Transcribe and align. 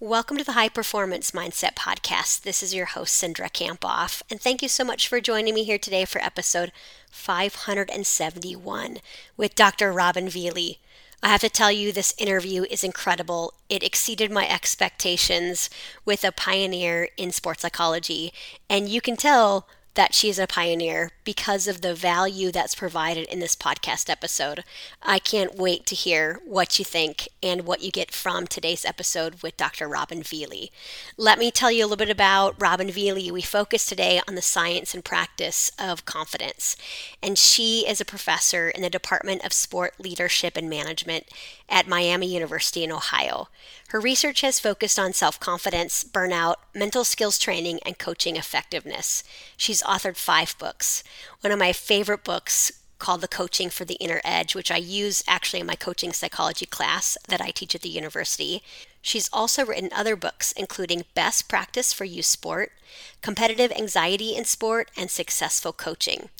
Welcome 0.00 0.38
to 0.38 0.44
the 0.44 0.52
High 0.52 0.70
Performance 0.70 1.30
Mindset 1.30 1.76
Podcast. 1.76 2.42
This 2.42 2.64
is 2.64 2.74
your 2.74 2.86
host, 2.86 3.22
Cindra 3.22 3.48
Kamphoff, 3.48 4.22
and 4.28 4.40
thank 4.40 4.60
you 4.60 4.68
so 4.68 4.82
much 4.82 5.06
for 5.06 5.20
joining 5.20 5.54
me 5.54 5.62
here 5.62 5.78
today 5.78 6.04
for 6.04 6.20
episode 6.20 6.72
571 7.12 8.98
with 9.36 9.54
Dr. 9.54 9.92
Robin 9.92 10.26
Vealey. 10.26 10.78
I 11.22 11.28
have 11.28 11.42
to 11.42 11.48
tell 11.48 11.70
you, 11.70 11.92
this 11.92 12.12
interview 12.18 12.64
is 12.68 12.82
incredible. 12.82 13.54
It 13.68 13.84
exceeded 13.84 14.32
my 14.32 14.48
expectations 14.48 15.70
with 16.04 16.24
a 16.24 16.32
pioneer 16.32 17.08
in 17.16 17.30
sports 17.30 17.62
psychology, 17.62 18.32
and 18.68 18.88
you 18.88 19.00
can 19.00 19.16
tell 19.16 19.68
that 19.94 20.12
she's 20.12 20.38
a 20.38 20.46
pioneer 20.46 21.10
because 21.24 21.68
of 21.68 21.80
the 21.80 21.94
value 21.94 22.50
that's 22.50 22.74
provided 22.74 23.26
in 23.28 23.38
this 23.38 23.54
podcast 23.54 24.10
episode. 24.10 24.64
I 25.02 25.18
can't 25.18 25.56
wait 25.56 25.86
to 25.86 25.94
hear 25.94 26.40
what 26.44 26.78
you 26.78 26.84
think 26.84 27.28
and 27.42 27.62
what 27.62 27.80
you 27.80 27.90
get 27.90 28.10
from 28.10 28.46
today's 28.46 28.84
episode 28.84 29.42
with 29.42 29.56
Dr. 29.56 29.88
Robin 29.88 30.22
Vealey. 30.22 30.70
Let 31.16 31.38
me 31.38 31.50
tell 31.50 31.70
you 31.70 31.84
a 31.84 31.86
little 31.86 31.96
bit 31.96 32.10
about 32.10 32.60
Robin 32.60 32.88
Vealey. 32.88 33.30
We 33.30 33.42
focus 33.42 33.86
today 33.86 34.20
on 34.26 34.34
the 34.34 34.42
science 34.42 34.94
and 34.94 35.04
practice 35.04 35.70
of 35.78 36.04
confidence, 36.04 36.76
and 37.22 37.38
she 37.38 37.86
is 37.88 38.00
a 38.00 38.04
professor 38.04 38.68
in 38.68 38.82
the 38.82 38.90
Department 38.90 39.44
of 39.44 39.52
Sport 39.52 39.94
Leadership 39.98 40.56
and 40.56 40.68
Management 40.68 41.26
at 41.68 41.88
Miami 41.88 42.26
University 42.26 42.84
in 42.84 42.92
Ohio. 42.92 43.48
Her 43.88 44.00
research 44.00 44.40
has 44.42 44.60
focused 44.60 44.98
on 44.98 45.12
self 45.12 45.38
confidence, 45.40 46.04
burnout, 46.04 46.56
mental 46.74 47.04
skills 47.04 47.38
training, 47.38 47.80
and 47.84 47.98
coaching 47.98 48.36
effectiveness. 48.36 49.24
She's 49.56 49.82
authored 49.82 50.16
five 50.16 50.56
books. 50.58 51.04
One 51.40 51.52
of 51.52 51.58
my 51.58 51.72
favorite 51.72 52.24
books 52.24 52.72
called 52.98 53.20
The 53.20 53.28
Coaching 53.28 53.70
for 53.70 53.84
the 53.84 53.94
Inner 53.94 54.20
Edge, 54.24 54.54
which 54.54 54.70
I 54.70 54.76
use 54.76 55.22
actually 55.28 55.60
in 55.60 55.66
my 55.66 55.74
coaching 55.74 56.12
psychology 56.12 56.66
class 56.66 57.18
that 57.28 57.40
I 57.40 57.50
teach 57.50 57.74
at 57.74 57.82
the 57.82 57.88
university. 57.88 58.62
She's 59.04 59.28
also 59.34 59.66
written 59.66 59.90
other 59.92 60.16
books, 60.16 60.52
including 60.52 61.04
Best 61.14 61.46
Practice 61.46 61.92
for 61.92 62.06
Youth 62.06 62.24
Sport, 62.24 62.72
Competitive 63.20 63.70
Anxiety 63.72 64.34
in 64.34 64.46
Sport, 64.46 64.90
and 64.96 65.10
Successful 65.10 65.74
Coaching. 65.74 66.30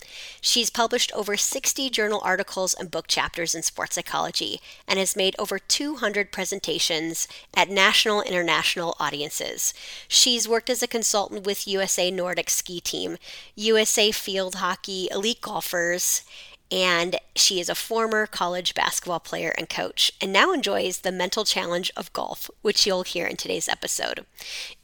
She's 0.40 0.70
published 0.70 1.12
over 1.12 1.36
60 1.36 1.90
journal 1.90 2.22
articles 2.24 2.72
and 2.72 2.90
book 2.90 3.06
chapters 3.06 3.54
in 3.54 3.62
sports 3.62 3.96
psychology 3.96 4.62
and 4.88 4.98
has 4.98 5.14
made 5.14 5.36
over 5.38 5.58
200 5.58 6.32
presentations 6.32 7.28
at 7.54 7.68
national 7.68 8.20
and 8.20 8.30
international 8.30 8.96
audiences. 8.98 9.74
She's 10.08 10.48
worked 10.48 10.70
as 10.70 10.82
a 10.82 10.88
consultant 10.88 11.44
with 11.44 11.68
USA 11.68 12.10
Nordic 12.10 12.48
Ski 12.48 12.80
Team, 12.80 13.18
USA 13.56 14.10
Field 14.10 14.54
Hockey 14.54 15.08
Elite 15.10 15.42
Golfers, 15.42 16.22
and 16.70 17.16
she 17.36 17.60
is 17.60 17.68
a 17.68 17.74
former 17.74 18.26
college 18.26 18.74
basketball 18.74 19.20
player 19.20 19.54
and 19.56 19.68
coach, 19.68 20.12
and 20.20 20.32
now 20.32 20.52
enjoys 20.52 20.98
the 20.98 21.12
mental 21.12 21.44
challenge 21.44 21.90
of 21.96 22.12
golf, 22.12 22.50
which 22.62 22.86
you'll 22.86 23.02
hear 23.02 23.26
in 23.26 23.36
today's 23.36 23.68
episode. 23.68 24.24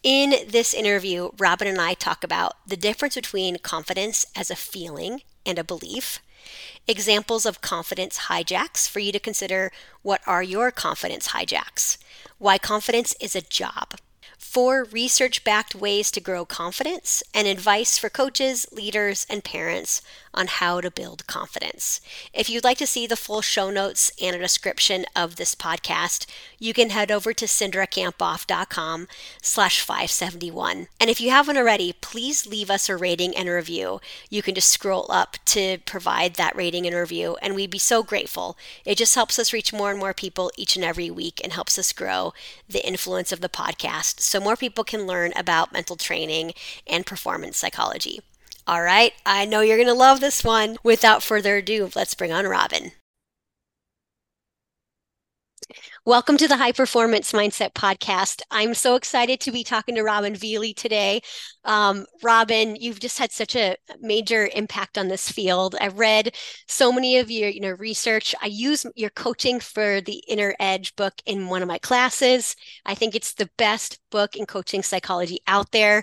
In 0.02 0.34
this 0.48 0.74
interview, 0.74 1.30
Robin 1.38 1.66
and 1.66 1.80
I 1.80 1.94
talk 1.94 2.22
about 2.22 2.54
the 2.66 2.76
difference 2.76 3.14
between 3.14 3.58
confidence 3.58 4.26
as 4.36 4.50
a 4.50 4.56
feeling 4.56 5.22
and 5.46 5.58
a 5.58 5.64
belief, 5.64 6.20
examples 6.86 7.46
of 7.46 7.60
confidence 7.60 8.18
hijacks 8.28 8.88
for 8.88 9.00
you 9.00 9.12
to 9.12 9.20
consider 9.20 9.72
what 10.02 10.20
are 10.26 10.42
your 10.42 10.70
confidence 10.70 11.28
hijacks, 11.28 11.96
why 12.38 12.58
confidence 12.58 13.14
is 13.20 13.34
a 13.34 13.40
job 13.40 13.94
four 14.40 14.84
research 14.84 15.44
backed 15.44 15.74
ways 15.74 16.10
to 16.10 16.20
grow 16.20 16.44
confidence, 16.44 17.22
and 17.32 17.46
advice 17.46 17.98
for 17.98 18.08
coaches, 18.08 18.66
leaders, 18.72 19.26
and 19.28 19.44
parents 19.44 20.00
on 20.32 20.46
how 20.46 20.80
to 20.80 20.90
build 20.90 21.26
confidence. 21.26 22.00
If 22.32 22.48
you'd 22.48 22.64
like 22.64 22.78
to 22.78 22.86
see 22.86 23.06
the 23.06 23.16
full 23.16 23.42
show 23.42 23.70
notes 23.70 24.10
and 24.20 24.34
a 24.34 24.38
description 24.38 25.04
of 25.14 25.36
this 25.36 25.54
podcast, 25.54 26.26
you 26.58 26.72
can 26.72 26.90
head 26.90 27.10
over 27.10 27.32
to 27.32 27.44
cindrakamphoff.com 27.44 29.08
slash 29.42 29.80
571. 29.80 30.88
And 30.98 31.10
if 31.10 31.20
you 31.20 31.30
haven't 31.30 31.56
already, 31.56 31.92
please 32.00 32.46
leave 32.46 32.70
us 32.70 32.88
a 32.88 32.96
rating 32.96 33.36
and 33.36 33.48
a 33.48 33.52
review. 33.52 34.00
You 34.30 34.42
can 34.42 34.54
just 34.54 34.70
scroll 34.70 35.06
up 35.10 35.36
to 35.46 35.78
provide 35.84 36.34
that 36.34 36.56
rating 36.56 36.86
and 36.86 36.96
review, 36.96 37.36
and 37.42 37.54
we'd 37.54 37.70
be 37.70 37.78
so 37.78 38.02
grateful. 38.02 38.56
It 38.84 38.96
just 38.96 39.14
helps 39.14 39.38
us 39.38 39.52
reach 39.52 39.72
more 39.72 39.90
and 39.90 39.98
more 39.98 40.14
people 40.14 40.50
each 40.56 40.76
and 40.76 40.84
every 40.84 41.10
week 41.10 41.40
and 41.42 41.52
helps 41.52 41.78
us 41.78 41.92
grow 41.92 42.32
the 42.68 42.86
influence 42.86 43.32
of 43.32 43.40
the 43.40 43.48
podcast 43.48 44.20
so 44.30 44.38
more 44.40 44.56
people 44.56 44.84
can 44.84 45.06
learn 45.06 45.32
about 45.34 45.72
mental 45.72 45.96
training 45.96 46.52
and 46.86 47.04
performance 47.04 47.58
psychology. 47.58 48.20
All 48.66 48.82
right, 48.82 49.12
I 49.26 49.44
know 49.44 49.62
you're 49.62 49.76
going 49.76 49.88
to 49.88 49.94
love 49.94 50.20
this 50.20 50.44
one. 50.44 50.76
Without 50.84 51.24
further 51.24 51.56
ado, 51.56 51.90
let's 51.96 52.14
bring 52.14 52.30
on 52.30 52.46
Robin. 52.46 52.92
Welcome 56.06 56.38
to 56.38 56.48
the 56.48 56.56
High 56.56 56.72
Performance 56.72 57.32
Mindset 57.32 57.74
Podcast. 57.74 58.40
I'm 58.50 58.72
so 58.72 58.94
excited 58.94 59.38
to 59.40 59.52
be 59.52 59.62
talking 59.62 59.94
to 59.96 60.02
Robin 60.02 60.32
Vealey 60.32 60.74
today. 60.74 61.20
Um, 61.66 62.06
Robin, 62.22 62.74
you've 62.74 63.00
just 63.00 63.18
had 63.18 63.30
such 63.30 63.54
a 63.54 63.76
major 64.00 64.48
impact 64.54 64.96
on 64.96 65.08
this 65.08 65.30
field. 65.30 65.76
I've 65.78 65.98
read 65.98 66.34
so 66.66 66.90
many 66.90 67.18
of 67.18 67.30
your, 67.30 67.50
you 67.50 67.60
know, 67.60 67.72
research. 67.72 68.34
I 68.40 68.46
use 68.46 68.86
your 68.96 69.10
coaching 69.10 69.60
for 69.60 70.00
the 70.00 70.22
Inner 70.26 70.54
Edge 70.58 70.96
book 70.96 71.12
in 71.26 71.48
one 71.48 71.60
of 71.60 71.68
my 71.68 71.78
classes. 71.78 72.56
I 72.86 72.94
think 72.94 73.14
it's 73.14 73.34
the 73.34 73.50
best 73.58 73.98
book 74.10 74.36
in 74.36 74.46
coaching 74.46 74.82
psychology 74.82 75.40
out 75.46 75.70
there. 75.70 76.02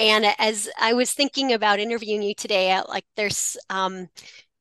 And 0.00 0.26
as 0.38 0.68
I 0.78 0.92
was 0.94 1.12
thinking 1.12 1.52
about 1.52 1.78
interviewing 1.78 2.22
you 2.22 2.34
today, 2.34 2.80
like 2.88 3.04
there's 3.14 3.56
um, 3.70 4.08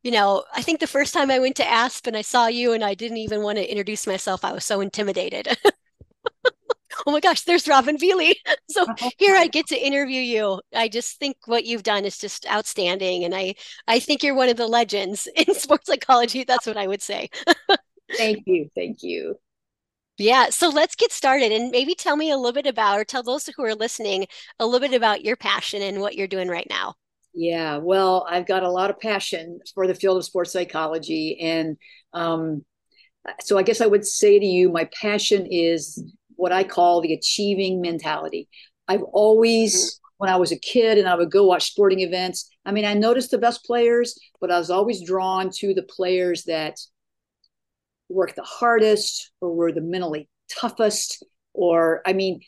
you 0.05 0.11
know, 0.11 0.43
I 0.53 0.61
think 0.61 0.79
the 0.79 0.85
first 0.85 1.15
time 1.15 1.31
I 1.31 1.39
went 1.39 1.55
to 1.55 1.67
Aspen, 1.67 2.15
I 2.15 2.21
saw 2.21 2.45
you 2.45 2.73
and 2.73 2.83
I 2.83 2.93
didn't 2.93 3.17
even 3.17 3.41
want 3.41 3.57
to 3.57 3.67
introduce 3.67 4.05
myself. 4.05 4.45
I 4.45 4.53
was 4.53 4.63
so 4.63 4.79
intimidated. 4.79 5.47
oh 7.07 7.11
my 7.11 7.19
gosh, 7.19 7.41
there's 7.41 7.67
Robin 7.67 7.97
Vealey. 7.97 8.35
So 8.69 8.83
uh-huh. 8.83 9.09
here 9.17 9.35
I 9.35 9.47
get 9.47 9.67
to 9.67 9.77
interview 9.77 10.21
you. 10.21 10.61
I 10.75 10.89
just 10.89 11.17
think 11.17 11.37
what 11.45 11.65
you've 11.65 11.81
done 11.81 12.05
is 12.05 12.19
just 12.19 12.45
outstanding. 12.47 13.23
And 13.23 13.33
I, 13.33 13.55
I 13.87 13.99
think 13.99 14.21
you're 14.21 14.35
one 14.35 14.49
of 14.49 14.57
the 14.57 14.67
legends 14.67 15.27
in 15.35 15.55
sports 15.55 15.87
psychology. 15.87 16.43
That's 16.43 16.67
what 16.67 16.77
I 16.77 16.85
would 16.85 17.01
say. 17.01 17.29
Thank 18.15 18.43
you. 18.45 18.69
Thank 18.75 19.01
you. 19.01 19.39
Yeah, 20.19 20.49
so 20.49 20.69
let's 20.69 20.95
get 20.95 21.11
started 21.11 21.51
and 21.51 21.71
maybe 21.71 21.95
tell 21.95 22.15
me 22.15 22.29
a 22.29 22.37
little 22.37 22.53
bit 22.53 22.67
about, 22.67 22.99
or 22.99 23.05
tell 23.05 23.23
those 23.23 23.47
who 23.47 23.63
are 23.63 23.73
listening 23.73 24.27
a 24.59 24.65
little 24.67 24.87
bit 24.87 24.95
about 24.95 25.25
your 25.25 25.35
passion 25.35 25.81
and 25.81 25.99
what 25.99 26.15
you're 26.15 26.27
doing 26.27 26.47
right 26.47 26.67
now. 26.69 26.93
Yeah, 27.35 27.77
well, 27.77 28.25
I've 28.29 28.47
got 28.47 28.63
a 28.63 28.71
lot 28.71 28.89
of 28.89 28.99
passion 28.99 29.59
for 29.73 29.87
the 29.87 29.93
field 29.93 30.17
of 30.17 30.23
sports 30.25 30.53
psychology. 30.53 31.37
And 31.41 31.77
um, 32.13 32.63
so 33.41 33.57
I 33.57 33.63
guess 33.63 33.81
I 33.81 33.87
would 33.87 34.05
say 34.05 34.39
to 34.39 34.45
you, 34.45 34.69
my 34.69 34.89
passion 34.99 35.45
is 35.45 36.01
what 36.37 36.53
I 36.53 36.63
call 36.63 37.01
the 37.01 37.13
achieving 37.13 37.81
mentality. 37.81 38.47
I've 38.87 39.03
always, 39.03 39.75
mm-hmm. 39.75 40.13
when 40.17 40.29
I 40.29 40.37
was 40.37 40.53
a 40.53 40.59
kid 40.59 40.97
and 40.97 41.09
I 41.09 41.15
would 41.15 41.29
go 41.29 41.45
watch 41.45 41.71
sporting 41.71 41.99
events, 41.99 42.49
I 42.65 42.71
mean, 42.71 42.85
I 42.85 42.93
noticed 42.93 43.31
the 43.31 43.37
best 43.37 43.65
players, 43.65 44.17
but 44.39 44.49
I 44.49 44.57
was 44.57 44.69
always 44.69 45.05
drawn 45.05 45.49
to 45.57 45.73
the 45.73 45.83
players 45.83 46.45
that 46.45 46.79
work 48.09 48.35
the 48.35 48.43
hardest 48.43 49.31
or 49.41 49.53
were 49.53 49.71
the 49.71 49.81
mentally 49.81 50.29
toughest 50.49 51.23
or 51.53 52.01
i 52.05 52.13
mean 52.13 52.39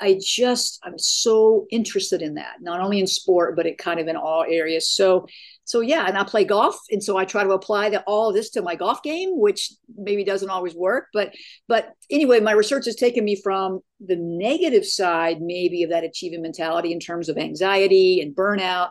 I 0.00 0.18
just 0.22 0.78
I'm 0.82 0.98
so 0.98 1.66
interested 1.70 2.22
in 2.22 2.34
that, 2.34 2.56
not 2.60 2.80
only 2.80 3.00
in 3.00 3.06
sport, 3.06 3.56
but 3.56 3.66
it 3.66 3.78
kind 3.78 4.00
of 4.00 4.08
in 4.08 4.16
all 4.16 4.44
areas. 4.48 4.88
So 4.88 5.26
so 5.64 5.80
yeah, 5.80 6.06
and 6.08 6.18
I 6.18 6.24
play 6.24 6.44
golf, 6.44 6.76
and 6.90 7.02
so 7.02 7.16
I 7.16 7.24
try 7.24 7.44
to 7.44 7.52
apply 7.52 7.90
the, 7.90 8.02
all 8.02 8.32
this 8.32 8.50
to 8.50 8.62
my 8.62 8.74
golf 8.74 9.04
game, 9.04 9.38
which 9.38 9.72
maybe 9.96 10.24
doesn't 10.24 10.50
always 10.50 10.74
work. 10.74 11.06
But 11.12 11.32
but 11.68 11.92
anyway, 12.10 12.40
my 12.40 12.52
research 12.52 12.86
has 12.86 12.96
taken 12.96 13.24
me 13.24 13.36
from 13.36 13.80
the 14.04 14.16
negative 14.16 14.84
side, 14.84 15.40
maybe 15.40 15.84
of 15.84 15.90
that 15.90 16.02
achievement 16.02 16.42
mentality 16.42 16.92
in 16.92 16.98
terms 16.98 17.28
of 17.28 17.38
anxiety 17.38 18.20
and 18.20 18.34
burnout, 18.34 18.90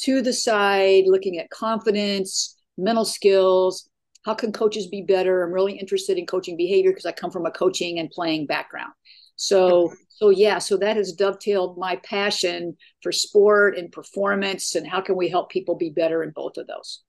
to 0.00 0.20
the 0.20 0.32
side 0.32 1.04
looking 1.06 1.38
at 1.38 1.50
confidence, 1.50 2.56
mental 2.76 3.04
skills. 3.04 3.88
How 4.24 4.34
can 4.34 4.52
coaches 4.52 4.86
be 4.86 5.00
better? 5.00 5.42
I'm 5.42 5.52
really 5.52 5.78
interested 5.78 6.18
in 6.18 6.26
coaching 6.26 6.58
behavior 6.58 6.90
because 6.90 7.06
I 7.06 7.12
come 7.12 7.30
from 7.30 7.46
a 7.46 7.50
coaching 7.50 7.98
and 7.98 8.10
playing 8.10 8.46
background. 8.46 8.92
So 9.38 9.94
so 10.08 10.30
yeah, 10.30 10.58
so 10.58 10.76
that 10.78 10.96
has 10.96 11.12
dovetailed 11.12 11.78
my 11.78 11.96
passion 11.96 12.76
for 13.02 13.12
sport 13.12 13.78
and 13.78 13.90
performance 13.92 14.74
and 14.74 14.84
how 14.84 15.00
can 15.00 15.16
we 15.16 15.28
help 15.28 15.48
people 15.48 15.76
be 15.76 15.90
better 15.90 16.24
in 16.24 16.30
both 16.30 16.56
of 16.56 16.66
those. 16.66 17.02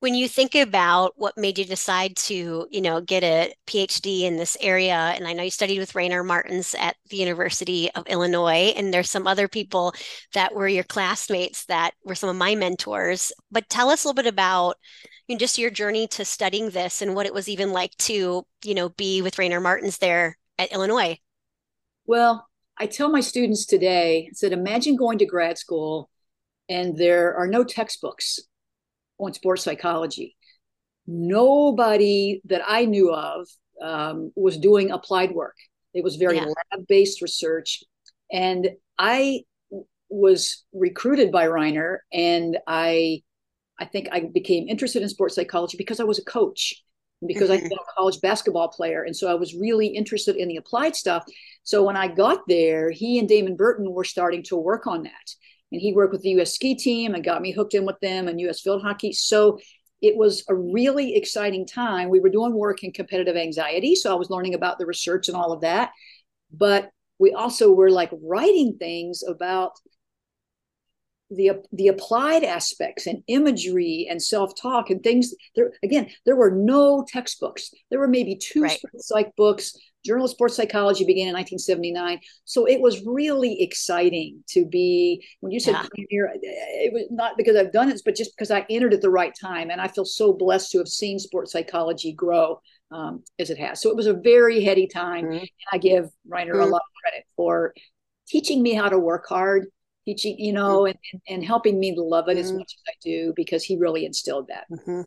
When 0.00 0.16
you 0.16 0.28
think 0.28 0.56
about 0.56 1.12
what 1.16 1.38
made 1.38 1.58
you 1.58 1.64
decide 1.64 2.16
to, 2.16 2.66
you 2.70 2.80
know, 2.80 3.00
get 3.00 3.22
a 3.22 3.52
PhD 3.68 4.22
in 4.22 4.36
this 4.36 4.56
area, 4.60 4.94
and 4.94 5.28
I 5.28 5.32
know 5.32 5.44
you 5.44 5.50
studied 5.50 5.78
with 5.78 5.94
Rainer 5.94 6.24
Martens 6.24 6.74
at 6.78 6.96
the 7.08 7.16
University 7.16 7.90
of 7.92 8.06
Illinois, 8.08 8.72
and 8.76 8.92
there's 8.92 9.10
some 9.10 9.26
other 9.28 9.46
people 9.46 9.94
that 10.34 10.54
were 10.54 10.68
your 10.68 10.84
classmates 10.84 11.66
that 11.66 11.92
were 12.04 12.14
some 12.16 12.30
of 12.30 12.36
my 12.36 12.56
mentors. 12.56 13.32
But 13.50 13.68
tell 13.68 13.90
us 13.90 14.04
a 14.04 14.08
little 14.08 14.22
bit 14.22 14.32
about 14.32 14.76
you 15.28 15.36
know, 15.36 15.38
just 15.38 15.58
your 15.58 15.70
journey 15.70 16.08
to 16.08 16.24
studying 16.24 16.70
this 16.70 17.00
and 17.00 17.14
what 17.14 17.26
it 17.26 17.34
was 17.34 17.48
even 17.48 17.72
like 17.72 17.96
to, 17.98 18.44
you 18.64 18.74
know, 18.74 18.88
be 18.88 19.22
with 19.22 19.38
Rainer 19.38 19.60
Martens 19.60 19.98
there 19.98 20.36
at 20.58 20.72
Illinois. 20.72 21.18
Well, 22.08 22.48
I 22.78 22.86
tell 22.86 23.10
my 23.10 23.20
students 23.20 23.66
today, 23.66 24.28
I 24.30 24.32
said, 24.32 24.52
imagine 24.52 24.96
going 24.96 25.18
to 25.18 25.26
grad 25.26 25.58
school 25.58 26.08
and 26.66 26.96
there 26.96 27.36
are 27.36 27.46
no 27.46 27.64
textbooks 27.64 28.40
on 29.18 29.34
sports 29.34 29.62
psychology. 29.62 30.34
Nobody 31.06 32.40
that 32.46 32.62
I 32.66 32.86
knew 32.86 33.12
of 33.12 33.46
um, 33.82 34.32
was 34.34 34.56
doing 34.56 34.90
applied 34.90 35.32
work. 35.32 35.56
It 35.92 36.02
was 36.02 36.16
very 36.16 36.36
yeah. 36.36 36.46
lab 36.46 36.86
based 36.88 37.20
research. 37.20 37.84
And 38.32 38.70
I 38.98 39.42
was 40.08 40.64
recruited 40.72 41.30
by 41.30 41.44
Rainer 41.44 42.02
and 42.10 42.56
I 42.66 43.22
I 43.78 43.84
think 43.84 44.08
I 44.10 44.30
became 44.32 44.66
interested 44.66 45.02
in 45.02 45.10
sports 45.10 45.34
psychology 45.34 45.76
because 45.76 46.00
I 46.00 46.04
was 46.04 46.18
a 46.18 46.24
coach 46.24 46.82
because 47.26 47.50
mm-hmm. 47.50 47.64
I'd 47.64 47.68
been 47.68 47.72
a 47.72 47.92
college 47.96 48.20
basketball 48.20 48.68
player. 48.68 49.02
And 49.02 49.16
so 49.16 49.30
I 49.30 49.34
was 49.34 49.54
really 49.54 49.88
interested 49.88 50.36
in 50.36 50.48
the 50.48 50.56
applied 50.56 50.94
stuff. 50.94 51.24
So 51.62 51.82
when 51.82 51.96
I 51.96 52.08
got 52.08 52.40
there, 52.48 52.90
he 52.90 53.18
and 53.18 53.28
Damon 53.28 53.56
Burton 53.56 53.92
were 53.92 54.04
starting 54.04 54.42
to 54.44 54.56
work 54.56 54.86
on 54.86 55.02
that. 55.02 55.34
And 55.72 55.80
he 55.80 55.92
worked 55.92 56.12
with 56.12 56.22
the 56.22 56.40
US 56.40 56.54
ski 56.54 56.74
team 56.74 57.14
and 57.14 57.24
got 57.24 57.42
me 57.42 57.52
hooked 57.52 57.74
in 57.74 57.84
with 57.84 58.00
them 58.00 58.28
and 58.28 58.40
US 58.40 58.60
field 58.60 58.82
hockey. 58.82 59.12
So 59.12 59.58
it 60.00 60.16
was 60.16 60.44
a 60.48 60.54
really 60.54 61.16
exciting 61.16 61.66
time. 61.66 62.08
We 62.08 62.20
were 62.20 62.28
doing 62.28 62.54
work 62.54 62.84
in 62.84 62.92
competitive 62.92 63.36
anxiety. 63.36 63.96
So 63.96 64.12
I 64.12 64.18
was 64.18 64.30
learning 64.30 64.54
about 64.54 64.78
the 64.78 64.86
research 64.86 65.28
and 65.28 65.36
all 65.36 65.52
of 65.52 65.62
that. 65.62 65.90
But 66.52 66.90
we 67.18 67.32
also 67.32 67.72
were 67.72 67.90
like 67.90 68.10
writing 68.22 68.76
things 68.78 69.22
about 69.26 69.72
the 71.30 71.62
the 71.72 71.88
applied 71.88 72.42
aspects 72.42 73.06
and 73.06 73.22
imagery 73.26 74.06
and 74.08 74.22
self-talk 74.22 74.88
and 74.88 75.02
things 75.02 75.34
there 75.54 75.72
again 75.82 76.08
there 76.24 76.36
were 76.36 76.50
no 76.50 77.04
textbooks 77.06 77.70
there 77.90 77.98
were 77.98 78.08
maybe 78.08 78.34
two 78.34 78.62
right. 78.62 78.80
psych 78.96 79.34
books 79.36 79.76
journal 80.04 80.24
of 80.24 80.30
sports 80.30 80.56
psychology 80.56 81.04
began 81.04 81.28
in 81.28 81.34
1979 81.34 82.20
so 82.44 82.64
it 82.66 82.80
was 82.80 83.04
really 83.04 83.60
exciting 83.60 84.42
to 84.48 84.64
be 84.64 85.22
when 85.40 85.52
you 85.52 85.60
said 85.60 85.72
yeah. 85.72 85.82
pioneer 85.82 86.32
it 86.42 86.92
was 86.92 87.06
not 87.10 87.36
because 87.36 87.56
i've 87.56 87.72
done 87.72 87.90
it 87.90 88.00
but 88.04 88.16
just 88.16 88.34
because 88.34 88.50
i 88.50 88.64
entered 88.70 88.94
at 88.94 89.02
the 89.02 89.10
right 89.10 89.34
time 89.38 89.70
and 89.70 89.80
i 89.80 89.88
feel 89.88 90.06
so 90.06 90.32
blessed 90.32 90.70
to 90.70 90.78
have 90.78 90.88
seen 90.88 91.18
sports 91.18 91.52
psychology 91.52 92.12
grow 92.12 92.58
um, 92.90 93.22
as 93.38 93.50
it 93.50 93.58
has 93.58 93.82
so 93.82 93.90
it 93.90 93.96
was 93.96 94.06
a 94.06 94.14
very 94.14 94.64
heady 94.64 94.86
time 94.86 95.24
mm-hmm. 95.24 95.38
and 95.38 95.50
i 95.72 95.76
give 95.76 96.08
rainer 96.26 96.54
mm-hmm. 96.54 96.62
a 96.62 96.66
lot 96.66 96.80
of 96.80 97.02
credit 97.02 97.26
for 97.36 97.74
teaching 98.26 98.62
me 98.62 98.72
how 98.72 98.88
to 98.88 98.98
work 98.98 99.26
hard 99.28 99.66
teaching, 100.08 100.38
you 100.38 100.52
know, 100.52 100.82
mm-hmm. 100.82 100.94
and, 101.12 101.22
and 101.28 101.44
helping 101.44 101.78
me 101.78 101.94
to 101.94 102.02
love 102.02 102.28
it 102.28 102.32
mm-hmm. 102.32 102.40
as 102.40 102.52
much 102.52 102.74
as 102.76 102.82
I 102.88 102.92
do 103.02 103.32
because 103.36 103.64
he 103.64 103.76
really 103.76 104.06
instilled 104.06 104.48
that. 104.48 104.64
Mm-hmm. 104.70 105.02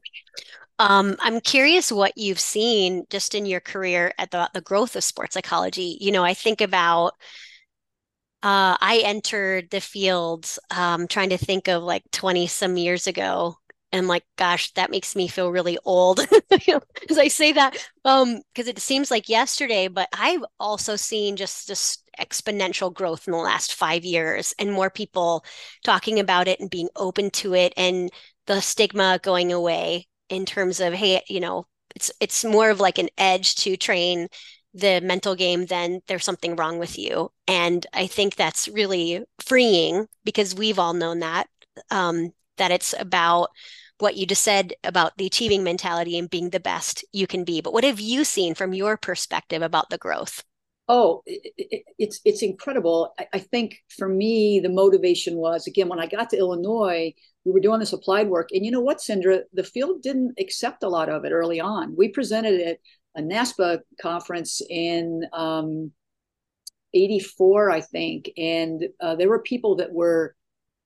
Um, 0.80 1.16
I'm 1.20 1.42
curious 1.42 1.92
what 1.92 2.18
you've 2.18 2.40
seen 2.40 3.06
just 3.10 3.36
in 3.36 3.46
your 3.46 3.60
career 3.60 4.14
at 4.18 4.32
the, 4.32 4.50
the 4.54 4.62
growth 4.62 4.96
of 4.96 5.04
sports 5.04 5.34
psychology. 5.34 5.98
You 6.02 6.12
know, 6.12 6.24
I 6.24 6.34
think 6.34 6.62
about 6.62 7.14
uh, 8.44 8.76
I 8.80 9.02
entered 9.06 9.70
the 9.70 9.82
field 9.82 10.58
um, 10.76 11.08
trying 11.08 11.30
to 11.30 11.38
think 11.38 11.68
of 11.68 11.84
like 11.84 12.04
20 12.12 12.48
some 12.48 12.76
years 12.78 13.06
ago 13.06 13.58
and 13.92 14.08
like 14.08 14.24
gosh 14.38 14.72
that 14.74 14.92
makes 14.92 15.16
me 15.16 15.28
feel 15.28 15.52
really 15.52 15.78
old. 15.86 16.20
As 17.10 17.18
i 17.18 17.28
say 17.28 17.52
that 17.52 17.78
um 18.06 18.42
because 18.54 18.68
it 18.68 18.80
seems 18.80 19.12
like 19.12 19.30
yesterday 19.30 19.88
but 19.88 20.08
i've 20.14 20.44
also 20.60 20.96
seen 20.96 21.36
just 21.36 21.68
just 21.68 22.04
exponential 22.20 22.94
growth 22.94 23.28
in 23.28 23.32
the 23.32 23.38
last 23.38 23.74
five 23.74 24.04
years 24.04 24.54
and 24.60 24.72
more 24.72 24.90
people 24.90 25.44
talking 25.84 26.20
about 26.20 26.48
it 26.48 26.60
and 26.60 26.70
being 26.70 26.90
open 26.96 27.30
to 27.32 27.54
it 27.54 27.74
and 27.78 28.10
the 28.48 28.62
stigma 28.62 29.20
going 29.24 29.52
away 29.52 30.08
in 30.30 30.46
terms 30.46 30.80
of 30.80 30.94
hey 30.94 31.22
you 31.28 31.40
know 31.40 31.66
it's 31.96 32.12
it's 32.20 32.44
more 32.46 32.70
of 32.70 32.80
like 32.80 32.98
an 32.98 33.10
edge 33.18 33.56
to 33.56 33.76
train 33.78 34.28
the 34.74 35.02
mental 35.02 35.36
game 35.36 35.66
than 35.66 36.00
there's 36.08 36.24
something 36.24 36.56
wrong 36.56 36.80
with 36.80 36.98
you. 36.98 37.30
And 37.48 37.86
i 37.94 38.08
think 38.08 38.36
that's 38.36 38.68
really 38.70 39.24
freeing 39.40 40.08
because 40.24 40.56
we've 40.56 40.80
all 40.80 40.94
known 40.94 41.20
that 41.20 41.48
um, 41.90 42.32
that 42.58 42.72
it's 42.72 42.94
about 43.00 43.50
what 44.02 44.18
you 44.18 44.26
just 44.26 44.42
said 44.42 44.74
about 44.84 45.18
the 45.18 45.28
achieving 45.28 45.64
mentality 45.64 46.18
and 46.18 46.30
being 46.30 46.50
the 46.50 46.60
best 46.60 47.06
you 47.14 47.28
can 47.28 47.44
be. 47.44 47.62
But 47.62 47.74
what 47.74 47.84
have 47.84 48.00
you 48.00 48.24
seen 48.24 48.56
from 48.56 48.74
your 48.74 48.98
perspective 48.98 49.62
about 49.62 49.90
the 49.90 49.98
growth? 49.98 50.44
Oh, 50.88 51.22
it, 51.26 51.54
it, 51.58 51.84
it's 51.98 52.20
it's 52.26 52.42
incredible. 52.42 53.14
I, 53.18 53.28
I, 53.34 53.40
think 53.40 53.78
for 53.98 54.10
me, 54.10 54.60
the 54.60 54.70
motivation 54.70 55.38
was 55.38 55.66
again 55.66 55.88
when 55.88 56.00
I 56.00 56.08
got 56.08 56.32
to 56.32 56.38
Illinois, 56.38 57.14
we 57.46 57.52
were 57.52 57.62
doing 57.62 57.80
this 57.80 57.94
applied 57.94 58.28
work, 58.28 58.50
and 58.52 58.66
you 58.66 58.72
know 58.72 58.82
what, 58.82 58.98
Cindra, 58.98 59.44
the 59.54 59.64
field 59.64 60.02
didn't 60.02 60.34
accept 60.38 60.84
a 60.84 60.90
lot 60.90 61.08
of 61.08 61.24
it 61.24 61.32
early 61.32 61.62
on. 61.62 61.96
We 61.96 62.10
presented 62.10 62.60
at 62.60 62.80
a 63.16 63.22
NASPA 63.22 63.80
conference 64.02 64.62
in 64.70 65.24
um, 65.32 65.92
'84, 66.94 67.72
I 67.72 67.82
think, 67.82 68.32
and 68.36 68.84
uh, 69.00 69.16
there 69.16 69.30
were 69.30 69.42
people 69.42 69.78
that 69.78 69.94
were 69.94 70.36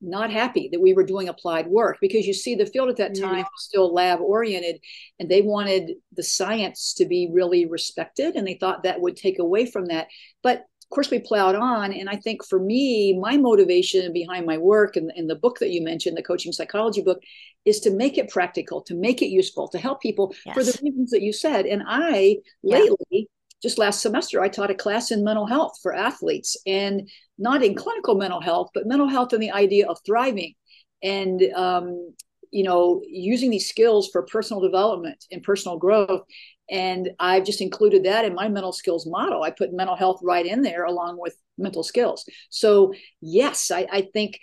not 0.02 0.32
happy 0.32 0.70
that 0.72 0.82
we 0.82 0.94
were 0.94 1.06
doing 1.06 1.30
applied 1.30 1.68
work 1.68 1.98
because 2.02 2.28
you 2.28 2.34
see 2.34 2.56
the 2.56 2.66
field 2.66 2.90
at 2.90 2.98
that 2.98 3.14
mm-hmm. 3.14 3.24
time 3.24 3.38
yeah. 3.38 3.44
was 3.44 3.64
still 3.64 3.94
lab 3.94 4.20
oriented 4.20 4.80
and 5.20 5.30
they 5.30 5.42
wanted 5.42 5.94
the 6.16 6.24
science 6.24 6.94
to 6.94 7.06
be 7.06 7.30
really 7.32 7.66
respected 7.66 8.36
and 8.36 8.46
they 8.46 8.56
thought 8.56 8.84
that 8.84 9.02
would 9.02 9.16
take 9.16 9.40
away 9.40 9.66
from 9.66 9.86
that 9.86 10.08
but 10.44 10.58
of 10.58 10.90
course 10.90 11.10
we 11.10 11.20
plowed 11.20 11.56
on 11.56 11.94
and 11.94 12.10
i 12.10 12.16
think 12.18 12.46
for 12.46 12.60
me 12.60 13.18
my 13.18 13.38
motivation 13.38 14.14
behind 14.14 14.46
my 14.46 14.58
work 14.58 14.96
and, 14.96 15.12
and 15.16 15.30
the 15.30 15.36
book 15.36 15.58
that 15.60 15.72
you 15.72 15.82
mentioned 15.82 16.16
the 16.16 16.22
coaching 16.22 16.52
psychology 16.52 17.02
book 17.02 17.22
is 17.64 17.80
to 17.80 17.90
make 17.90 18.18
it 18.18 18.30
practical 18.30 18.82
to 18.82 18.94
make 18.94 19.22
it 19.22 19.28
useful 19.28 19.68
to 19.68 19.80
help 19.80 20.02
people 20.02 20.36
yes. 20.46 20.56
for 20.56 20.64
the 20.64 20.78
reasons 20.84 21.10
that 21.10 21.22
you 21.22 21.34
said 21.34 21.66
and 21.66 21.84
i 21.88 22.36
yeah. 22.62 22.78
lately 22.78 23.30
just 23.66 23.80
last 23.80 24.02
semester, 24.02 24.42
I 24.42 24.48
taught 24.48 24.70
a 24.70 24.76
class 24.76 25.10
in 25.10 25.24
mental 25.24 25.48
health 25.48 25.80
for 25.82 25.92
athletes 25.92 26.56
and 26.68 27.10
not 27.38 27.64
in 27.64 27.76
clinical 27.76 28.16
mental 28.16 28.42
health, 28.42 28.70
but 28.74 28.88
mental 28.88 29.08
health 29.08 29.34
and 29.34 29.42
the 29.42 29.52
idea 29.52 29.88
of 29.88 30.00
thriving 30.06 30.54
and, 31.04 31.42
um, 31.56 32.14
you 32.52 32.64
know, 32.64 33.02
using 33.08 33.50
these 33.50 33.68
skills 33.68 34.10
for 34.12 34.24
personal 34.24 34.62
development 34.62 35.26
and 35.32 35.44
personal 35.44 35.78
growth. 35.78 36.22
And 36.70 37.12
I've 37.20 37.46
just 37.46 37.62
included 37.62 38.06
that 38.06 38.26
in 38.26 38.34
my 38.34 38.48
mental 38.48 38.72
skills 38.72 39.06
model. 39.06 39.44
I 39.44 39.52
put 39.52 39.74
mental 39.74 39.96
health 39.96 40.20
right 40.24 40.46
in 40.46 40.62
there 40.62 40.86
along 40.86 41.20
with 41.20 41.36
mental 41.58 41.84
skills. 41.84 42.26
So 42.50 42.94
yes, 43.22 43.72
I, 43.72 43.88
I 43.92 44.02
think 44.14 44.40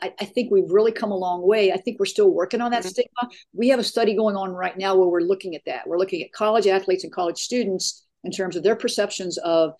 I, 0.00 0.12
I, 0.20 0.24
think 0.24 0.50
we've 0.50 0.70
really 0.70 0.92
come 0.92 1.12
a 1.12 1.16
long 1.16 1.46
way. 1.46 1.72
I 1.72 1.76
think 1.76 1.98
we're 1.98 2.06
still 2.06 2.30
working 2.30 2.60
on 2.60 2.70
that 2.72 2.82
mm-hmm. 2.82 2.88
stigma. 2.88 3.28
We 3.52 3.68
have 3.68 3.78
a 3.78 3.84
study 3.84 4.16
going 4.16 4.36
on 4.36 4.50
right 4.50 4.76
now 4.76 4.96
where 4.96 5.08
we're 5.08 5.20
looking 5.20 5.54
at 5.54 5.62
that. 5.66 5.86
We're 5.86 5.98
looking 5.98 6.22
at 6.22 6.32
college 6.32 6.66
athletes 6.66 7.04
and 7.04 7.12
college 7.12 7.38
students 7.38 8.04
in 8.24 8.30
terms 8.30 8.56
of 8.56 8.62
their 8.62 8.76
perceptions 8.76 9.38
of 9.38 9.72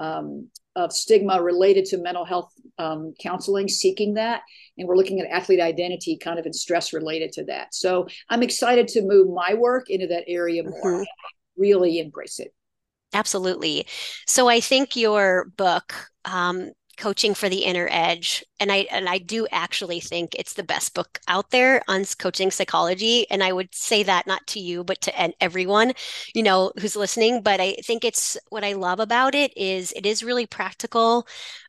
um, 0.00 0.48
of 0.74 0.92
stigma 0.92 1.40
related 1.40 1.84
to 1.84 1.98
mental 1.98 2.24
health 2.24 2.52
um, 2.78 3.14
counseling, 3.20 3.68
seeking 3.68 4.14
that, 4.14 4.42
and 4.78 4.88
we're 4.88 4.96
looking 4.96 5.20
at 5.20 5.26
athlete 5.26 5.60
identity, 5.60 6.16
kind 6.16 6.38
of 6.38 6.46
in 6.46 6.52
stress 6.52 6.92
related 6.92 7.30
to 7.32 7.44
that. 7.44 7.74
So 7.74 8.06
I'm 8.28 8.42
excited 8.42 8.88
to 8.88 9.02
move 9.02 9.28
my 9.32 9.54
work 9.54 9.90
into 9.90 10.08
that 10.08 10.24
area 10.26 10.64
more. 10.64 10.82
Mm-hmm. 10.82 11.02
Really 11.56 11.98
embrace 11.98 12.40
it. 12.40 12.54
Absolutely. 13.12 13.86
So 14.26 14.48
I 14.48 14.60
think 14.60 14.96
your 14.96 15.46
book 15.56 15.94
um, 16.24 16.72
coaching 17.00 17.34
for 17.34 17.48
the 17.48 17.64
inner 17.64 17.88
edge 17.90 18.44
and 18.60 18.70
i 18.70 18.86
and 18.90 19.08
i 19.08 19.18
do 19.18 19.46
actually 19.50 20.00
think 20.00 20.34
it's 20.34 20.52
the 20.52 20.62
best 20.62 20.94
book 20.94 21.18
out 21.26 21.50
there 21.50 21.82
on 21.88 22.04
coaching 22.18 22.50
psychology 22.50 23.28
and 23.30 23.42
i 23.42 23.52
would 23.52 23.74
say 23.74 24.02
that 24.02 24.26
not 24.26 24.46
to 24.46 24.60
you 24.60 24.84
but 24.84 25.00
to 25.00 25.42
everyone 25.42 25.92
you 26.34 26.42
know 26.42 26.70
who's 26.78 26.94
listening 26.94 27.42
but 27.42 27.58
i 27.58 27.72
think 27.84 28.04
it's 28.04 28.36
what 28.50 28.62
i 28.62 28.74
love 28.74 29.00
about 29.00 29.34
it 29.34 29.50
is 29.56 29.92
it 29.92 30.04
is 30.04 30.22
really 30.22 30.46
practical 30.46 31.26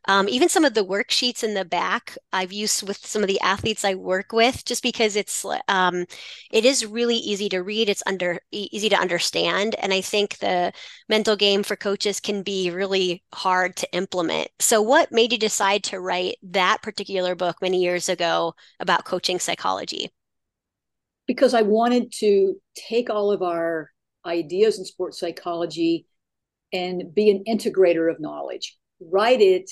um, 0.07 0.27
even 0.29 0.49
some 0.49 0.65
of 0.65 0.73
the 0.73 0.85
worksheets 0.85 1.43
in 1.43 1.53
the 1.53 1.65
back 1.65 2.17
I've 2.33 2.51
used 2.51 2.87
with 2.87 3.05
some 3.05 3.21
of 3.21 3.27
the 3.27 3.39
athletes 3.41 3.85
I 3.85 3.93
work 3.93 4.31
with, 4.31 4.65
just 4.65 4.81
because 4.81 5.15
it's 5.15 5.45
um, 5.67 6.05
it 6.51 6.65
is 6.65 6.85
really 6.85 7.17
easy 7.17 7.49
to 7.49 7.61
read. 7.61 7.87
It's 7.87 8.01
under 8.07 8.39
easy 8.51 8.89
to 8.89 8.97
understand, 8.97 9.75
and 9.75 9.93
I 9.93 10.01
think 10.01 10.39
the 10.39 10.73
mental 11.07 11.35
game 11.35 11.61
for 11.61 11.75
coaches 11.75 12.19
can 12.19 12.41
be 12.41 12.71
really 12.71 13.23
hard 13.33 13.75
to 13.77 13.93
implement. 13.93 14.49
So, 14.59 14.81
what 14.81 15.11
made 15.21 15.31
you 15.31 15.37
decide 15.37 15.83
to 15.83 15.99
write 15.99 16.37
that 16.41 16.81
particular 16.81 17.35
book 17.35 17.57
many 17.61 17.81
years 17.81 18.09
ago 18.09 18.55
about 18.79 19.05
coaching 19.05 19.39
psychology? 19.39 20.09
Because 21.27 21.53
I 21.53 21.61
wanted 21.61 22.11
to 22.19 22.55
take 22.75 23.09
all 23.09 23.31
of 23.31 23.41
our 23.41 23.91
ideas 24.25 24.79
in 24.79 24.85
sports 24.85 25.19
psychology 25.19 26.05
and 26.73 27.13
be 27.13 27.29
an 27.29 27.43
integrator 27.47 28.09
of 28.09 28.19
knowledge 28.19 28.77
write 29.01 29.41
it 29.41 29.69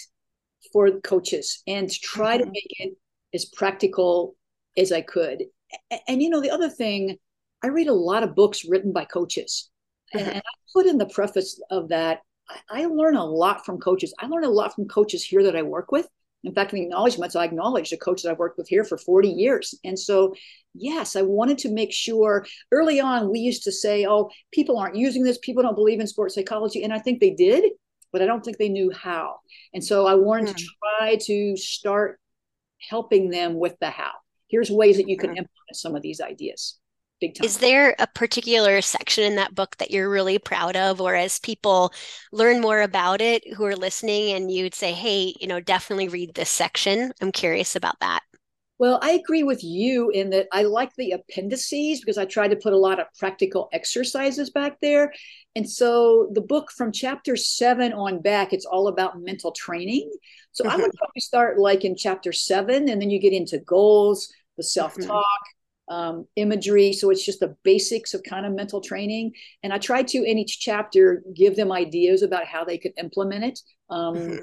for 0.73 0.99
coaches 1.01 1.61
and 1.67 1.89
try 1.91 2.35
mm-hmm. 2.35 2.45
to 2.45 2.51
make 2.51 2.67
it 2.79 2.97
as 3.33 3.45
practical 3.45 4.35
as 4.77 4.91
I 4.91 5.01
could. 5.01 5.43
And, 5.91 6.01
and, 6.07 6.21
you 6.21 6.29
know, 6.29 6.41
the 6.41 6.51
other 6.51 6.69
thing, 6.69 7.17
I 7.63 7.67
read 7.67 7.87
a 7.87 7.93
lot 7.93 8.23
of 8.23 8.35
books 8.35 8.65
written 8.67 8.91
by 8.91 9.05
coaches. 9.05 9.69
Mm-hmm. 10.15 10.29
And 10.29 10.37
I 10.37 10.51
put 10.73 10.87
in 10.87 10.97
the 10.97 11.05
preface 11.05 11.61
of 11.69 11.89
that, 11.89 12.19
I, 12.49 12.81
I 12.81 12.85
learn 12.85 13.15
a 13.15 13.25
lot 13.25 13.65
from 13.65 13.79
coaches. 13.79 14.13
I 14.19 14.27
learn 14.27 14.43
a 14.43 14.49
lot 14.49 14.75
from 14.75 14.87
coaches 14.87 15.23
here 15.23 15.43
that 15.43 15.55
I 15.55 15.61
work 15.61 15.91
with. 15.91 16.07
In 16.43 16.53
fact, 16.53 16.71
in 16.71 16.79
the 16.79 16.85
acknowledgments, 16.85 17.35
I 17.35 17.43
acknowledge 17.43 17.89
the 17.89 17.97
coaches 17.97 18.23
that 18.23 18.31
I've 18.31 18.39
worked 18.39 18.57
with 18.57 18.69
here 18.69 18.85
for 18.85 18.97
40 18.97 19.27
years. 19.27 19.75
And 19.83 19.99
so, 19.99 20.33
yes, 20.73 21.17
I 21.17 21.21
wanted 21.21 21.57
to 21.59 21.69
make 21.69 21.91
sure 21.91 22.45
early 22.71 23.01
on, 23.01 23.29
we 23.29 23.39
used 23.39 23.63
to 23.63 23.73
say, 23.73 24.05
oh, 24.07 24.29
people 24.53 24.77
aren't 24.77 24.95
using 24.95 25.23
this, 25.23 25.37
people 25.39 25.63
don't 25.63 25.75
believe 25.75 25.99
in 25.99 26.07
sports 26.07 26.35
psychology. 26.35 26.83
And 26.83 26.93
I 26.93 26.99
think 26.99 27.19
they 27.19 27.31
did 27.31 27.65
but 28.11 28.21
I 28.21 28.25
don't 28.25 28.43
think 28.43 28.57
they 28.57 28.69
knew 28.69 28.91
how. 28.91 29.39
And 29.73 29.83
so 29.83 30.07
I 30.07 30.15
wanted 30.15 30.49
mm. 30.49 30.57
to 30.57 30.63
hmm. 30.63 30.99
try 30.99 31.17
to 31.21 31.57
start 31.57 32.19
helping 32.89 33.29
them 33.29 33.55
with 33.55 33.75
the 33.79 33.89
how. 33.89 34.11
Here's 34.47 34.71
ways 34.71 34.97
that 34.97 35.07
you 35.07 35.17
can 35.17 35.31
mm. 35.31 35.37
implement 35.37 35.75
some 35.75 35.95
of 35.95 36.01
these 36.01 36.21
ideas. 36.21 36.79
Big 37.19 37.35
time. 37.35 37.45
Is 37.45 37.57
there 37.57 37.95
a 37.99 38.07
particular 38.07 38.81
section 38.81 39.23
in 39.23 39.35
that 39.35 39.55
book 39.55 39.77
that 39.77 39.91
you're 39.91 40.09
really 40.09 40.39
proud 40.39 40.75
of, 40.75 41.01
or 41.01 41.15
as 41.15 41.39
people 41.39 41.93
learn 42.31 42.61
more 42.61 42.81
about 42.81 43.21
it 43.21 43.43
who 43.53 43.65
are 43.65 43.75
listening, 43.75 44.35
and 44.35 44.51
you'd 44.51 44.73
say, 44.73 44.93
hey, 44.93 45.35
you 45.39 45.47
know, 45.47 45.59
definitely 45.59 46.07
read 46.07 46.33
this 46.33 46.49
section? 46.49 47.11
I'm 47.21 47.31
curious 47.31 47.75
about 47.75 47.99
that. 47.99 48.21
Well, 48.79 48.97
I 49.01 49.11
agree 49.11 49.43
with 49.43 49.61
you 49.61 50.09
in 50.09 50.29
that 50.29 50.47
I 50.53 50.63
like 50.63 50.95
the 50.95 51.11
appendices 51.11 51.99
because 51.99 52.17
I 52.17 52.23
tried 52.23 52.51
to 52.51 52.55
put 52.55 52.71
a 52.71 52.77
lot 52.77 53.01
of 53.01 53.07
practical 53.17 53.67
exercises 53.73 54.51
back 54.51 54.79
there. 54.79 55.11
And 55.53 55.69
so 55.69 56.29
the 56.31 56.39
book 56.39 56.71
from 56.71 56.93
chapter 56.93 57.35
seven 57.35 57.91
on 57.91 58.21
back, 58.21 58.53
it's 58.53 58.65
all 58.65 58.88
about 58.88 59.19
mental 59.19 59.51
training. 59.51 60.09
So 60.53 60.63
mm-hmm. 60.63 60.71
I 60.71 60.75
would 60.77 60.93
probably 60.93 61.19
start 61.19 61.59
like 61.59 61.83
in 61.83 61.97
chapter 61.97 62.31
seven, 62.31 62.88
and 62.88 63.01
then 63.01 63.09
you 63.09 63.19
get 63.19 63.33
into 63.33 63.59
goals, 63.59 64.31
the 64.55 64.63
self 64.63 64.93
talk, 64.95 65.25
mm-hmm. 65.25 65.58
Um, 65.89 66.25
imagery. 66.36 66.93
So 66.93 67.10
it's 67.10 67.25
just 67.25 67.39
the 67.39 67.55
basics 67.63 68.13
of 68.13 68.24
kind 68.24 68.46
of 68.46 68.53
mental 68.53 68.81
training. 68.81 69.34
And 69.63 69.74
I 69.74 69.77
try 69.77 70.03
to, 70.03 70.17
in 70.24 70.38
each 70.38 70.60
chapter, 70.60 71.24
give 71.36 71.55
them 71.55 71.72
ideas 71.72 72.22
about 72.22 72.46
how 72.46 72.63
they 72.63 72.77
could 72.77 72.93
implement 72.98 73.43
it. 73.43 73.60
Um, 73.89 74.15
mm-hmm 74.15 74.38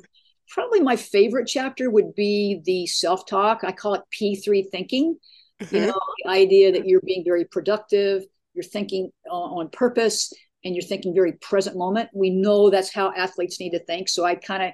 probably 0.49 0.81
my 0.81 0.97
favorite 0.97 1.47
chapter 1.47 1.91
would 1.91 2.15
be 2.15 2.61
the 2.65 2.87
self 2.87 3.27
talk. 3.27 3.63
I 3.65 3.73
call 3.73 3.95
it 3.95 4.03
P3 4.13 4.71
thinking. 4.71 5.19
Mm-hmm. 5.61 5.75
You 5.75 5.87
know, 5.87 6.01
the 6.25 6.31
idea 6.31 6.73
that 6.73 6.87
you're 6.87 7.01
being 7.01 7.25
very 7.25 7.45
productive, 7.45 8.25
you're 8.55 8.65
thinking 8.65 9.11
on 9.31 9.69
purpose, 9.71 10.33
and 10.65 10.75
you're 10.75 10.85
thinking 10.85 11.15
very 11.15 11.33
present 11.33 11.77
moment. 11.77 12.11
We 12.15 12.31
know 12.31 12.71
that's 12.71 12.93
how 12.93 13.13
athletes 13.15 13.61
need 13.61 13.71
to 13.71 13.85
think. 13.85 14.09
So 14.09 14.25
I 14.25 14.35
kind 14.35 14.63
of 14.63 14.71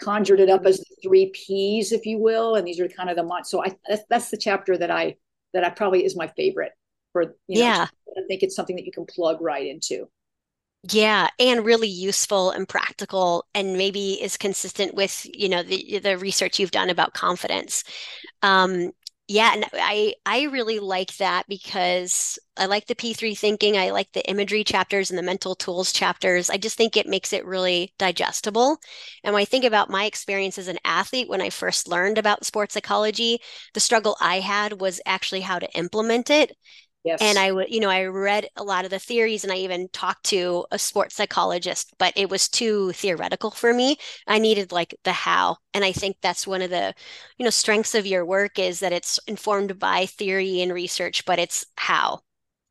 conjured 0.00 0.40
it 0.40 0.48
up 0.48 0.64
as 0.64 0.78
the 0.78 0.96
three 1.02 1.30
P's, 1.34 1.92
if 1.92 2.06
you 2.06 2.18
will, 2.18 2.56
and 2.56 2.66
these 2.66 2.80
are 2.80 2.88
kind 2.88 3.10
of 3.10 3.16
the 3.16 3.42
so 3.44 3.62
I 3.64 3.76
that's, 3.88 4.02
that's 4.08 4.30
the 4.30 4.38
chapter 4.38 4.76
that 4.78 4.90
I 4.90 5.16
that 5.54 5.64
I 5.64 5.70
probably 5.70 6.04
is 6.04 6.16
my 6.16 6.28
favorite 6.28 6.72
for 7.12 7.34
you 7.48 7.58
know, 7.58 7.64
yeah. 7.64 7.86
I 8.16 8.22
think 8.28 8.42
it's 8.42 8.56
something 8.56 8.76
that 8.76 8.86
you 8.86 8.92
can 8.92 9.06
plug 9.06 9.40
right 9.40 9.66
into. 9.66 10.08
Yeah, 10.90 11.28
and 11.38 11.64
really 11.64 11.88
useful 11.88 12.52
and 12.52 12.66
practical, 12.66 13.44
and 13.54 13.76
maybe 13.76 14.12
is 14.22 14.38
consistent 14.38 14.94
with 14.94 15.26
you 15.34 15.48
know 15.48 15.62
the 15.62 15.98
the 15.98 16.16
research 16.16 16.58
you've 16.58 16.70
done 16.70 16.88
about 16.88 17.12
confidence. 17.12 17.84
Um, 18.42 18.92
yeah, 19.32 19.52
and 19.54 19.64
I 19.74 20.14
I 20.26 20.42
really 20.44 20.80
like 20.80 21.16
that 21.18 21.46
because 21.48 22.36
I 22.56 22.66
like 22.66 22.86
the 22.88 22.96
P3 22.96 23.36
thinking. 23.36 23.76
I 23.78 23.90
like 23.90 24.10
the 24.12 24.28
imagery 24.28 24.64
chapters 24.64 25.08
and 25.08 25.16
the 25.18 25.22
mental 25.22 25.54
tools 25.54 25.92
chapters. 25.92 26.50
I 26.50 26.56
just 26.56 26.76
think 26.76 26.96
it 26.96 27.06
makes 27.06 27.32
it 27.32 27.44
really 27.46 27.94
digestible. 27.96 28.78
And 29.22 29.32
when 29.32 29.42
I 29.42 29.44
think 29.44 29.64
about 29.64 29.88
my 29.88 30.04
experience 30.04 30.58
as 30.58 30.66
an 30.66 30.78
athlete, 30.84 31.28
when 31.28 31.40
I 31.40 31.50
first 31.50 31.86
learned 31.86 32.18
about 32.18 32.44
sports 32.44 32.74
psychology, 32.74 33.38
the 33.72 33.78
struggle 33.80 34.16
I 34.20 34.40
had 34.40 34.80
was 34.80 35.00
actually 35.06 35.42
how 35.42 35.60
to 35.60 35.70
implement 35.78 36.28
it. 36.28 36.56
Yes. 37.02 37.20
And 37.22 37.38
I 37.38 37.50
would, 37.50 37.70
you 37.70 37.80
know, 37.80 37.88
I 37.88 38.04
read 38.04 38.48
a 38.56 38.62
lot 38.62 38.84
of 38.84 38.90
the 38.90 38.98
theories 38.98 39.42
and 39.42 39.52
I 39.52 39.56
even 39.56 39.88
talked 39.88 40.24
to 40.26 40.66
a 40.70 40.78
sports 40.78 41.14
psychologist, 41.14 41.94
but 41.98 42.12
it 42.14 42.28
was 42.28 42.48
too 42.48 42.92
theoretical 42.92 43.50
for 43.50 43.72
me. 43.72 43.96
I 44.26 44.38
needed 44.38 44.70
like 44.70 44.94
the 45.04 45.12
how. 45.12 45.56
And 45.72 45.82
I 45.82 45.92
think 45.92 46.18
that's 46.20 46.46
one 46.46 46.60
of 46.60 46.68
the, 46.68 46.94
you 47.38 47.44
know, 47.44 47.50
strengths 47.50 47.94
of 47.94 48.06
your 48.06 48.26
work 48.26 48.58
is 48.58 48.80
that 48.80 48.92
it's 48.92 49.18
informed 49.26 49.78
by 49.78 50.06
theory 50.06 50.60
and 50.60 50.74
research, 50.74 51.24
but 51.24 51.38
it's 51.38 51.64
how. 51.76 52.20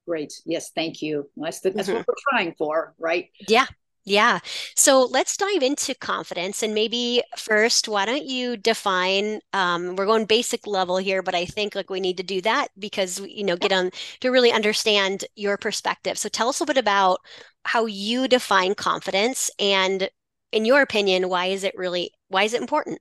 Great. 0.07 0.33
Yes. 0.45 0.71
Thank 0.75 1.01
you. 1.01 1.27
That's, 1.35 1.61
the, 1.61 1.71
that's 1.71 1.87
mm-hmm. 1.87 1.97
what 1.97 2.07
we're 2.07 2.31
trying 2.31 2.53
for, 2.55 2.93
right? 2.99 3.29
Yeah. 3.47 3.65
Yeah. 4.09 4.39
So 4.75 5.05
let's 5.05 5.37
dive 5.37 5.61
into 5.61 5.93
confidence. 5.93 6.63
And 6.63 6.73
maybe 6.73 7.21
first, 7.37 7.87
why 7.87 8.05
don't 8.07 8.25
you 8.25 8.57
define? 8.57 9.39
Um, 9.53 9.95
we're 9.95 10.07
going 10.07 10.25
basic 10.25 10.65
level 10.65 10.97
here, 10.97 11.21
but 11.21 11.35
I 11.35 11.45
think 11.45 11.75
like 11.75 11.91
we 11.91 11.99
need 11.99 12.17
to 12.17 12.23
do 12.23 12.41
that 12.41 12.69
because 12.79 13.19
you 13.19 13.43
know 13.43 13.55
get 13.55 13.71
on 13.71 13.91
to 14.21 14.31
really 14.31 14.51
understand 14.51 15.25
your 15.35 15.57
perspective. 15.57 16.17
So 16.17 16.27
tell 16.27 16.49
us 16.49 16.59
a 16.59 16.65
bit 16.65 16.77
about 16.77 17.19
how 17.65 17.85
you 17.85 18.27
define 18.27 18.73
confidence, 18.73 19.51
and 19.59 20.09
in 20.51 20.65
your 20.65 20.81
opinion, 20.81 21.29
why 21.29 21.45
is 21.47 21.63
it 21.63 21.75
really 21.77 22.11
why 22.29 22.43
is 22.43 22.55
it 22.55 22.61
important? 22.61 22.99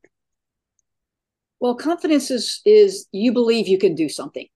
Well, 1.59 1.75
confidence 1.75 2.31
is 2.31 2.61
is 2.67 3.07
you 3.13 3.33
believe 3.33 3.67
you 3.67 3.79
can 3.79 3.95
do 3.95 4.11
something 4.11 4.47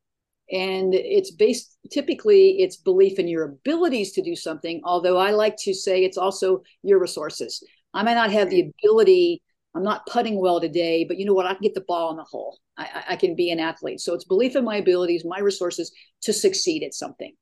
and 0.53 0.95
it's 0.95 1.31
based 1.31 1.77
typically 1.91 2.61
it's 2.61 2.77
belief 2.77 3.19
in 3.19 3.27
your 3.27 3.45
abilities 3.45 4.13
to 4.13 4.23
do 4.23 4.37
something 4.37 4.81
although 4.85 5.17
i 5.17 5.31
like 5.31 5.57
to 5.57 5.75
say 5.75 6.05
it's 6.05 6.19
also 6.19 6.63
your 6.83 7.01
resources. 7.01 7.63
I 7.95 8.03
might 8.03 8.15
not 8.15 8.33
have 8.33 8.51
the 8.51 8.63
mm-hmm. 8.63 8.87
ability 8.87 9.43
i'm 9.75 9.83
not 9.83 10.07
putting 10.07 10.41
well 10.41 10.61
today 10.61 11.05
but 11.05 11.19
you 11.19 11.25
know 11.25 11.35
what? 11.35 11.47
I 11.47 11.55
can 11.55 11.63
get 11.63 11.75
the 11.75 11.85
ball 11.89 12.11
in 12.11 12.17
the 12.17 12.25
hole. 12.25 12.59
I, 12.77 13.05
I 13.11 13.17
can 13.17 13.35
be 13.35 13.51
an 13.51 13.61
athlete. 13.61 14.01
So 14.01 14.15
it's 14.15 14.25
belief 14.25 14.57
in 14.57 14.65
my 14.65 14.77
abilities 14.77 15.25
my 15.25 15.41
resources 15.41 15.93
to 16.23 16.33
succeed 16.33 16.83
at 16.83 16.95
something. 16.95 17.33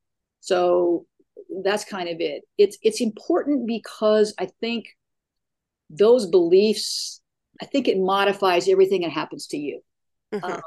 So 0.41 1.07
that's 1.65 1.85
kind 1.85 2.09
of 2.09 2.21
it. 2.21 2.43
It's 2.59 2.79
it's 2.83 3.01
important 3.01 3.67
because 3.67 4.35
i 4.39 4.47
think 4.61 4.87
those 5.91 6.27
beliefs 6.27 7.21
i 7.61 7.65
think 7.65 7.89
it 7.89 7.99
modifies 7.99 8.69
everything 8.69 9.03
that 9.03 9.11
happens 9.11 9.49
to 9.49 9.59
you 9.59 9.81
Mm-hmm. 10.33 10.45
Um, 10.45 10.61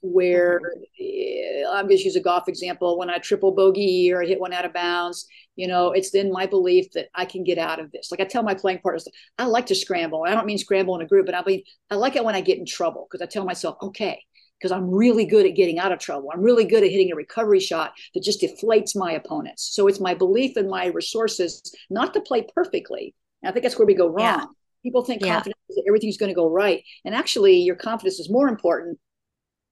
where 0.00 0.60
mm-hmm. 0.60 1.70
I'm 1.70 1.86
going 1.86 1.98
to 1.98 2.02
use 2.02 2.16
a 2.16 2.20
golf 2.20 2.48
example. 2.48 2.98
When 2.98 3.10
I 3.10 3.18
triple 3.18 3.52
bogey 3.52 4.10
or 4.12 4.22
I 4.22 4.26
hit 4.26 4.40
one 4.40 4.52
out 4.52 4.64
of 4.64 4.72
bounds, 4.72 5.26
you 5.56 5.68
know, 5.68 5.92
it's 5.92 6.10
then 6.10 6.32
my 6.32 6.46
belief 6.46 6.90
that 6.92 7.08
I 7.14 7.26
can 7.26 7.44
get 7.44 7.58
out 7.58 7.80
of 7.80 7.92
this. 7.92 8.10
Like 8.10 8.20
I 8.20 8.24
tell 8.24 8.42
my 8.42 8.54
playing 8.54 8.78
partners, 8.78 9.06
I 9.38 9.44
like 9.44 9.66
to 9.66 9.74
scramble. 9.74 10.24
I 10.26 10.34
don't 10.34 10.46
mean 10.46 10.58
scramble 10.58 10.94
in 10.94 11.02
a 11.02 11.06
group, 11.06 11.26
but 11.26 11.34
I 11.34 11.42
mean 11.44 11.62
I 11.90 11.96
like 11.96 12.16
it 12.16 12.24
when 12.24 12.34
I 12.34 12.40
get 12.40 12.58
in 12.58 12.64
trouble 12.64 13.06
because 13.10 13.22
I 13.22 13.28
tell 13.30 13.44
myself, 13.44 13.76
okay, 13.82 14.22
because 14.58 14.72
I'm 14.72 14.90
really 14.90 15.26
good 15.26 15.46
at 15.46 15.54
getting 15.54 15.78
out 15.78 15.92
of 15.92 15.98
trouble. 15.98 16.28
I'm 16.32 16.40
really 16.40 16.64
good 16.64 16.82
at 16.82 16.90
hitting 16.90 17.12
a 17.12 17.16
recovery 17.16 17.60
shot 17.60 17.92
that 18.14 18.22
just 18.22 18.40
deflates 18.40 18.96
my 18.96 19.12
opponents. 19.12 19.74
So 19.74 19.86
it's 19.86 20.00
my 20.00 20.14
belief 20.14 20.56
in 20.56 20.68
my 20.68 20.86
resources 20.86 21.74
not 21.90 22.14
to 22.14 22.20
play 22.20 22.46
perfectly. 22.54 23.14
And 23.42 23.50
I 23.50 23.52
think 23.52 23.64
that's 23.64 23.78
where 23.78 23.86
we 23.86 23.94
go 23.94 24.08
wrong. 24.08 24.24
Yeah. 24.24 24.44
People 24.82 25.04
think 25.04 25.22
yeah. 25.22 25.34
confidence 25.34 25.56
everything's 25.86 26.16
going 26.16 26.30
to 26.30 26.34
go 26.34 26.48
right. 26.48 26.82
And 27.04 27.14
actually, 27.14 27.58
your 27.58 27.76
confidence 27.76 28.18
is 28.18 28.30
more 28.30 28.48
important 28.48 28.98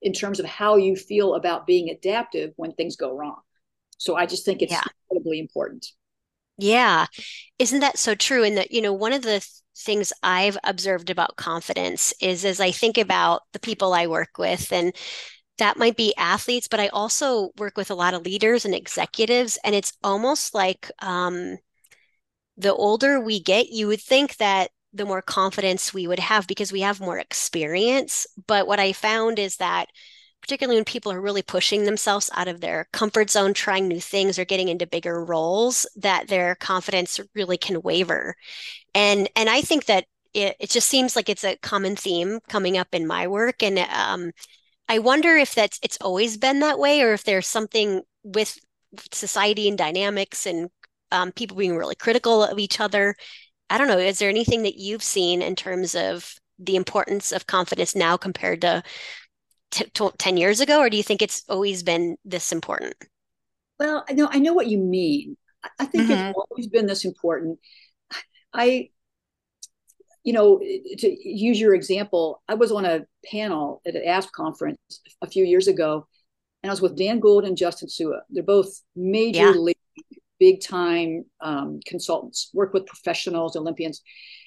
in 0.01 0.13
terms 0.13 0.41
of 0.41 0.47
how 0.47 0.77
you 0.77 0.97
feel 0.97 1.35
about 1.35 1.67
being 1.67 1.91
adaptive 1.91 2.53
when 2.57 2.73
things 2.73 2.97
go 2.97 3.17
wrong. 3.17 3.41
So 3.99 4.17
I 4.17 4.27
just 4.27 4.45
think 4.45 4.63
it's 4.63 4.73
yeah. 4.73 4.83
incredibly 5.11 5.41
important. 5.41 5.87
Yeah. 6.57 7.07
Isn't 7.59 7.81
that 7.81 7.99
so 7.99 8.15
true? 8.15 8.45
And 8.45 8.57
that, 8.57 8.71
you 8.71 8.81
know, 8.81 8.93
one 8.93 9.13
of 9.13 9.23
the 9.23 9.41
th- 9.41 9.45
things 9.77 10.13
I've 10.23 10.59
observed 10.65 11.11
about 11.11 11.37
confidence 11.37 12.13
is 12.21 12.45
as 12.45 12.61
I 12.61 12.73
think 12.73 12.99
about 12.99 13.43
the 13.53 13.61
people 13.61 13.93
I 13.93 14.07
work 14.09 14.39
with, 14.39 14.73
and 14.73 14.95
that 15.59 15.77
might 15.77 15.97
be 15.97 16.15
athletes, 16.17 16.69
but 16.69 16.81
I 16.81 16.89
also 16.89 17.51
work 17.59 17.77
with 17.77 17.91
a 17.91 17.97
lot 17.97 18.15
of 18.15 18.23
leaders 18.23 18.65
and 18.65 18.75
executives. 18.75 19.59
And 19.65 19.75
it's 19.75 19.93
almost 20.03 20.55
like 20.55 20.91
um, 21.01 21.59
the 22.57 22.75
older 22.75 23.21
we 23.21 23.41
get, 23.41 23.69
you 23.69 23.89
would 23.89 24.01
think 24.01 24.37
that 24.37 24.71
the 24.99 25.07
more 25.07 25.23
confidence 25.23 25.95
we 25.95 26.07
would 26.07 26.19
have 26.19 26.47
because 26.47 26.73
we 26.73 26.83
have 26.83 27.01
more 27.01 27.19
experience. 27.19 28.27
But 28.47 28.67
what 28.67 28.81
I 28.81 28.93
found 28.93 29.39
is 29.39 29.57
that 29.57 29.89
particularly 30.43 30.79
when 30.79 30.85
people 30.85 31.11
are 31.13 31.21
really 31.21 31.43
pushing 31.43 31.85
themselves 31.85 32.31
out 32.35 32.49
of 32.49 32.61
their 32.61 32.89
comfort 32.93 33.31
zone, 33.31 33.55
trying 33.55 33.89
new 33.89 34.01
things 34.01 34.39
or 34.39 34.45
getting 34.45 34.69
into 34.69 34.87
bigger 34.87 35.25
roles, 35.25 35.87
that 35.97 36.29
their 36.29 36.55
confidence 36.57 37.21
really 37.35 37.57
can 37.57 37.83
waver. 37.83 38.35
And 38.95 39.29
and 39.37 39.49
I 39.49 39.63
think 39.63 39.87
that 39.87 40.05
it, 40.35 40.57
it 40.61 40.71
just 40.71 40.89
seems 40.89 41.17
like 41.17 41.29
it's 41.29 41.45
a 41.45 41.57
common 41.57 41.97
theme 41.97 42.41
coming 42.49 42.79
up 42.79 42.89
in 42.93 43.07
my 43.07 43.27
work. 43.27 43.63
And 43.63 43.79
um, 43.79 44.33
I 44.89 44.99
wonder 45.01 45.37
if 45.37 45.55
that's 45.55 45.79
it's 45.83 45.99
always 46.01 46.37
been 46.37 46.61
that 46.61 46.79
way 46.79 47.03
or 47.03 47.13
if 47.13 47.25
there's 47.25 47.47
something 47.47 48.03
with 48.25 48.59
society 49.13 49.69
and 49.69 49.77
dynamics 49.77 50.47
and 50.47 50.71
um, 51.11 51.33
people 51.33 51.57
being 51.57 51.77
really 51.77 51.95
critical 51.95 52.43
of 52.43 52.59
each 52.59 52.81
other 52.81 53.15
I 53.71 53.79
don't 53.79 53.89
know, 53.89 53.99
is 53.99 54.19
there 54.19 54.31
anything 54.31 54.63
that 54.63 54.79
you've 54.79 55.03
seen 55.03 55.43
in 55.43 55.55
terms 55.55 55.95
of 55.95 56.35
the 56.59 56.77
importance 56.77 57.33
of 57.33 57.47
confidence 57.47 57.95
now 57.95 58.17
compared 58.17 58.63
to 58.63 58.83
t- 59.71 59.87
t- 59.93 60.11
10 60.19 60.37
years 60.37 60.61
ago? 60.61 60.81
Or 60.81 60.91
do 60.91 60.97
you 60.97 61.03
think 61.03 61.23
it's 61.23 61.45
always 61.49 61.83
been 61.83 62.17
this 62.25 62.53
important? 62.53 62.95
Well, 63.79 64.05
I 64.09 64.13
know, 64.13 64.29
I 64.31 64.39
know 64.39 64.55
what 64.55 64.67
you 64.67 64.79
mean. 64.79 65.37
I 65.79 65.85
think 65.85 66.05
mm-hmm. 66.05 66.13
it's 66.13 66.39
always 66.51 66.69
been 66.69 66.87
this 66.87 67.05
important. 67.05 67.59
I, 68.53 68.91
you 70.25 70.33
know, 70.33 70.59
to 70.59 71.29
use 71.29 71.61
your 71.61 71.75
example, 71.75 72.43
I 72.49 72.55
was 72.55 72.73
on 72.73 72.85
a 72.85 73.03
panel 73.31 73.83
at 73.87 73.95
an 73.95 74.05
ASP 74.05 74.33
conference 74.33 74.79
a 75.23 75.29
few 75.29 75.45
years 75.45 75.69
ago, 75.69 76.07
and 76.63 76.71
I 76.71 76.73
was 76.73 76.81
with 76.81 76.97
Dan 76.97 77.21
Gould 77.21 77.45
and 77.45 77.57
Justin 77.57 77.89
Su'a. 77.89 78.21
They're 78.31 78.43
both 78.43 78.83
major 78.97 79.51
yeah. 79.51 79.51
league 79.51 79.77
big 80.39 80.63
time 80.63 81.25
um, 81.41 81.81
consultants, 81.87 82.51
work 82.53 82.73
with 82.73 82.87
professionals, 82.87 83.57
Olympians. 83.57 84.03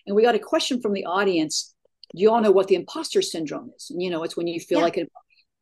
And 0.05 0.15
we 0.15 0.23
got 0.23 0.35
a 0.35 0.39
question 0.39 0.81
from 0.81 0.93
the 0.93 1.05
audience 1.05 1.73
Do 2.15 2.21
you 2.21 2.31
all 2.31 2.41
know 2.41 2.51
what 2.51 2.67
the 2.67 2.75
imposter 2.75 3.21
syndrome 3.21 3.71
is? 3.75 3.89
And, 3.89 4.01
you 4.01 4.09
know, 4.09 4.23
it's 4.23 4.37
when 4.37 4.47
you 4.47 4.59
feel 4.59 4.79
yeah. 4.79 4.83
like 4.83 4.97
it. 4.97 5.11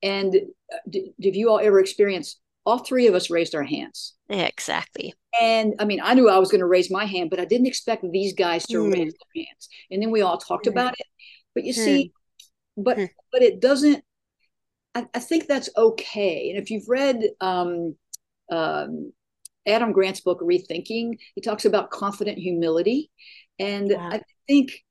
And 0.01 0.35
uh, 0.35 0.77
did, 0.89 1.09
did 1.19 1.35
you 1.35 1.49
all 1.49 1.59
ever 1.59 1.79
experience? 1.79 2.39
All 2.65 2.79
three 2.79 3.07
of 3.07 3.15
us 3.15 3.29
raised 3.29 3.55
our 3.55 3.63
hands. 3.63 4.13
Yeah, 4.29 4.45
exactly. 4.45 5.13
And 5.41 5.73
I 5.79 5.85
mean, 5.85 6.01
I 6.03 6.13
knew 6.13 6.29
I 6.29 6.37
was 6.37 6.51
going 6.51 6.59
to 6.59 6.67
raise 6.67 6.91
my 6.91 7.05
hand, 7.05 7.29
but 7.29 7.39
I 7.39 7.45
didn't 7.45 7.67
expect 7.67 8.05
these 8.11 8.33
guys 8.33 8.65
to 8.67 8.77
mm. 8.77 8.93
raise 8.93 9.13
their 9.13 9.43
hands. 9.43 9.69
And 9.89 10.01
then 10.01 10.11
we 10.11 10.21
all 10.21 10.37
talked 10.37 10.65
mm. 10.65 10.71
about 10.71 10.93
it. 10.93 11.05
But 11.55 11.63
you 11.63 11.73
mm. 11.73 11.77
see, 11.77 12.11
but 12.77 12.97
mm. 12.97 13.09
but 13.31 13.41
it 13.41 13.59
doesn't. 13.59 14.03
I, 14.95 15.05
I, 15.13 15.19
think 15.19 15.47
that's 15.47 15.69
okay. 15.77 16.49
And 16.49 16.61
if 16.61 16.71
you've 16.71 16.87
read 16.87 17.21
um, 17.41 17.95
um, 18.51 19.13
Adam 19.69 19.91
Grant's 19.91 20.21
book, 20.21 20.41
Rethinking. 20.41 21.17
He 21.35 21.41
talks 21.41 21.65
about 21.65 21.91
confident 21.91 22.37
humility. 22.37 23.11
And 23.59 23.91
yeah. 23.91 24.09
I 24.13 24.21
think 24.47 24.83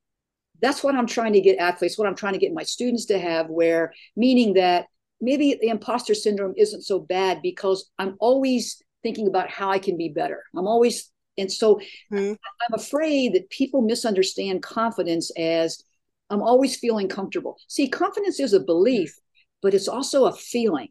that's 0.61 0.83
what 0.83 0.95
I'm 0.95 1.07
trying 1.07 1.33
to 1.35 1.41
get 1.41 1.59
athletes, 1.59 1.99
what 1.99 2.09
I'm 2.09 2.17
trying 2.17 2.35
to 2.35 2.39
get 2.39 2.53
my 2.53 2.63
students 2.63 3.07
to 3.07 3.19
have, 3.19 3.49
where 3.49 3.93
meaning 4.17 4.55
that 4.55 4.87
maybe 5.21 5.59
the 5.61 5.69
imposter 5.69 6.15
syndrome 6.15 6.55
isn't 6.57 6.83
so 6.83 6.99
bad 6.99 7.43
because 7.43 7.91
I'm 7.99 8.17
always 8.21 8.83
thinking 9.03 9.29
about 9.29 9.51
how 9.51 9.71
I 9.71 9.79
can 9.79 9.97
be 9.97 10.09
better. 10.09 10.43
I'm 10.57 10.67
always, 10.67 11.11
and 11.37 11.51
so 11.51 11.77
mm-hmm. 12.13 12.33
I'm 12.33 12.75
afraid 12.75 13.35
that 13.35 13.51
people 13.51 13.83
misunderstand 13.83 14.63
confidence 14.63 15.31
as 15.37 15.83
I'm 16.31 16.43
always 16.43 16.77
feeling 16.77 17.09
comfortable. 17.09 17.57
See, 17.69 17.89
confidence 17.89 18.41
is 18.41 18.53
a 18.53 18.61
belief, 18.61 19.17
but 19.63 19.75
it's 19.75 19.89
also 19.89 20.27
a 20.27 20.33
feeling. 20.33 20.89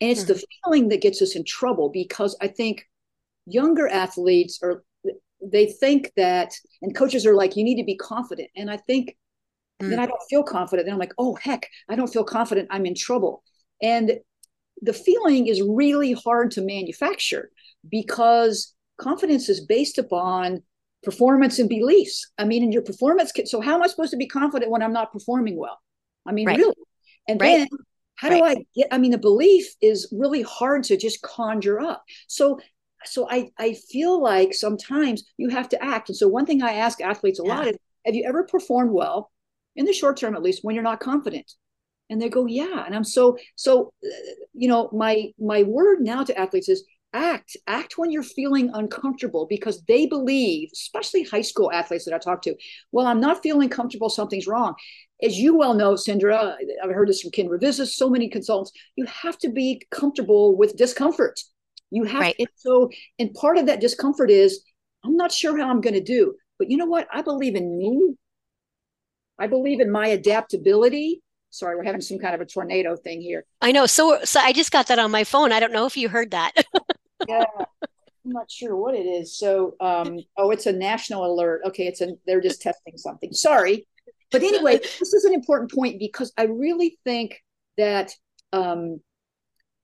And 0.00 0.10
it's 0.10 0.22
mm-hmm. 0.22 0.32
the 0.32 0.44
feeling 0.64 0.88
that 0.88 1.02
gets 1.02 1.20
us 1.22 1.36
in 1.36 1.44
trouble 1.44 1.90
because 1.90 2.36
I 2.40 2.48
think 2.48 2.87
younger 3.48 3.88
athletes 3.88 4.60
are 4.62 4.82
they 5.40 5.66
think 5.66 6.12
that 6.16 6.52
and 6.82 6.94
coaches 6.94 7.24
are 7.24 7.34
like 7.34 7.56
you 7.56 7.64
need 7.64 7.76
to 7.76 7.84
be 7.84 7.96
confident 7.96 8.48
and 8.56 8.70
i 8.70 8.76
think 8.76 9.16
mm. 9.80 9.88
then 9.88 9.98
i 9.98 10.06
don't 10.06 10.22
feel 10.28 10.42
confident 10.42 10.86
then 10.86 10.94
i'm 10.94 10.98
like 10.98 11.14
oh 11.18 11.36
heck 11.36 11.68
i 11.88 11.94
don't 11.94 12.12
feel 12.12 12.24
confident 12.24 12.68
i'm 12.70 12.86
in 12.86 12.94
trouble 12.94 13.42
and 13.82 14.12
the 14.82 14.92
feeling 14.92 15.46
is 15.46 15.62
really 15.62 16.12
hard 16.12 16.50
to 16.52 16.60
manufacture 16.60 17.50
because 17.88 18.74
confidence 18.96 19.48
is 19.48 19.60
based 19.60 19.98
upon 19.98 20.62
performance 21.04 21.58
and 21.58 21.68
beliefs 21.68 22.30
i 22.38 22.44
mean 22.44 22.62
in 22.62 22.72
your 22.72 22.82
performance 22.82 23.32
so 23.44 23.60
how 23.60 23.74
am 23.74 23.82
i 23.82 23.86
supposed 23.86 24.10
to 24.10 24.16
be 24.16 24.26
confident 24.26 24.70
when 24.70 24.82
i'm 24.82 24.92
not 24.92 25.12
performing 25.12 25.56
well 25.56 25.78
i 26.26 26.32
mean 26.32 26.46
right. 26.46 26.58
really 26.58 26.74
and 27.28 27.40
right. 27.40 27.58
then 27.58 27.68
how 28.16 28.28
right. 28.28 28.38
do 28.38 28.44
i 28.44 28.64
get 28.74 28.88
i 28.90 28.98
mean 28.98 29.12
the 29.12 29.18
belief 29.18 29.72
is 29.80 30.12
really 30.12 30.42
hard 30.42 30.82
to 30.82 30.96
just 30.96 31.22
conjure 31.22 31.80
up 31.80 32.02
so 32.26 32.58
so 33.04 33.28
I, 33.30 33.50
I 33.58 33.74
feel 33.74 34.20
like 34.22 34.54
sometimes 34.54 35.24
you 35.36 35.48
have 35.48 35.68
to 35.70 35.82
act. 35.82 36.08
And 36.08 36.16
so 36.16 36.28
one 36.28 36.46
thing 36.46 36.62
I 36.62 36.74
ask 36.74 37.00
athletes 37.00 37.40
a 37.40 37.44
yeah. 37.44 37.54
lot 37.54 37.68
is, 37.68 37.76
have 38.04 38.14
you 38.14 38.24
ever 38.26 38.44
performed 38.44 38.92
well 38.92 39.30
in 39.76 39.84
the 39.84 39.92
short 39.92 40.16
term, 40.16 40.34
at 40.34 40.42
least 40.42 40.64
when 40.64 40.74
you're 40.74 40.84
not 40.84 41.00
confident? 41.00 41.52
And 42.10 42.20
they 42.20 42.28
go, 42.28 42.46
yeah. 42.46 42.84
And 42.86 42.94
I'm 42.94 43.04
so, 43.04 43.36
so, 43.54 43.92
you 44.54 44.68
know, 44.68 44.88
my, 44.92 45.28
my 45.38 45.62
word 45.62 46.00
now 46.00 46.24
to 46.24 46.38
athletes 46.38 46.68
is 46.68 46.84
act, 47.12 47.56
act 47.66 47.98
when 47.98 48.10
you're 48.10 48.22
feeling 48.22 48.70
uncomfortable 48.72 49.46
because 49.48 49.82
they 49.86 50.06
believe, 50.06 50.70
especially 50.72 51.22
high 51.22 51.42
school 51.42 51.70
athletes 51.70 52.06
that 52.06 52.14
I 52.14 52.18
talk 52.18 52.42
to, 52.42 52.54
well, 52.92 53.06
I'm 53.06 53.20
not 53.20 53.42
feeling 53.42 53.68
comfortable. 53.68 54.08
Something's 54.08 54.46
wrong. 54.46 54.74
As 55.22 55.38
you 55.38 55.56
well 55.56 55.74
know, 55.74 55.94
Cindra, 55.94 56.54
I've 56.82 56.90
heard 56.90 57.08
this 57.08 57.20
from 57.20 57.30
Ken 57.30 57.48
Ravizza, 57.48 57.86
so 57.86 58.08
many 58.08 58.28
consultants, 58.28 58.72
you 58.96 59.04
have 59.04 59.36
to 59.38 59.50
be 59.50 59.82
comfortable 59.90 60.56
with 60.56 60.76
discomfort 60.76 61.40
you 61.90 62.04
have 62.04 62.20
right. 62.20 62.36
and 62.38 62.48
so 62.54 62.90
and 63.18 63.32
part 63.34 63.58
of 63.58 63.66
that 63.66 63.80
discomfort 63.80 64.30
is 64.30 64.62
I'm 65.04 65.16
not 65.16 65.32
sure 65.32 65.56
how 65.56 65.70
I'm 65.70 65.80
going 65.80 65.94
to 65.94 66.02
do, 66.02 66.34
but 66.58 66.70
you 66.70 66.76
know 66.76 66.86
what? 66.86 67.06
I 67.12 67.22
believe 67.22 67.54
in 67.54 67.78
me. 67.78 68.14
I 69.38 69.46
believe 69.46 69.80
in 69.80 69.90
my 69.90 70.08
adaptability. 70.08 71.22
Sorry, 71.50 71.76
we're 71.76 71.84
having 71.84 72.00
some 72.00 72.18
kind 72.18 72.34
of 72.34 72.40
a 72.40 72.46
tornado 72.46 72.96
thing 72.96 73.20
here. 73.20 73.44
I 73.62 73.72
know. 73.72 73.86
So 73.86 74.20
so 74.24 74.40
I 74.40 74.52
just 74.52 74.70
got 74.70 74.88
that 74.88 74.98
on 74.98 75.10
my 75.10 75.24
phone. 75.24 75.52
I 75.52 75.60
don't 75.60 75.72
know 75.72 75.86
if 75.86 75.96
you 75.96 76.08
heard 76.08 76.32
that. 76.32 76.52
yeah. 77.28 77.44
I'm 77.58 78.32
not 78.32 78.50
sure 78.50 78.76
what 78.76 78.94
it 78.94 79.06
is. 79.06 79.38
So 79.38 79.74
um 79.80 80.18
oh 80.36 80.50
it's 80.50 80.66
a 80.66 80.72
national 80.72 81.24
alert. 81.24 81.62
Okay, 81.68 81.86
it's 81.86 82.00
a 82.00 82.08
they're 82.26 82.40
just 82.40 82.60
testing 82.60 82.98
something. 82.98 83.32
Sorry. 83.32 83.86
But 84.30 84.42
anyway, 84.42 84.78
this 84.78 85.14
is 85.14 85.24
an 85.24 85.32
important 85.32 85.72
point 85.72 85.98
because 85.98 86.32
I 86.36 86.44
really 86.44 86.98
think 87.04 87.42
that 87.78 88.12
um 88.52 89.00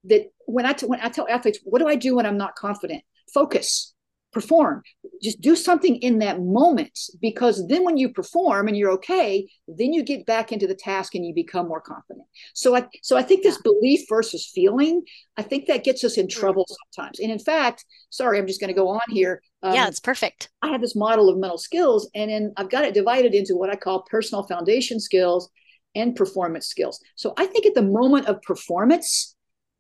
that 0.04 0.30
when 0.46 0.66
I, 0.66 0.73
t- 0.73 0.87
when 0.87 1.00
I 1.00 1.08
tell 1.08 1.28
athletes, 1.28 1.58
what 1.64 1.78
do 1.78 1.88
I 1.88 1.96
do 1.96 2.16
when 2.16 2.26
I'm 2.26 2.38
not 2.38 2.54
confident? 2.54 3.02
Focus, 3.32 3.94
perform, 4.32 4.82
just 5.23 5.40
do 5.40 5.56
something 5.56 5.96
in 5.96 6.18
that 6.18 6.40
moment 6.40 6.99
because 7.23 7.66
then 7.68 7.84
when 7.84 7.96
you 7.96 8.11
perform 8.11 8.68
and 8.68 8.76
you're 8.76 8.90
okay, 8.90 9.49
then 9.68 9.92
you 9.92 10.02
get 10.02 10.26
back 10.26 10.52
into 10.52 10.66
the 10.66 10.75
task 10.75 11.14
and 11.14 11.25
you 11.25 11.32
become 11.32 11.68
more 11.68 11.80
confident. 11.80 12.26
So 12.52 12.76
I, 12.76 12.87
so 13.02 13.16
I 13.16 13.23
think 13.23 13.42
this 13.42 13.56
yeah. 13.56 13.71
belief 13.73 14.00
versus 14.08 14.50
feeling, 14.54 15.02
I 15.36 15.43
think 15.43 15.67
that 15.67 15.84
gets 15.84 16.04
us 16.04 16.19
in 16.19 16.28
trouble 16.28 16.67
sometimes. 16.69 17.21
And 17.21 17.30
in 17.30 17.38
fact, 17.38 17.86
sorry, 18.10 18.38
I'm 18.38 18.47
just 18.47 18.60
going 18.60 18.69
to 18.69 18.78
go 18.78 18.88
on 18.88 19.00
here. 19.08 19.40
Um, 19.62 19.75
yeah, 19.75 19.88
it's 19.88 20.00
perfect. 20.00 20.50
I 20.60 20.69
have 20.69 20.82
this 20.82 20.97
model 20.97 21.30
of 21.30 21.38
mental 21.38 21.56
skills, 21.56 22.10
and 22.14 22.30
then 22.30 22.52
I've 22.58 22.69
got 22.69 22.84
it 22.84 22.93
divided 22.93 23.34
into 23.34 23.56
what 23.56 23.71
I 23.71 23.76
call 23.76 24.02
personal 24.02 24.43
foundation 24.43 25.00
skills 25.00 25.49
and 25.95 26.14
performance 26.14 26.67
skills. 26.67 27.00
So 27.17 27.32
I 27.38 27.47
think 27.47 27.67
at 27.67 27.75
the 27.75 27.82
moment 27.82 28.26
of 28.26 28.43
performance, 28.43 29.33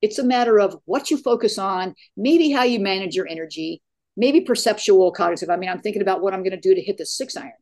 it's 0.04 0.18
a 0.18 0.24
matter 0.24 0.60
of 0.60 0.76
what 0.84 1.10
you 1.10 1.16
focus 1.16 1.56
on, 1.56 1.94
maybe 2.14 2.50
how 2.50 2.62
you 2.62 2.78
manage 2.78 3.14
your 3.14 3.26
energy, 3.26 3.80
maybe 4.18 4.42
perceptual 4.42 5.10
cognitive. 5.12 5.48
I 5.48 5.56
mean, 5.56 5.70
I'm 5.70 5.80
thinking 5.80 6.02
about 6.02 6.20
what 6.20 6.34
I'm 6.34 6.42
going 6.42 6.50
to 6.50 6.60
do 6.60 6.74
to 6.74 6.82
hit 6.82 6.98
the 6.98 7.06
six 7.06 7.38
iron, 7.38 7.52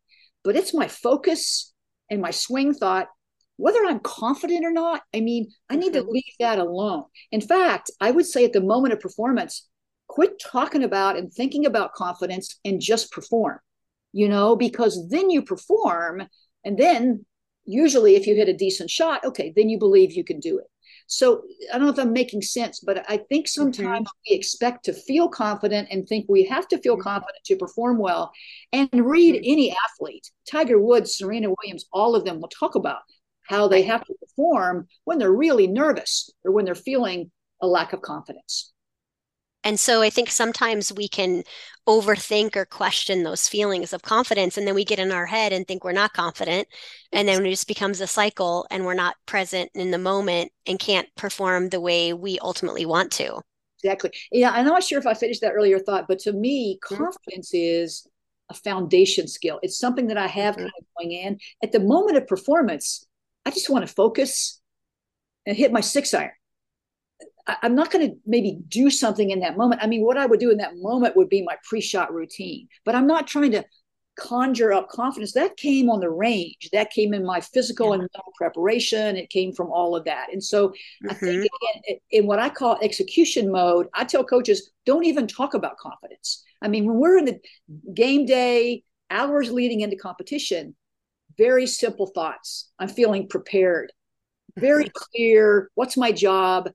but 0.43 0.57
it's 0.57 0.75
my 0.75 0.89
focus 0.89 1.73
and 2.11 2.21
my 2.21 2.33
swing 2.33 2.75
thought. 2.75 3.07
Whether 3.59 3.85
I'm 3.85 4.01
confident 4.01 4.65
or 4.65 4.73
not, 4.73 5.03
I 5.15 5.21
mean, 5.21 5.53
I 5.71 5.77
need 5.77 5.93
to 5.93 6.01
mm-hmm. 6.01 6.11
leave 6.11 6.35
that 6.41 6.59
alone. 6.59 7.05
In 7.31 7.41
fact, 7.41 7.93
I 8.01 8.11
would 8.11 8.27
say 8.27 8.45
at 8.45 8.53
the 8.53 8.61
moment 8.61 8.93
of 8.93 8.99
performance, 8.99 9.69
quit 10.09 10.41
talking 10.41 10.83
about 10.83 11.17
and 11.17 11.33
thinking 11.33 11.65
about 11.65 11.93
confidence 11.93 12.59
and 12.65 12.81
just 12.81 13.13
perform, 13.13 13.61
you 14.13 14.29
know, 14.29 14.57
because 14.57 15.09
then 15.11 15.31
you 15.31 15.43
perform. 15.43 16.27
And 16.65 16.77
then 16.77 17.25
usually, 17.65 18.17
if 18.17 18.27
you 18.27 18.35
hit 18.35 18.49
a 18.49 18.53
decent 18.53 18.91
shot, 18.91 19.25
okay, 19.25 19.53
then 19.55 19.69
you 19.69 19.79
believe 19.79 20.11
you 20.11 20.25
can 20.25 20.41
do 20.41 20.59
it. 20.59 20.67
So 21.13 21.43
I 21.71 21.77
don't 21.77 21.87
know 21.87 21.93
if 21.93 21.99
I'm 21.99 22.15
making 22.15 22.41
sense, 22.41 22.81
but 22.81 23.05
I 23.07 23.19
think 23.19 23.47
sometimes 23.47 24.09
mm-hmm. 24.09 24.31
we 24.31 24.35
expect 24.35 24.87
to 24.87 24.95
feel 24.95 25.29
confident 25.29 25.89
and 25.91 26.09
think 26.09 26.25
we 26.27 26.45
have 26.45 26.67
to 26.69 26.79
feel 26.79 26.95
mm-hmm. 26.95 27.03
confident 27.03 27.45
to 27.45 27.57
perform 27.57 27.99
well. 27.99 28.33
And 28.73 28.89
read 28.95 29.35
mm-hmm. 29.35 29.53
any 29.53 29.77
athlete, 29.91 30.31
Tiger 30.51 30.79
Woods, 30.79 31.19
Serena 31.19 31.49
Williams, 31.51 31.85
all 31.93 32.17
of 32.17 32.25
them 32.25 32.41
will 32.41 32.49
talk 32.49 32.77
about 32.77 33.01
how 33.47 33.69
they 33.69 33.83
have 33.83 34.03
to 34.07 34.15
perform 34.21 34.89
when 35.05 35.19
they're 35.19 35.31
really 35.31 35.67
nervous 35.67 36.31
or 36.45 36.53
when 36.53 36.65
they're 36.65 36.75
feeling 36.75 37.31
a 37.61 37.67
lack 37.67 37.93
of 37.93 38.01
confidence. 38.01 38.72
And 39.65 39.79
so 39.79 40.03
I 40.03 40.11
think 40.11 40.31
sometimes 40.31 40.93
we 40.93 41.09
can 41.09 41.45
overthink 41.87 42.57
or 42.57 42.65
question 42.65 43.23
those 43.23 43.49
feelings 43.49 43.93
of 43.93 44.03
confidence. 44.03 44.57
And 44.57 44.67
then 44.67 44.75
we 44.75 44.85
get 44.85 44.99
in 44.99 45.13
our 45.13 45.27
head 45.27 45.53
and 45.53 45.67
think 45.67 45.85
we're 45.85 45.93
not 45.93 46.13
confident. 46.13 46.69
And 47.13 47.29
then 47.29 47.45
it 47.45 47.51
just 47.51 47.69
becomes 47.69 48.01
a 48.01 48.07
cycle 48.07 48.67
and 48.71 48.85
we're 48.85 48.95
not 48.95 49.17
present 49.27 49.71
in 49.75 49.91
the 49.91 49.99
moment 49.99 50.53
and 50.67 50.79
can't 50.79 51.09
perform 51.17 51.69
the 51.69 51.81
way 51.81 52.13
we 52.13 52.39
ultimately 52.41 52.87
want 52.87 53.13
to. 53.13 53.41
Exactly. 53.83 54.11
Yeah. 54.31 54.51
I'm 54.53 54.67
not 54.67 54.85
sure 54.85 54.99
if 54.99 55.07
I 55.07 55.15
finished 55.15 55.41
that 55.41 55.53
earlier 55.53 55.79
thought, 55.79 56.07
but 56.07 56.21
to 56.21 56.33
me, 56.33 56.79
mm-hmm. 56.85 56.97
confidence 56.97 57.53
mm-hmm. 57.53 57.83
is 57.83 58.07
a 58.49 58.55
foundation 58.55 59.27
skill. 59.27 59.59
It's 59.63 59.79
something 59.79 60.09
that 60.09 60.19
I 60.19 60.29
have 60.29 60.55
mm-hmm. 60.55 60.63
kind 60.63 60.73
of 60.79 60.85
going 60.99 61.13
in. 61.13 61.39
At 61.63 61.73
the 61.73 61.81
moment 61.81 62.17
of 62.17 62.27
performance, 62.27 63.07
I 63.45 63.51
just 63.51 63.71
want 63.71 63.87
to 63.87 63.93
focus 63.93 64.61
and 65.47 65.57
hit 65.57 65.73
my 65.73 65.81
six 65.81 66.15
iron 66.15 66.31
I'm 67.47 67.75
not 67.75 67.91
going 67.91 68.09
to 68.09 68.17
maybe 68.25 68.59
do 68.69 68.89
something 68.89 69.31
in 69.31 69.41
that 69.41 69.57
moment. 69.57 69.83
I 69.83 69.87
mean, 69.87 70.05
what 70.05 70.17
I 70.17 70.27
would 70.27 70.41
do 70.41 70.51
in 70.51 70.59
that 70.59 70.77
moment 70.77 71.17
would 71.17 71.29
be 71.29 71.43
my 71.43 71.57
pre-shot 71.65 72.13
routine, 72.13 72.69
but 72.85 72.95
I'm 72.95 73.07
not 73.07 73.27
trying 73.27 73.51
to 73.53 73.65
conjure 74.17 74.73
up 74.73 74.89
confidence. 74.89 75.33
That 75.33 75.57
came 75.57 75.91
on 75.91 76.01
the 76.01 76.11
range. 76.11 76.69
That 76.73 76.91
came 76.91 77.15
in 77.15 77.25
my 77.25 77.41
physical 77.41 77.89
yeah. 77.89 77.95
and 77.95 78.03
mental 78.03 78.33
preparation. 78.37 79.17
It 79.17 79.31
came 79.31 79.53
from 79.53 79.71
all 79.71 79.97
of 79.97 80.05
that. 80.05 80.29
And 80.33 80.43
so 80.43 80.69
mm-hmm. 80.69 81.11
I 81.11 81.15
think 81.15 81.33
mm-hmm. 81.33 81.89
again, 81.89 81.99
in 82.11 82.27
what 82.27 82.39
I 82.39 82.49
call 82.49 82.79
execution 82.83 83.51
mode, 83.51 83.89
I 83.95 84.05
tell 84.05 84.25
coaches 84.25 84.71
don't 84.87 85.05
even 85.05 85.27
talk 85.27 85.55
about 85.55 85.79
confidence. 85.79 86.45
I 86.61 86.69
mean, 86.69 86.87
when 86.87 86.99
we're 86.99 87.19
in 87.19 87.25
the 87.25 87.41
game 87.95 88.27
day, 88.27 88.85
hours 89.11 89.51
leading 89.51 89.81
into 89.81 89.97
competition, 89.97 90.75
very 91.39 91.67
simple 91.67 92.07
thoughts. 92.07 92.71
I'm 92.79 92.89
feeling 92.89 93.29
prepared, 93.29 93.93
very 94.59 94.91
clear. 94.95 95.71
What's 95.75 95.97
my 95.97 96.13
job? 96.13 96.71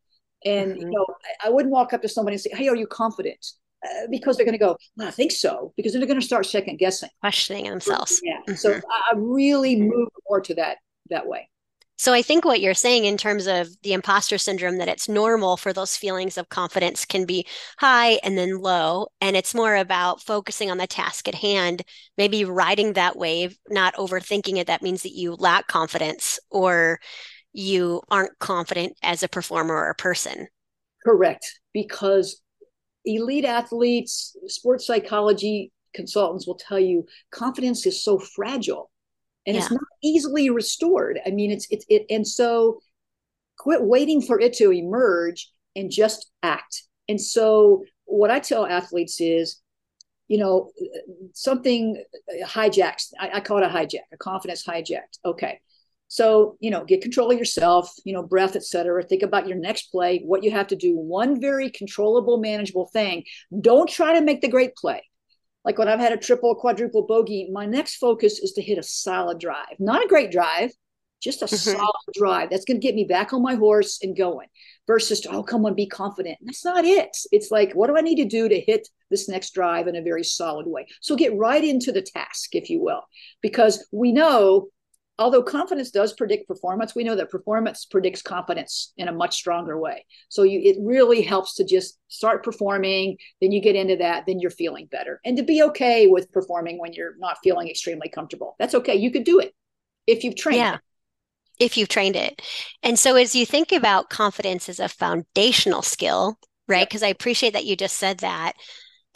And 0.48 0.72
mm-hmm. 0.74 0.82
you 0.82 0.90
know, 0.90 1.06
I, 1.44 1.48
I, 1.48 1.50
wouldn't 1.50 1.72
walk 1.72 1.94
up 1.94 2.02
to 2.02 2.10
somebody 2.10 2.36
and 2.36 2.42
say, 2.42 2.52
"Hey, 2.54 2.68
are 2.68 2.76
you 2.76 2.88
confident?" 2.88 3.46
Uh, 3.86 4.08
because 4.10 4.38
they're 4.38 4.46
going 4.46 4.58
to 4.58 4.66
go, 4.66 4.78
well, 4.96 5.08
"I 5.08 5.12
think 5.12 5.32
so," 5.32 5.74
because 5.76 5.94
they're 5.94 6.06
going 6.06 6.20
to 6.20 6.26
start 6.26 6.46
second 6.46 6.78
guessing, 6.78 7.10
questioning 7.20 7.66
themselves. 7.66 8.22
Yeah. 8.24 8.40
Mm-hmm. 8.48 8.56
So 8.56 8.74
I 8.76 9.14
really 9.16 9.76
mm-hmm. 9.76 9.90
move 9.90 10.10
more 10.30 10.42
to 10.42 10.56
that 10.56 10.78
that 11.10 11.28
way. 11.28 11.50
So 12.00 12.14
I 12.14 12.22
think 12.22 12.46
what 12.46 12.62
you're 12.62 12.76
saying 12.76 13.06
in 13.06 13.18
terms 13.18 13.48
of 13.48 13.70
the 13.82 13.94
imposter 13.94 14.38
syndrome 14.38 14.78
that 14.78 14.88
it's 14.88 15.10
normal 15.10 15.58
for 15.58 15.74
those 15.74 15.98
feelings 15.98 16.38
of 16.38 16.50
confidence 16.50 17.06
can 17.06 17.26
be 17.26 17.48
high 17.80 18.20
and 18.24 18.38
then 18.38 18.60
low 18.60 19.08
and 19.20 19.36
it's 19.36 19.56
more 19.56 19.76
about 19.76 20.22
focusing 20.22 20.70
on 20.70 20.78
the 20.78 20.86
task 20.86 21.28
at 21.28 21.34
hand, 21.34 21.82
maybe 22.16 22.46
riding 22.46 22.94
that 22.94 23.18
wave, 23.18 23.58
not 23.70 23.96
overthinking 23.96 24.58
it 24.58 24.68
that 24.68 24.84
means 24.84 25.02
that 25.02 25.16
you 25.16 25.34
lack 25.34 25.68
confidence 25.68 26.40
or 26.52 27.00
you 27.58 28.02
aren't 28.12 28.38
confident 28.38 28.96
as 29.02 29.24
a 29.24 29.28
performer 29.28 29.74
or 29.74 29.90
a 29.90 29.96
person. 29.96 30.48
Correct. 31.04 31.60
Because 31.74 32.42
elite 33.04 33.46
athletes, 33.46 34.36
sports 34.46 34.86
psychology 34.86 35.72
consultants 35.96 36.46
will 36.46 36.60
tell 36.60 36.80
you 36.80 37.06
confidence 37.32 37.86
is 37.88 38.04
so 38.04 38.20
fragile 38.20 38.92
and 39.48 39.56
yeah. 39.56 39.62
it's 39.64 39.72
not 39.72 39.82
easily 40.04 40.52
restored. 40.52 41.20
I 41.26 41.32
mean, 41.32 41.50
it's, 41.50 41.66
it's, 41.72 41.86
it, 41.90 42.06
and 42.12 42.28
so 42.28 42.80
quit 43.58 43.82
waiting 43.82 44.22
for 44.22 44.40
it 44.40 44.54
to 44.54 44.72
emerge 44.72 45.50
and 45.76 45.90
just 45.90 46.30
act. 46.44 46.84
And 47.10 47.20
so 47.20 47.84
what 48.06 48.30
I 48.30 48.40
tell 48.40 48.68
athletes 48.68 49.20
is, 49.20 49.60
you 50.28 50.38
know, 50.38 50.70
something 51.34 52.04
hijacks. 52.46 53.14
I, 53.20 53.32
I 53.36 53.40
call 53.40 53.58
it 53.58 53.64
a 53.64 53.70
hijack, 53.70 54.06
a 54.14 54.18
confidence 54.18 54.64
hijacked. 54.64 55.18
Okay. 55.26 55.60
So, 56.10 56.56
you 56.60 56.72
know, 56.72 56.86
get 56.86 57.02
control 57.02 57.32
of 57.32 57.38
yourself, 57.38 57.94
you 58.06 58.14
know, 58.14 58.24
breath, 58.24 58.56
et 58.56 58.64
cetera. 58.64 59.04
Think 59.04 59.24
about 59.24 59.48
your 59.48 59.58
next 59.58 59.92
play, 59.92 60.22
what 60.26 60.44
you 60.44 60.52
have 60.52 60.68
to 60.68 60.76
do, 60.76 60.98
one 60.98 61.42
very 61.42 61.70
controllable, 61.70 62.38
manageable 62.38 62.90
thing. 62.94 63.26
Don't 63.60 63.90
try 63.90 64.14
to 64.14 64.22
make 64.22 64.42
the 64.42 64.48
great 64.48 64.76
play. 64.76 65.04
Like 65.66 65.78
when 65.78 65.90
I've 65.90 66.00
had 66.00 66.14
a 66.14 66.18
triple, 66.18 66.56
quadruple 66.56 67.06
bogey, 67.06 67.50
my 67.52 67.66
next 67.66 67.98
focus 67.98 68.40
is 68.40 68.54
to 68.54 68.62
hit 68.62 68.78
a 68.78 68.84
solid 68.84 69.38
drive, 69.38 69.76
not 69.80 70.06
a 70.06 70.08
great 70.08 70.32
drive, 70.32 70.72
just 71.20 71.42
a 71.42 71.46
mm-hmm. 71.46 71.78
solid 71.78 72.14
drive. 72.14 72.50
That's 72.50 72.64
going 72.64 72.80
to 72.80 72.88
get 72.88 72.96
me 72.96 73.04
back 73.04 73.34
on 73.34 73.42
my 73.42 73.56
horse 73.56 74.00
and 74.02 74.16
going 74.16 74.48
versus, 74.86 75.26
oh, 75.30 75.44
come 75.44 75.66
on, 75.66 75.74
be 75.74 75.88
confident. 75.88 76.38
That's 76.42 76.64
not 76.64 76.86
it. 76.86 77.18
It's 77.34 77.52
like, 77.52 77.74
what 77.74 77.88
do 77.88 77.98
I 77.98 78.02
need 78.02 78.16
to 78.18 78.26
do 78.26 78.48
to 78.48 78.60
hit 78.62 78.88
this 79.10 79.28
next 79.28 79.54
drive 79.54 79.88
in 79.88 79.98
a 79.98 80.02
very 80.02 80.24
solid 80.24 80.68
way? 80.68 80.88
So 81.02 81.18
get 81.18 81.36
right 81.36 81.64
into 81.64 81.92
the 81.92 82.02
task, 82.02 82.56
if 82.56 82.70
you 82.70 82.82
will, 82.82 83.02
because 83.42 83.86
we 83.92 84.14
know 84.14 84.70
although 85.20 85.42
confidence 85.42 85.92
does 85.92 86.14
predict 86.14 86.48
performance 86.48 86.96
we 86.96 87.04
know 87.04 87.16
that 87.16 87.30
performance 87.30 87.86
predicts 87.86 88.22
confidence 88.22 88.94
in 88.98 89.08
a 89.08 89.12
much 89.12 89.36
stronger 89.36 89.80
way. 89.80 90.06
So 90.30 90.44
you 90.44 90.62
it 90.64 90.78
really 90.80 91.22
helps 91.22 91.56
to 91.56 91.66
just 91.66 92.00
start 92.08 92.44
performing 92.44 93.18
then 93.42 93.52
you 93.52 93.62
get 93.62 93.76
into 93.76 93.98
that 93.98 94.26
then 94.26 94.40
you're 94.40 94.52
feeling 94.52 94.88
better. 94.88 95.20
And 95.26 95.38
to 95.38 95.44
be 95.44 95.64
okay 95.64 96.08
with 96.08 96.32
performing 96.32 96.80
when 96.80 96.94
you're 96.94 97.18
not 97.18 97.38
feeling 97.44 97.70
extremely 97.70 98.10
comfortable. 98.10 98.56
That's 98.60 98.76
okay. 98.76 98.96
You 98.96 99.12
could 99.12 99.24
do 99.24 99.40
it 99.40 99.54
if 100.06 100.24
you've 100.24 100.36
trained 100.36 100.58
yeah. 100.58 100.78
if 101.60 101.78
you've 101.78 101.90
trained 101.90 102.16
it. 102.16 102.42
And 102.84 102.98
so 102.98 103.16
as 103.16 103.36
you 103.36 103.46
think 103.46 103.72
about 103.72 104.10
confidence 104.10 104.70
as 104.70 104.80
a 104.80 104.90
foundational 104.90 105.82
skill 105.82 106.38
right? 106.68 106.88
Because 106.88 107.02
yep. 107.02 107.08
i 107.08 107.12
appreciate 107.12 107.54
that 107.54 107.66
you 107.66 107.76
just 107.76 107.98
said 107.98 108.20
that 108.20 108.54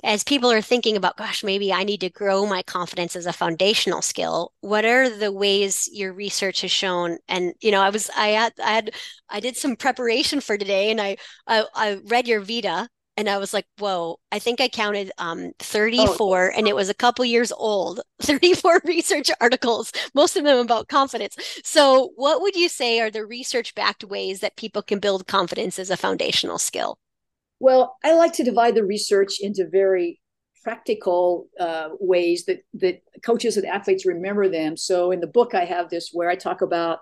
as 0.04 0.24
people 0.24 0.52
are 0.52 0.62
thinking 0.62 0.98
about, 0.98 1.18
gosh, 1.18 1.44
maybe 1.44 1.72
I 1.72 1.84
need 1.84 2.02
to 2.02 2.10
grow 2.10 2.46
my 2.46 2.64
confidence 2.64 3.16
as 3.16 3.26
a 3.26 3.34
foundational 3.34 4.02
skill, 4.02 4.54
what 4.62 4.86
are 4.86 5.10
the 5.10 5.32
ways 5.32 5.90
your 5.92 6.14
research 6.14 6.62
has 6.62 6.72
shown? 6.72 7.18
And 7.28 7.54
you 7.62 7.72
know, 7.72 7.82
I 7.82 7.90
was 7.90 8.10
I 8.16 8.30
had 8.30 8.54
I 8.64 8.72
had 8.72 8.92
I 9.30 9.40
did 9.40 9.58
some 9.58 9.76
preparation 9.76 10.42
for 10.42 10.58
today, 10.58 10.92
and 10.92 11.00
I 11.00 11.18
I, 11.48 11.66
I 11.76 12.00
read 12.06 12.28
your 12.28 12.42
Vita, 12.42 12.88
and 13.18 13.30
I 13.30 13.38
was 13.38 13.54
like, 13.54 13.66
whoa, 13.78 14.18
I 14.32 14.40
think 14.40 14.62
I 14.62 14.68
counted 14.68 15.12
um, 15.18 15.52
34, 15.60 16.52
oh. 16.52 16.58
and 16.58 16.68
it 16.68 16.76
was 16.76 16.90
a 16.90 16.94
couple 16.94 17.26
years 17.26 17.52
old. 17.52 18.02
34 18.22 18.82
research 18.86 19.30
articles, 19.40 19.92
most 20.14 20.36
of 20.36 20.44
them 20.44 20.58
about 20.58 20.88
confidence. 20.88 21.36
So, 21.64 22.12
what 22.16 22.42
would 22.42 22.56
you 22.56 22.70
say 22.70 23.00
are 23.00 23.12
the 23.12 23.26
research 23.26 23.76
backed 23.76 24.04
ways 24.04 24.40
that 24.40 24.56
people 24.56 24.82
can 24.82 25.00
build 25.00 25.28
confidence 25.28 25.78
as 25.78 25.90
a 25.90 25.98
foundational 25.98 26.58
skill? 26.58 26.98
Well, 27.62 27.96
I 28.04 28.16
like 28.16 28.34
to 28.34 28.44
divide 28.44 28.74
the 28.74 28.84
research 28.84 29.40
into 29.40 29.70
very 29.70 30.20
practical 30.64 31.48
uh, 31.60 31.90
ways 32.00 32.46
that 32.46 32.64
that 32.76 33.02
coaches 33.24 33.56
and 33.56 33.68
athletes 33.68 34.04
remember 34.04 34.50
them. 34.50 34.76
So 34.76 35.12
in 35.12 35.20
the 35.20 35.28
book, 35.28 35.54
I 35.54 35.66
have 35.66 35.90
this 35.90 36.10
where 36.12 36.28
I 36.28 36.36
talk 36.36 36.62
about 36.62 37.00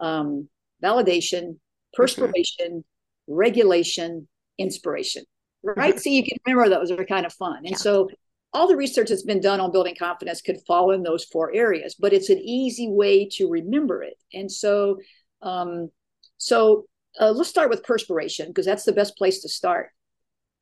um, 0.00 0.48
validation, 0.82 1.58
perspiration, 1.92 2.70
mm-hmm. 2.70 3.32
regulation, 3.32 4.26
inspiration. 4.56 5.24
Right, 5.62 5.94
mm-hmm. 5.94 5.98
so 5.98 6.08
you 6.08 6.24
can 6.24 6.38
remember 6.46 6.70
those 6.70 6.90
are 6.90 7.04
kind 7.04 7.26
of 7.26 7.34
fun, 7.34 7.58
and 7.58 7.72
yeah. 7.72 7.76
so 7.76 8.08
all 8.54 8.66
the 8.66 8.76
research 8.76 9.10
that's 9.10 9.22
been 9.22 9.40
done 9.40 9.60
on 9.60 9.70
building 9.70 9.94
confidence 9.96 10.40
could 10.40 10.58
fall 10.66 10.92
in 10.92 11.02
those 11.02 11.24
four 11.24 11.54
areas, 11.54 11.94
but 11.94 12.14
it's 12.14 12.30
an 12.30 12.38
easy 12.38 12.88
way 12.88 13.28
to 13.32 13.48
remember 13.48 14.02
it. 14.02 14.14
And 14.32 14.50
so, 14.50 14.98
um, 15.42 15.90
so 16.38 16.86
uh, 17.18 17.30
let's 17.30 17.50
start 17.50 17.70
with 17.70 17.82
perspiration 17.82 18.48
because 18.48 18.66
that's 18.66 18.84
the 18.84 18.92
best 18.92 19.16
place 19.16 19.42
to 19.42 19.48
start. 19.48 19.90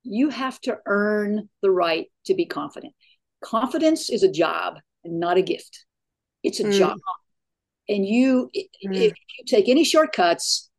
You 0.05 0.31
have 0.31 0.61
to 0.63 0.79
earn 0.87 1.49
the 1.63 1.71
right 1.71 2.07
to 2.27 2.35
be 2.35 2.47
confident. 2.47 2.95
Confidence 3.43 4.11
is 4.11 4.23
a 4.23 4.31
job 4.31 4.79
and 5.05 5.21
not 5.21 5.37
a 5.37 5.43
gift. 5.43 5.85
It's 6.43 6.61
a 6.61 6.65
mm. 6.65 6.73
job. 6.73 6.99
And 7.89 8.07
you, 8.07 8.51
mm. 8.55 8.63
if 8.83 9.13
you 9.39 9.45
take 9.47 9.69
any 9.69 9.85
shortcuts, 9.85 10.71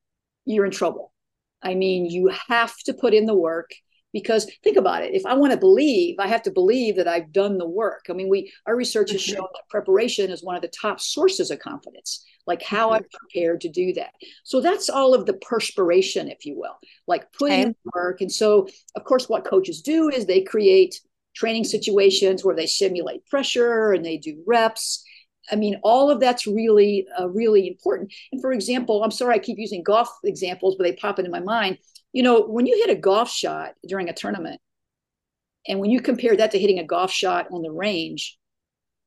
you're 0.46 0.66
in 0.66 0.72
trouble. 0.72 1.14
I 1.62 1.76
mean, 1.76 2.06
you 2.06 2.32
have 2.48 2.76
to 2.86 2.94
put 2.94 3.14
in 3.14 3.26
the 3.26 3.36
work 3.36 3.72
because 4.14 4.50
think 4.64 4.78
about 4.78 5.04
it 5.04 5.14
if 5.14 5.26
i 5.26 5.34
want 5.34 5.52
to 5.52 5.58
believe 5.58 6.16
i 6.20 6.28
have 6.28 6.42
to 6.42 6.52
believe 6.52 6.96
that 6.96 7.08
i've 7.08 7.32
done 7.32 7.58
the 7.58 7.68
work 7.68 8.06
i 8.10 8.14
mean 8.14 8.30
we 8.30 8.52
our 8.66 8.76
research 8.76 9.12
has 9.12 9.22
mm-hmm. 9.22 9.36
shown 9.36 9.48
that 9.54 9.70
preparation 9.70 10.32
is 10.32 10.44
one 10.44 10.56
of 10.56 10.62
the 10.62 10.68
top 10.70 11.00
sources 11.00 11.52
of 11.52 11.60
confidence 11.60 12.26
like 12.48 12.62
how 12.62 12.88
mm-hmm. 12.88 12.96
i'm 12.96 13.06
prepared 13.12 13.62
to 13.62 13.70
do 13.70 13.94
that 13.94 14.12
so 14.44 14.62
that's 14.62 14.90
all 14.90 15.14
of 15.14 15.26
the 15.26 15.34
perspiration 15.34 16.28
if 16.28 16.46
you 16.46 16.58
will 16.58 16.78
like 17.08 17.32
putting 17.34 17.68
okay. 17.68 17.76
work 17.94 18.22
and 18.22 18.32
so 18.32 18.68
of 18.96 19.04
course 19.04 19.30
what 19.30 19.46
coaches 19.46 19.82
do 19.82 20.10
is 20.10 20.26
they 20.26 20.42
create 20.42 21.00
training 21.36 21.64
situations 21.64 22.44
where 22.44 22.56
they 22.56 22.68
simulate 22.68 23.26
pressure 23.28 23.92
and 23.92 24.06
they 24.06 24.18
do 24.18 24.42
reps 24.46 25.04
I 25.52 25.56
mean, 25.56 25.80
all 25.84 26.12
of 26.12 26.20
that's 26.20 26.46
really, 26.46 27.08
uh, 27.20 27.28
really 27.28 27.68
important. 27.68 28.14
And 28.32 28.40
for 28.40 28.52
example, 28.52 29.04
I'm 29.04 29.10
sorry 29.10 29.34
I 29.34 29.40
keep 29.40 29.58
using 29.58 29.82
golf 29.82 30.08
examples, 30.24 30.76
but 30.76 30.84
they 30.84 30.94
pop 30.94 31.18
into 31.18 31.32
my 31.32 31.40
mind 31.40 31.80
you 32.14 32.24
know, 32.24 32.42
when 32.42 32.66
you 32.66 32.76
hit 32.78 32.96
a 32.96 33.00
golf 33.00 33.30
shot 33.30 33.74
during 33.88 34.10
a 34.10 34.14
tournament, 34.14 34.60
and 35.68 35.80
when 35.80 35.92
you 35.92 36.02
compare 36.02 36.36
that 36.36 36.52
to 36.52 36.60
hitting 36.60 36.80
a 36.80 36.84
golf 36.84 37.12
shot 37.12 37.48
on 37.52 37.62
the 37.62 37.72
range, 37.72 38.38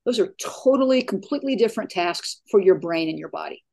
those 0.04 0.18
are 0.18 0.34
totally, 0.40 1.02
completely 1.02 1.56
different 1.56 1.90
tasks 1.90 2.40
for 2.50 2.60
your 2.60 2.76
brain 2.76 3.08
and 3.08 3.18
your 3.18 3.28
body. 3.28 3.64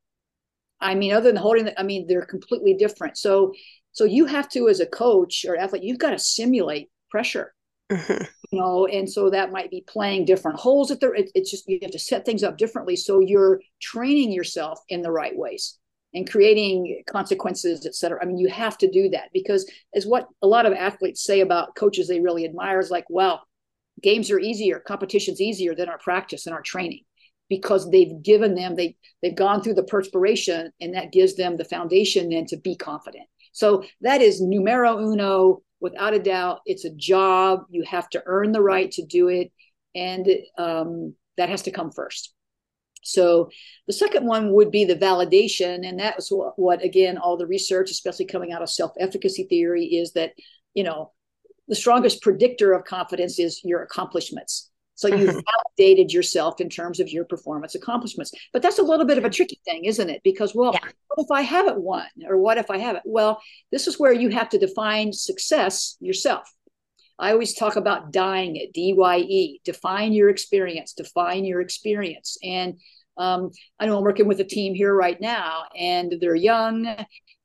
I 0.80 0.94
mean, 0.94 1.12
other 1.12 1.30
than 1.30 1.36
holding, 1.36 1.66
the, 1.66 1.78
I 1.78 1.82
mean, 1.82 2.06
they're 2.06 2.24
completely 2.24 2.74
different. 2.74 3.18
So, 3.18 3.52
so 3.92 4.04
you 4.04 4.24
have 4.26 4.48
to, 4.50 4.68
as 4.68 4.80
a 4.80 4.86
coach 4.86 5.44
or 5.46 5.56
athlete, 5.56 5.82
you've 5.82 5.98
got 5.98 6.10
to 6.10 6.18
simulate 6.18 6.90
pressure. 7.10 7.52
Mm-hmm. 7.92 8.24
You 8.52 8.60
know, 8.60 8.86
and 8.86 9.10
so 9.10 9.30
that 9.30 9.52
might 9.52 9.70
be 9.70 9.84
playing 9.86 10.24
different 10.24 10.58
holes 10.58 10.90
at 10.90 11.00
the. 11.00 11.10
It, 11.10 11.30
it's 11.34 11.50
just 11.50 11.68
you 11.68 11.78
have 11.82 11.90
to 11.90 11.98
set 11.98 12.24
things 12.24 12.44
up 12.44 12.56
differently, 12.56 12.94
so 12.94 13.20
you're 13.20 13.60
training 13.80 14.32
yourself 14.32 14.80
in 14.88 15.02
the 15.02 15.10
right 15.10 15.36
ways 15.36 15.79
and 16.12 16.28
creating 16.28 17.02
consequences, 17.08 17.86
et 17.86 17.94
cetera. 17.94 18.20
I 18.20 18.26
mean, 18.26 18.38
you 18.38 18.48
have 18.48 18.76
to 18.78 18.90
do 18.90 19.10
that 19.10 19.30
because, 19.32 19.70
as 19.94 20.06
what 20.06 20.26
a 20.42 20.46
lot 20.46 20.66
of 20.66 20.72
athletes 20.72 21.24
say 21.24 21.40
about 21.40 21.76
coaches 21.76 22.08
they 22.08 22.20
really 22.20 22.44
admire, 22.44 22.80
is 22.80 22.90
like, 22.90 23.04
well, 23.08 23.42
games 24.02 24.30
are 24.30 24.38
easier, 24.38 24.80
competition's 24.80 25.40
easier 25.40 25.74
than 25.74 25.88
our 25.88 25.98
practice 25.98 26.46
and 26.46 26.54
our 26.54 26.62
training 26.62 27.02
because 27.48 27.90
they've 27.90 28.22
given 28.22 28.54
them 28.54 28.76
they 28.76 28.96
they've 29.22 29.34
gone 29.34 29.60
through 29.60 29.74
the 29.74 29.82
perspiration 29.82 30.70
and 30.80 30.94
that 30.94 31.12
gives 31.12 31.36
them 31.36 31.56
the 31.56 31.64
foundation 31.64 32.30
then 32.30 32.46
to 32.46 32.56
be 32.56 32.76
confident. 32.76 33.24
So 33.52 33.84
that 34.00 34.22
is 34.22 34.40
numero 34.40 34.98
uno, 34.98 35.62
without 35.80 36.14
a 36.14 36.18
doubt. 36.18 36.60
It's 36.66 36.84
a 36.84 36.94
job. 36.94 37.64
You 37.68 37.82
have 37.84 38.08
to 38.10 38.22
earn 38.26 38.52
the 38.52 38.62
right 38.62 38.90
to 38.92 39.04
do 39.04 39.28
it, 39.28 39.52
and 39.94 40.28
um, 40.56 41.14
that 41.36 41.48
has 41.48 41.62
to 41.62 41.70
come 41.70 41.90
first. 41.90 42.32
So 43.02 43.50
the 43.86 43.92
second 43.92 44.26
one 44.26 44.52
would 44.52 44.70
be 44.70 44.84
the 44.84 44.96
validation, 44.96 45.86
and 45.88 45.98
that's 45.98 46.30
what, 46.30 46.58
what 46.58 46.84
again 46.84 47.18
all 47.18 47.36
the 47.36 47.46
research, 47.46 47.90
especially 47.90 48.26
coming 48.26 48.52
out 48.52 48.62
of 48.62 48.70
self-efficacy 48.70 49.44
theory, 49.44 49.84
is 49.86 50.12
that 50.12 50.32
you 50.74 50.84
know 50.84 51.12
the 51.68 51.76
strongest 51.76 52.20
predictor 52.22 52.72
of 52.72 52.84
confidence 52.84 53.38
is 53.38 53.60
your 53.64 53.82
accomplishments. 53.82 54.70
So 54.96 55.08
you've 55.08 55.30
mm-hmm. 55.30 55.40
validated 55.78 56.12
yourself 56.12 56.60
in 56.60 56.68
terms 56.68 57.00
of 57.00 57.08
your 57.08 57.24
performance 57.24 57.74
accomplishments. 57.74 58.32
But 58.52 58.60
that's 58.60 58.78
a 58.78 58.82
little 58.82 59.06
bit 59.06 59.16
of 59.16 59.24
a 59.24 59.30
tricky 59.30 59.58
thing, 59.64 59.86
isn't 59.86 60.10
it? 60.10 60.20
Because, 60.22 60.54
well, 60.54 60.72
yeah. 60.74 60.90
what 61.06 61.24
if 61.24 61.30
I 61.30 61.40
haven't 61.40 61.80
won? 61.80 62.04
Or 62.28 62.36
what 62.36 62.58
if 62.58 62.70
I 62.70 62.76
haven't? 62.76 63.04
Well, 63.06 63.40
this 63.72 63.86
is 63.86 63.98
where 63.98 64.12
you 64.12 64.28
have 64.28 64.50
to 64.50 64.58
define 64.58 65.14
success 65.14 65.96
yourself. 66.00 66.52
I 67.20 67.32
always 67.32 67.54
talk 67.54 67.76
about 67.76 68.12
dying 68.12 68.56
it, 68.56 68.72
D 68.72 68.94
Y 68.96 69.18
E, 69.18 69.60
define 69.64 70.12
your 70.12 70.30
experience, 70.30 70.94
define 70.94 71.44
your 71.44 71.60
experience. 71.60 72.38
And 72.42 72.80
um, 73.16 73.50
I 73.78 73.86
know 73.86 73.98
I'm 73.98 74.04
working 74.04 74.26
with 74.26 74.40
a 74.40 74.44
team 74.44 74.74
here 74.74 74.94
right 74.94 75.20
now, 75.20 75.64
and 75.78 76.14
they're 76.20 76.34
young, 76.34 76.96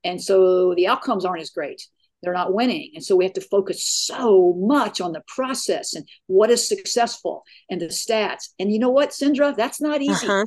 and 0.03 0.21
so 0.21 0.73
the 0.75 0.88
outcomes 0.88 1.25
aren't 1.25 1.41
as 1.41 1.49
great. 1.49 1.81
They're 2.23 2.33
not 2.33 2.53
winning. 2.53 2.91
And 2.95 3.03
so 3.03 3.15
we 3.15 3.25
have 3.25 3.33
to 3.33 3.41
focus 3.41 3.85
so 3.88 4.55
much 4.57 4.99
on 4.99 5.11
the 5.11 5.21
process 5.27 5.93
and 5.93 6.07
what 6.25 6.49
is 6.49 6.67
successful 6.67 7.43
and 7.69 7.79
the 7.79 7.88
stats. 7.88 8.49
And 8.57 8.71
you 8.71 8.79
know 8.79 8.89
what, 8.89 9.09
Cindra? 9.09 9.55
That's 9.55 9.79
not 9.79 10.01
easy. 10.01 10.25
Uh-huh. 10.25 10.45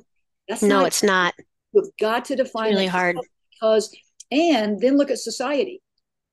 That's 0.48 0.62
no, 0.62 0.78
not 0.80 0.86
it's 0.86 1.02
not. 1.02 1.34
We've 1.72 1.84
got 2.00 2.24
to 2.26 2.36
define 2.36 2.68
it's 2.68 2.76
really 2.76 2.86
hard 2.86 3.16
because, 3.52 3.94
and 4.32 4.80
then 4.80 4.96
look 4.96 5.10
at 5.10 5.18
society. 5.18 5.82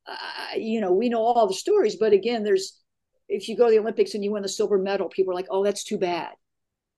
Uh, 0.08 0.56
you 0.58 0.82
know, 0.82 0.94
we 0.94 1.10
know 1.10 1.22
all 1.22 1.48
the 1.48 1.54
stories, 1.54 1.96
but 1.98 2.14
again, 2.14 2.44
there's 2.44 2.82
if 3.28 3.50
you 3.50 3.58
go 3.58 3.66
to 3.66 3.72
the 3.72 3.80
Olympics 3.80 4.14
and 4.14 4.24
you 4.24 4.32
win 4.32 4.44
the 4.44 4.50
silver 4.50 4.78
medal, 4.78 5.10
people 5.10 5.32
are 5.32 5.36
like, 5.36 5.48
"Oh, 5.50 5.64
that's 5.64 5.84
too 5.84 5.98
bad." 5.98 6.32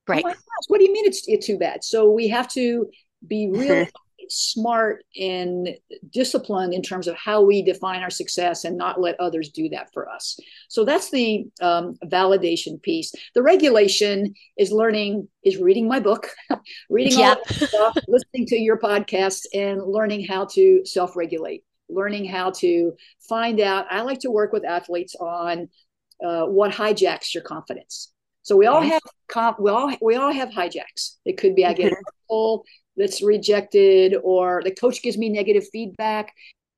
Right. 0.07 0.23
Oh 0.25 0.33
what 0.67 0.79
do 0.79 0.85
you 0.85 0.93
mean 0.93 1.05
it's, 1.05 1.27
it's 1.27 1.45
too 1.45 1.57
bad? 1.57 1.83
So 1.83 2.09
we 2.09 2.29
have 2.29 2.47
to 2.49 2.89
be 3.27 3.49
really 3.53 3.89
smart 4.29 5.05
and 5.19 5.69
disciplined 6.11 6.73
in 6.73 6.81
terms 6.81 7.07
of 7.07 7.15
how 7.15 7.41
we 7.41 7.61
define 7.61 8.01
our 8.01 8.09
success 8.09 8.65
and 8.65 8.77
not 8.77 8.99
let 8.99 9.19
others 9.19 9.49
do 9.49 9.69
that 9.69 9.91
for 9.93 10.09
us. 10.09 10.37
So 10.69 10.83
that's 10.83 11.11
the 11.11 11.45
um, 11.61 11.95
validation 12.05 12.81
piece. 12.81 13.13
The 13.35 13.41
regulation 13.41 14.33
is 14.57 14.71
learning, 14.71 15.27
is 15.43 15.57
reading 15.57 15.87
my 15.87 15.99
book, 15.99 16.29
reading 16.89 17.23
all 17.23 17.37
stuff, 17.49 17.97
listening 18.07 18.47
to 18.47 18.57
your 18.57 18.79
podcast, 18.79 19.45
and 19.53 19.81
learning 19.83 20.25
how 20.25 20.45
to 20.53 20.81
self 20.85 21.15
regulate 21.15 21.63
learning 21.89 22.25
how 22.25 22.51
to 22.51 22.91
find 23.29 23.61
out. 23.61 23.85
I 23.89 24.01
like 24.01 24.19
to 24.19 24.29
work 24.29 24.51
with 24.51 24.65
athletes 24.65 25.15
on 25.15 25.69
uh, 26.25 26.45
what 26.45 26.71
hijacks 26.71 27.34
your 27.34 27.43
confidence. 27.43 28.12
So 28.43 28.56
we 28.56 28.65
all 28.65 28.82
have 28.82 29.01
comp, 29.27 29.60
we 29.60 29.69
all 29.69 29.93
we 30.01 30.15
all 30.15 30.32
have 30.32 30.49
hijacks. 30.49 31.17
It 31.25 31.38
could 31.38 31.56
be 31.56 31.65
I 31.65 31.73
get 31.73 31.91
a 31.91 31.95
call 32.30 32.63
that's 32.95 33.21
rejected, 33.21 34.15
or 34.23 34.62
the 34.63 34.73
coach 34.73 35.01
gives 35.01 35.17
me 35.17 35.30
negative 35.30 35.65
feedback. 35.71 36.34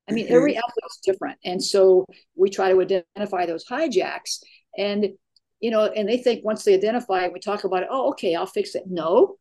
I 0.09 0.13
mean, 0.13 0.25
mm-hmm. 0.25 0.35
every 0.35 0.57
athlete 0.57 0.89
is 0.89 0.99
different, 1.03 1.37
and 1.45 1.63
so 1.63 2.05
we 2.35 2.49
try 2.49 2.71
to 2.71 2.81
identify 2.81 3.45
those 3.45 3.65
hijacks. 3.65 4.39
And 4.77 5.09
you 5.59 5.71
know, 5.71 5.85
and 5.85 6.09
they 6.09 6.17
think 6.17 6.43
once 6.43 6.63
they 6.63 6.73
identify 6.73 7.25
it, 7.25 7.33
we 7.33 7.39
talk 7.39 7.63
about 7.63 7.83
it. 7.83 7.89
Oh, 7.91 8.09
okay, 8.09 8.33
I'll 8.33 8.47
fix 8.47 8.73
it. 8.75 8.83
No, 8.87 9.35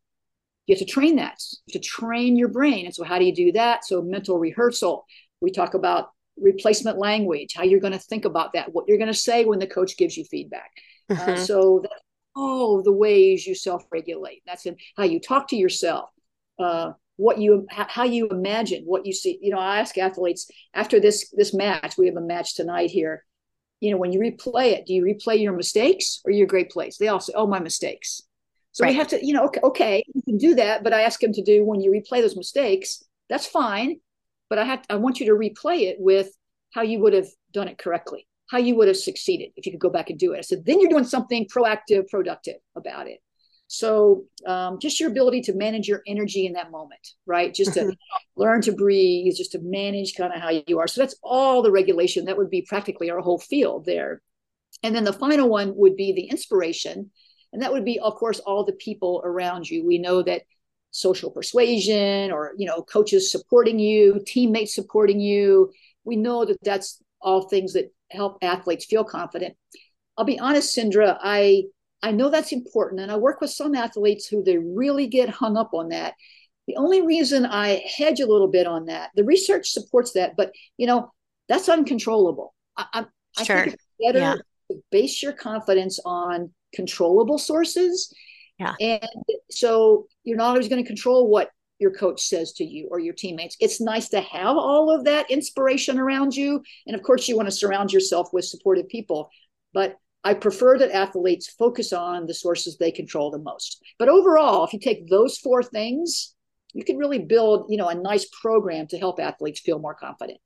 you 0.67 0.75
have 0.75 0.85
to 0.85 0.85
train 0.85 1.15
that. 1.15 1.41
You 1.65 1.73
have 1.73 1.81
to 1.81 1.87
train 1.87 2.37
your 2.37 2.49
brain. 2.49 2.85
And 2.85 2.93
so, 2.93 3.03
how 3.03 3.17
do 3.17 3.25
you 3.25 3.33
do 3.33 3.51
that? 3.53 3.85
So, 3.85 4.03
mental 4.03 4.37
rehearsal. 4.37 5.05
We 5.41 5.49
talk 5.49 5.73
about 5.73 6.09
replacement 6.41 6.97
language, 6.97 7.53
how 7.55 7.63
you're 7.63 7.79
going 7.79 7.93
to 7.93 7.99
think 7.99 8.25
about 8.25 8.53
that, 8.53 8.73
what 8.73 8.85
you're 8.87 8.97
going 8.97 9.11
to 9.11 9.13
say 9.13 9.45
when 9.45 9.59
the 9.59 9.67
coach 9.67 9.97
gives 9.97 10.17
you 10.17 10.23
feedback. 10.25 10.71
Uh, 11.09 11.15
mm-hmm. 11.15 11.31
Uh, 11.31 11.35
so, 11.37 11.79
that's 11.81 12.01
all 12.35 12.81
the 12.83 12.91
ways 12.91 13.45
you 13.45 13.55
self-regulate. 13.55 14.43
That's 14.45 14.65
in 14.65 14.77
how 14.95 15.03
you 15.03 15.19
talk 15.19 15.47
to 15.49 15.55
yourself, 15.55 16.09
uh, 16.57 16.91
what 17.17 17.39
you 17.39 17.67
how 17.69 18.05
you 18.05 18.29
imagine 18.29 18.83
what 18.85 19.05
you 19.05 19.13
see. 19.13 19.37
You 19.41 19.51
know, 19.51 19.59
I 19.59 19.79
ask 19.79 19.97
athletes 19.97 20.49
after 20.73 20.99
this 20.99 21.29
this 21.31 21.53
match. 21.53 21.97
We 21.97 22.07
have 22.07 22.15
a 22.15 22.21
match 22.21 22.55
tonight 22.55 22.91
here. 22.91 23.25
You 23.81 23.91
know, 23.91 23.97
when 23.97 24.11
you 24.11 24.19
replay 24.19 24.73
it, 24.73 24.85
do 24.85 24.93
you 24.93 25.03
replay 25.03 25.41
your 25.41 25.53
mistakes 25.53 26.21
or 26.25 26.31
your 26.31 26.47
great 26.47 26.69
plays? 26.69 26.97
They 26.97 27.07
all 27.07 27.19
say, 27.19 27.33
"Oh, 27.35 27.47
my 27.47 27.59
mistakes." 27.59 28.21
So 28.71 28.83
right. 28.83 28.91
we 28.91 28.97
have 28.97 29.07
to, 29.09 29.25
you 29.25 29.33
know, 29.33 29.45
okay, 29.45 29.59
okay, 29.63 30.03
you 30.13 30.21
can 30.21 30.37
do 30.37 30.55
that, 30.55 30.83
but 30.83 30.93
I 30.93 31.01
ask 31.01 31.19
them 31.19 31.33
to 31.33 31.41
do 31.41 31.65
when 31.65 31.81
you 31.81 31.91
replay 31.91 32.21
those 32.21 32.37
mistakes. 32.37 33.03
That's 33.27 33.47
fine, 33.47 33.99
but 34.49 34.59
I 34.59 34.65
have 34.65 34.83
I 34.89 34.95
want 34.95 35.19
you 35.19 35.27
to 35.27 35.33
replay 35.33 35.83
it 35.83 35.97
with 35.99 36.29
how 36.73 36.81
you 36.81 36.99
would 36.99 37.13
have 37.13 37.27
done 37.51 37.67
it 37.67 37.77
correctly 37.77 38.27
how 38.49 38.57
you 38.57 38.75
would 38.75 38.87
have 38.87 38.97
succeeded 38.97 39.51
if 39.55 39.65
you 39.65 39.71
could 39.71 39.79
go 39.79 39.89
back 39.89 40.09
and 40.09 40.17
do 40.17 40.33
it. 40.33 40.39
I 40.39 40.41
said, 40.41 40.65
then 40.65 40.79
you're 40.79 40.89
doing 40.89 41.03
something 41.03 41.47
proactive, 41.47 42.09
productive 42.09 42.55
about 42.75 43.07
it. 43.07 43.19
So 43.67 44.23
um, 44.47 44.79
just 44.79 44.99
your 44.99 45.11
ability 45.11 45.41
to 45.41 45.53
manage 45.53 45.87
your 45.87 46.01
energy 46.07 46.47
in 46.47 46.53
that 46.53 46.71
moment, 46.71 47.07
right? 47.27 47.53
Just 47.53 47.75
to 47.75 47.95
learn 48.35 48.61
to 48.61 48.71
breathe, 48.71 49.35
just 49.37 49.51
to 49.51 49.59
manage 49.61 50.15
kind 50.15 50.33
of 50.33 50.41
how 50.41 50.49
you 50.49 50.79
are. 50.79 50.87
So 50.87 51.01
that's 51.01 51.15
all 51.21 51.61
the 51.61 51.71
regulation. 51.71 52.25
That 52.25 52.37
would 52.37 52.49
be 52.49 52.63
practically 52.63 53.11
our 53.11 53.19
whole 53.19 53.37
field 53.37 53.85
there. 53.85 54.23
And 54.81 54.95
then 54.95 55.03
the 55.03 55.13
final 55.13 55.47
one 55.47 55.75
would 55.75 55.95
be 55.95 56.13
the 56.13 56.29
inspiration. 56.29 57.11
And 57.53 57.61
that 57.61 57.71
would 57.71 57.85
be, 57.85 57.99
of 57.99 58.15
course, 58.15 58.39
all 58.39 58.65
the 58.65 58.73
people 58.73 59.21
around 59.23 59.69
you. 59.69 59.85
We 59.85 59.99
know 59.99 60.23
that 60.23 60.41
social 60.91 61.31
persuasion 61.31 62.31
or, 62.31 62.53
you 62.57 62.65
know, 62.65 62.81
coaches 62.81 63.31
supporting 63.31 63.79
you, 63.79 64.21
teammates 64.25 64.75
supporting 64.75 65.19
you. 65.19 65.71
We 66.03 66.15
know 66.15 66.45
that 66.45 66.57
that's 66.63 67.01
all 67.21 67.47
things 67.47 67.73
that 67.73 67.93
help 68.11 68.37
athletes 68.41 68.85
feel 68.85 69.03
confident. 69.03 69.55
I'll 70.17 70.25
be 70.25 70.39
honest, 70.39 70.75
Cindra, 70.75 71.17
I 71.21 71.63
I 72.01 72.11
know 72.11 72.29
that's 72.29 72.53
important, 72.53 73.01
and 73.01 73.11
I 73.11 73.17
work 73.17 73.41
with 73.41 73.49
some 73.49 73.75
athletes 73.75 74.25
who 74.25 74.41
they 74.43 74.57
really 74.57 75.07
get 75.07 75.29
hung 75.29 75.57
up 75.57 75.71
on 75.73 75.89
that. 75.89 76.13
The 76.67 76.77
only 76.77 77.01
reason 77.01 77.45
I 77.45 77.83
hedge 77.97 78.19
a 78.19 78.25
little 78.25 78.47
bit 78.47 78.67
on 78.67 78.85
that, 78.85 79.11
the 79.15 79.23
research 79.23 79.71
supports 79.71 80.13
that, 80.13 80.35
but 80.37 80.53
you 80.77 80.87
know 80.87 81.11
that's 81.47 81.67
uncontrollable. 81.67 82.53
I, 82.77 83.05
I, 83.37 83.43
sure. 83.43 83.57
I 83.57 83.63
think 83.63 83.73
it's 83.75 83.85
better 84.05 84.19
yeah. 84.19 84.35
to 84.71 84.83
base 84.91 85.21
your 85.21 85.33
confidence 85.33 85.99
on 86.05 86.51
controllable 86.73 87.37
sources. 87.37 88.13
Yeah. 88.59 88.75
And 88.79 89.07
so 89.49 90.07
you're 90.23 90.37
not 90.37 90.49
always 90.49 90.67
going 90.67 90.83
to 90.83 90.87
control 90.87 91.29
what 91.29 91.49
your 91.79 91.91
coach 91.91 92.21
says 92.21 92.51
to 92.53 92.65
you 92.65 92.89
or 92.91 92.99
your 92.99 93.13
teammates. 93.13 93.55
It's 93.59 93.79
nice 93.79 94.09
to 94.09 94.19
have 94.19 94.57
all 94.57 94.93
of 94.93 95.05
that 95.05 95.31
inspiration 95.31 95.97
around 95.97 96.35
you. 96.35 96.61
And 96.85 96.95
of 96.95 97.01
course, 97.01 97.27
you 97.27 97.37
want 97.37 97.47
to 97.47 97.55
surround 97.55 97.93
yourself 97.93 98.29
with 98.33 98.45
supportive 98.45 98.89
people. 98.89 99.29
But 99.73 99.95
I 100.23 100.33
prefer 100.33 100.77
that 100.77 100.91
athletes 100.91 101.49
focus 101.49 101.93
on 101.93 102.25
the 102.27 102.33
sources 102.33 102.77
they 102.77 102.91
control 102.91 103.31
the 103.31 103.39
most. 103.39 103.81
But 103.97 104.09
overall, 104.09 104.65
if 104.65 104.73
you 104.73 104.79
take 104.79 105.09
those 105.09 105.37
four 105.37 105.63
things, 105.63 106.35
you 106.73 106.83
can 106.83 106.97
really 106.97 107.19
build, 107.19 107.67
you 107.69 107.77
know, 107.77 107.87
a 107.87 107.95
nice 107.95 108.27
program 108.41 108.87
to 108.87 108.97
help 108.97 109.19
athletes 109.19 109.61
feel 109.61 109.79
more 109.79 109.95
confident. 109.95 110.39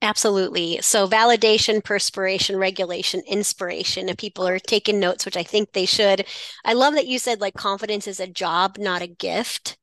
Absolutely. 0.00 0.78
So 0.80 1.08
validation, 1.08 1.82
perspiration, 1.82 2.56
regulation, 2.56 3.20
inspiration. 3.26 4.08
If 4.08 4.16
people 4.16 4.46
are 4.46 4.60
taking 4.60 5.00
notes, 5.00 5.24
which 5.24 5.36
I 5.36 5.42
think 5.42 5.72
they 5.72 5.86
should, 5.86 6.24
I 6.64 6.72
love 6.74 6.94
that 6.94 7.08
you 7.08 7.18
said 7.18 7.40
like 7.40 7.54
confidence 7.54 8.06
is 8.06 8.20
a 8.20 8.28
job, 8.28 8.78
not 8.78 9.02
a 9.02 9.06
gift 9.08 9.76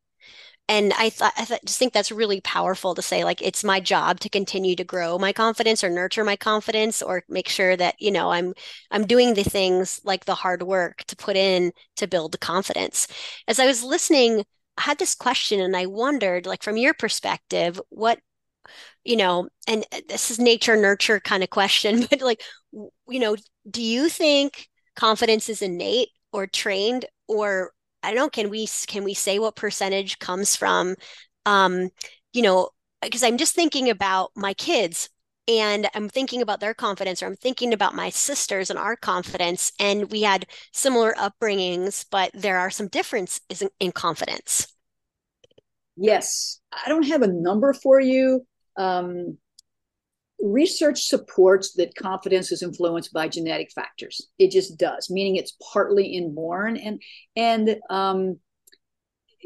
and 0.69 0.93
I 0.97 1.09
thought 1.11 1.33
I 1.37 1.45
th- 1.45 1.61
just 1.65 1.79
think 1.79 1.93
that's 1.93 2.11
really 2.11 2.41
powerful 2.41 2.95
to 2.95 3.01
say 3.01 3.23
like 3.23 3.41
it's 3.41 3.63
my 3.63 3.79
job 3.81 4.19
to 4.21 4.29
continue 4.29 4.75
to 4.77 4.83
grow 4.85 5.17
my 5.19 5.33
confidence 5.33 5.83
or 5.83 5.89
nurture 5.89 6.23
my 6.23 6.37
confidence 6.37 7.01
or 7.01 7.23
make 7.29 7.49
sure 7.49 7.75
that 7.77 7.95
you 7.99 8.11
know 8.11 8.31
I'm 8.31 8.53
I'm 8.91 9.07
doing 9.07 9.33
the 9.35 9.43
things 9.43 10.01
like 10.05 10.25
the 10.25 10.35
hard 10.35 10.63
work 10.63 11.03
to 11.07 11.15
put 11.17 11.37
in 11.37 11.71
to 11.97 12.07
build 12.07 12.39
confidence. 12.41 13.07
As 13.47 13.59
I 13.59 13.67
was 13.67 13.83
listening, 13.83 14.45
I 14.77 14.83
had 14.83 14.99
this 14.99 15.15
question 15.15 15.59
and 15.61 15.75
I 15.77 15.85
wondered 15.87 16.45
like 16.45 16.63
from 16.63 16.77
your 16.77 16.93
perspective 16.93 17.81
what 17.89 18.19
you 19.03 19.15
know 19.15 19.47
and 19.67 19.85
uh, 19.91 20.01
this 20.07 20.31
is 20.31 20.39
nature 20.39 20.75
nurture 20.75 21.19
kind 21.19 21.43
of 21.43 21.49
question 21.49 22.05
but 22.09 22.21
like 22.21 22.41
you 22.73 23.19
know 23.19 23.35
do 23.69 23.81
you 23.81 24.09
think 24.09 24.67
confidence 24.95 25.49
is 25.49 25.61
innate 25.61 26.09
or 26.31 26.47
trained 26.47 27.05
or 27.27 27.71
I 28.03 28.09
don't 28.09 28.17
know, 28.17 28.29
can 28.29 28.51
we 28.51 28.67
can 28.87 29.03
we 29.03 29.15
say 29.15 29.39
what 29.39 29.55
percentage 29.55 30.19
comes 30.19 30.55
from 30.55 30.95
um, 31.45 31.89
you 32.33 32.41
know, 32.41 32.69
because 33.01 33.23
I'm 33.23 33.37
just 33.37 33.55
thinking 33.55 33.89
about 33.89 34.31
my 34.35 34.53
kids 34.53 35.09
and 35.47 35.87
I'm 35.93 36.09
thinking 36.09 36.41
about 36.41 36.59
their 36.59 36.73
confidence 36.73 37.21
or 37.21 37.27
I'm 37.27 37.35
thinking 37.35 37.73
about 37.73 37.95
my 37.95 38.09
sisters 38.09 38.69
and 38.69 38.79
our 38.79 38.95
confidence 38.95 39.71
and 39.79 40.11
we 40.11 40.21
had 40.21 40.47
similar 40.73 41.13
upbringings, 41.13 42.05
but 42.09 42.31
there 42.33 42.57
are 42.57 42.69
some 42.69 42.87
differences 42.87 43.61
in, 43.61 43.69
in 43.79 43.91
confidence. 43.91 44.67
Yes. 45.95 46.59
I 46.71 46.89
don't 46.89 47.07
have 47.07 47.21
a 47.21 47.27
number 47.27 47.73
for 47.73 47.99
you. 47.99 48.45
Um, 48.77 49.37
research 50.39 51.07
supports 51.07 51.73
that 51.73 51.95
confidence 51.95 52.51
is 52.51 52.61
influenced 52.61 53.13
by 53.13 53.27
genetic 53.27 53.71
factors. 53.73 54.29
It 54.37 54.51
just 54.51 54.77
does 54.77 55.09
meaning 55.09 55.37
it's 55.37 55.55
partly 55.73 56.07
inborn. 56.07 56.77
And 56.77 57.01
and 57.35 57.77
um 57.89 58.39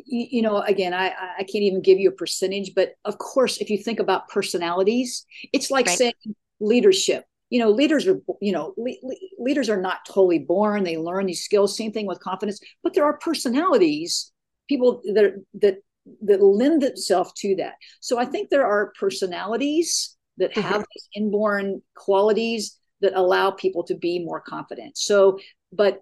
you, 0.06 0.28
you, 0.32 0.42
know 0.42 0.62
again 0.62 0.94
i 0.94 1.14
i 1.38 1.44
can't 1.44 1.56
even 1.56 1.82
give 1.82 2.00
you 2.00 2.08
a 2.08 2.14
percentage 2.14 2.72
but 2.74 2.94
of 3.04 3.18
course 3.18 3.58
if 3.58 3.70
you 3.70 3.78
think 3.78 4.00
about 4.00 4.30
personalities 4.30 5.26
it's 5.52 5.70
like 5.70 5.88
right. 5.88 5.98
saying 5.98 6.14
leadership. 6.60 7.26
You 7.50 7.60
know 7.60 7.72
leaders 7.72 8.06
are 8.08 8.20
you 8.42 8.52
know 8.52 8.76
le- 8.78 9.16
leaders 9.40 9.70
are 9.70 9.82
not 9.82 10.06
totally 10.06 10.38
born. 10.38 10.84
They 10.84 10.98
learn 10.98 11.26
these 11.26 11.44
skills. 11.44 11.76
Same 11.76 11.92
thing 11.92 12.06
with 12.06 12.20
confidence. 12.20 12.60
But 12.84 12.94
there 12.94 13.06
are 13.06 13.18
personalities 13.18 14.32
people 14.68 15.02
that 15.16 15.34
that 15.56 15.78
that 16.22 16.42
lend 16.42 16.84
itself 16.84 17.34
to 17.36 17.56
that 17.56 17.74
so 18.00 18.18
i 18.18 18.26
think 18.26 18.50
there 18.50 18.66
are 18.66 18.94
personalities 19.00 20.18
that 20.40 20.54
mm-hmm. 20.54 20.68
have 20.68 20.86
these 20.96 21.10
inborn 21.16 21.82
qualities 21.96 22.80
that 23.02 23.14
allow 23.14 23.52
people 23.52 23.84
to 23.84 23.96
be 23.96 24.24
more 24.24 24.42
confident. 24.42 24.98
So, 24.98 25.40
but 25.72 26.02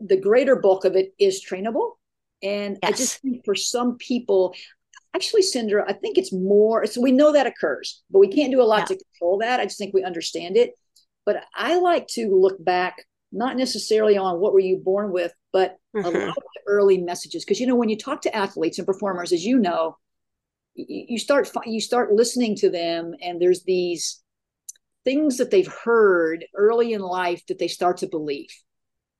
the 0.00 0.16
greater 0.16 0.56
bulk 0.56 0.84
of 0.84 0.96
it 0.96 1.14
is 1.18 1.44
trainable. 1.44 1.92
And 2.42 2.78
yes. 2.82 2.92
I 2.92 2.96
just 2.96 3.20
think 3.20 3.44
for 3.44 3.54
some 3.54 3.96
people, 3.98 4.54
actually, 5.14 5.42
Cindra, 5.42 5.84
I 5.86 5.92
think 5.92 6.16
it's 6.16 6.32
more, 6.32 6.86
so 6.86 7.00
we 7.00 7.12
know 7.12 7.32
that 7.32 7.46
occurs, 7.46 8.02
but 8.10 8.18
we 8.18 8.28
can't 8.28 8.50
do 8.50 8.62
a 8.62 8.64
lot 8.64 8.80
yeah. 8.80 8.96
to 8.96 9.04
control 9.04 9.38
that. 9.38 9.60
I 9.60 9.64
just 9.64 9.78
think 9.78 9.94
we 9.94 10.04
understand 10.04 10.56
it. 10.56 10.72
But 11.26 11.44
I 11.54 11.78
like 11.78 12.06
to 12.08 12.28
look 12.34 12.62
back, 12.64 13.04
not 13.32 13.56
necessarily 13.56 14.16
on 14.16 14.40
what 14.40 14.52
were 14.52 14.60
you 14.60 14.78
born 14.78 15.12
with, 15.12 15.32
but 15.52 15.76
mm-hmm. 15.94 16.06
a 16.06 16.10
lot 16.10 16.36
of 16.36 16.44
early 16.66 16.98
messages. 16.98 17.44
Because, 17.44 17.60
you 17.60 17.66
know, 17.66 17.76
when 17.76 17.88
you 17.88 17.96
talk 17.96 18.22
to 18.22 18.36
athletes 18.36 18.78
and 18.78 18.86
performers, 18.86 19.32
as 19.32 19.44
you 19.44 19.58
know, 19.58 19.96
you 20.74 21.18
start 21.18 21.50
you 21.66 21.80
start 21.80 22.12
listening 22.12 22.54
to 22.56 22.70
them 22.70 23.14
and 23.20 23.40
there's 23.40 23.64
these 23.64 24.22
things 25.04 25.38
that 25.38 25.50
they've 25.50 25.72
heard 25.84 26.44
early 26.54 26.92
in 26.92 27.00
life 27.00 27.44
that 27.46 27.58
they 27.58 27.68
start 27.68 27.98
to 27.98 28.06
believe 28.06 28.50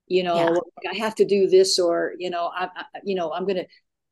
you 0.07 0.23
know 0.23 0.61
yeah. 0.83 0.91
i 0.91 0.95
have 0.95 1.15
to 1.15 1.25
do 1.25 1.47
this 1.47 1.77
or 1.77 2.13
you 2.17 2.29
know 2.29 2.51
i, 2.55 2.65
I 2.65 2.85
you 3.03 3.15
know 3.15 3.31
i'm 3.33 3.45
gonna 3.45 3.65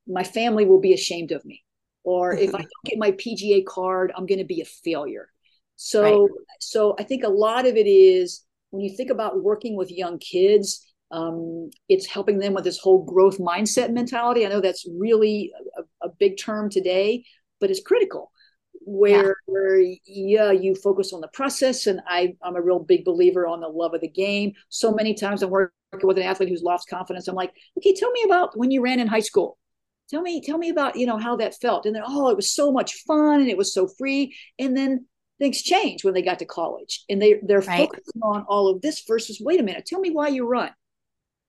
my 0.07 0.23
family 0.23 0.65
will 0.65 0.79
be 0.79 0.93
ashamed 0.93 1.31
of 1.31 1.43
me 1.45 1.63
or 2.03 2.33
if 2.33 2.53
i 2.53 2.59
don't 2.59 2.85
get 2.85 2.99
my 2.99 3.12
pga 3.12 3.65
card 3.65 4.12
i'm 4.15 4.25
gonna 4.25 4.45
be 4.45 4.62
a 4.62 4.65
failure 4.65 5.29
so 5.75 6.23
right. 6.23 6.29
so 6.59 6.95
i 6.99 7.03
think 7.03 7.23
a 7.23 7.29
lot 7.29 7.65
of 7.65 7.75
it 7.77 7.88
is 7.88 8.43
when 8.71 8.82
you 8.82 8.95
think 8.95 9.10
about 9.10 9.43
working 9.43 9.75
with 9.75 9.91
young 9.91 10.19
kids 10.19 10.89
um, 11.12 11.69
it's 11.88 12.05
helping 12.05 12.38
them 12.38 12.53
with 12.53 12.63
this 12.63 12.77
whole 12.77 13.03
growth 13.03 13.39
mindset 13.39 13.91
mentality. 13.91 14.45
I 14.45 14.49
know 14.49 14.62
that's 14.62 14.86
really 14.97 15.51
a, 15.77 16.08
a 16.08 16.10
big 16.19 16.38
term 16.38 16.69
today, 16.69 17.25
but 17.60 17.71
it's 17.71 17.82
critical. 17.82 18.32
Where, 18.82 19.27
yeah. 19.27 19.34
where 19.45 19.82
yeah, 20.05 20.51
you 20.51 20.75
focus 20.75 21.12
on 21.13 21.21
the 21.21 21.27
process, 21.29 21.88
and 21.88 22.01
I, 22.08 22.36
I'm 22.43 22.55
a 22.55 22.62
real 22.62 22.79
big 22.79 23.05
believer 23.05 23.47
on 23.47 23.60
the 23.60 23.67
love 23.67 23.93
of 23.93 24.01
the 24.01 24.10
game. 24.10 24.53
So 24.69 24.91
many 24.91 25.13
times 25.13 25.41
I'm 25.41 25.49
working 25.49 25.71
with 26.03 26.17
an 26.17 26.23
athlete 26.23 26.49
who's 26.49 26.63
lost 26.63 26.89
confidence. 26.89 27.27
I'm 27.27 27.36
like, 27.36 27.51
okay, 27.77 27.93
tell 27.93 28.12
me 28.12 28.23
about 28.25 28.58
when 28.58 28.71
you 28.71 28.82
ran 28.82 28.99
in 28.99 29.08
high 29.08 29.19
school. 29.19 29.58
tell 30.10 30.21
me 30.21 30.41
tell 30.41 30.58
me 30.58 30.69
about 30.69 30.95
you 30.95 31.05
know 31.05 31.17
how 31.17 31.36
that 31.36 31.60
felt 31.60 31.86
and 31.86 31.95
then 31.95 32.03
oh 32.05 32.29
it 32.29 32.36
was 32.36 32.49
so 32.49 32.71
much 32.71 33.03
fun 33.08 33.41
and 33.41 33.49
it 33.49 33.58
was 33.58 33.73
so 33.73 33.88
free 33.88 34.36
and 34.58 34.75
then 34.75 35.05
things 35.39 35.62
change 35.62 36.04
when 36.04 36.13
they 36.13 36.21
got 36.21 36.39
to 36.39 36.45
college 36.45 37.04
and 37.10 37.21
they 37.21 37.39
they're 37.43 37.62
right. 37.62 37.80
focusing 37.80 38.21
on 38.21 38.43
all 38.47 38.67
of 38.67 38.82
this 38.82 39.04
versus 39.08 39.41
wait 39.41 39.60
a 39.60 39.63
minute 39.63 39.86
tell 39.86 39.99
me 39.99 40.12
why 40.12 40.28
you 40.28 40.45
run 40.45 40.69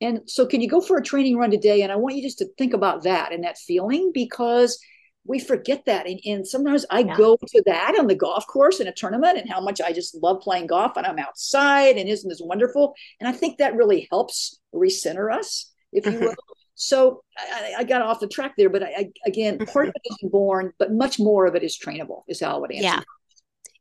and 0.01 0.21
so 0.27 0.47
can 0.47 0.61
you 0.61 0.69
go 0.69 0.81
for 0.81 0.97
a 0.97 1.03
training 1.03 1.37
run 1.37 1.51
today 1.51 1.83
and 1.83 1.93
i 1.93 1.97
want 1.97 2.17
you 2.17 2.23
just 2.23 2.39
to 2.39 2.47
think 2.57 2.73
about 2.73 3.03
that 3.03 3.33
and 3.33 3.45
that 3.45 3.59
feeling 3.59 4.11
because 4.15 4.79
we 5.27 5.39
forget 5.39 5.85
that 5.85 6.07
and, 6.07 6.21
and 6.25 6.47
sometimes 6.47 6.87
i 6.91 7.01
yeah. 7.01 7.17
go 7.17 7.37
to 7.47 7.63
that 7.67 7.99
on 7.99 8.07
the 8.07 8.15
golf 8.15 8.47
course 8.47 8.81
in 8.81 8.87
a 8.87 8.93
tournament 8.93 9.37
and 9.37 9.51
how 9.51 9.61
much 9.61 9.81
i 9.81 9.93
just 9.93 10.15
love 10.23 10.41
playing 10.41 10.67
golf 10.67 10.97
and 10.97 11.07
i'm 11.07 11.19
outside 11.19 11.97
and 11.97 12.09
isn't 12.09 12.29
this 12.29 12.41
wonderful 12.43 12.95
and 13.19 13.29
i 13.29 13.33
think 13.33 13.59
that 13.59 13.75
really 13.75 14.07
helps 14.11 14.61
recenter 14.75 15.33
us 15.35 15.73
if 15.93 16.07
you 16.07 16.19
will 16.19 16.35
so 16.81 17.23
I, 17.37 17.75
I, 17.81 17.85
got 17.85 18.01
off 18.01 18.21
the 18.21 18.27
track 18.27 18.55
there, 18.57 18.71
but 18.71 18.83
I, 18.83 18.87
I 18.87 19.13
again, 19.27 19.59
part 19.59 19.89
of 19.89 19.95
it 19.95 20.03
is 20.09 20.17
born, 20.31 20.73
but 20.79 20.91
much 20.91 21.19
more 21.19 21.45
of 21.45 21.55
it 21.55 21.63
is 21.63 21.79
trainable. 21.79 22.23
Is 22.27 22.41
how 22.41 22.57
I 22.57 22.59
would 22.59 22.73
answer. 22.73 22.85
Yeah, 22.85 23.03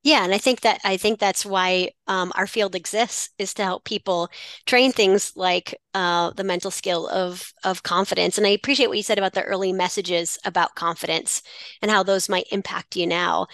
yeah, 0.01 0.23
and 0.23 0.33
I 0.33 0.37
think 0.37 0.61
that 0.61 0.79
I 0.85 0.95
think 0.95 1.19
that's 1.19 1.45
why 1.45 1.91
um, 2.07 2.31
our 2.35 2.47
field 2.47 2.73
exists 2.73 3.29
is 3.37 3.53
to 3.55 3.63
help 3.63 3.83
people 3.83 4.29
train 4.65 4.93
things 4.93 5.33
like 5.35 5.75
uh, 5.93 6.31
the 6.31 6.43
mental 6.45 6.71
skill 6.71 7.07
of 7.09 7.51
of 7.65 7.83
confidence. 7.83 8.37
And 8.37 8.47
I 8.47 8.51
appreciate 8.51 8.87
what 8.87 8.97
you 8.97 9.03
said 9.03 9.17
about 9.17 9.33
the 9.33 9.43
early 9.43 9.73
messages 9.73 10.39
about 10.45 10.75
confidence 10.75 11.41
and 11.81 11.91
how 11.91 12.03
those 12.03 12.29
might 12.29 12.47
impact 12.51 12.95
you 12.95 13.05
now. 13.07 13.47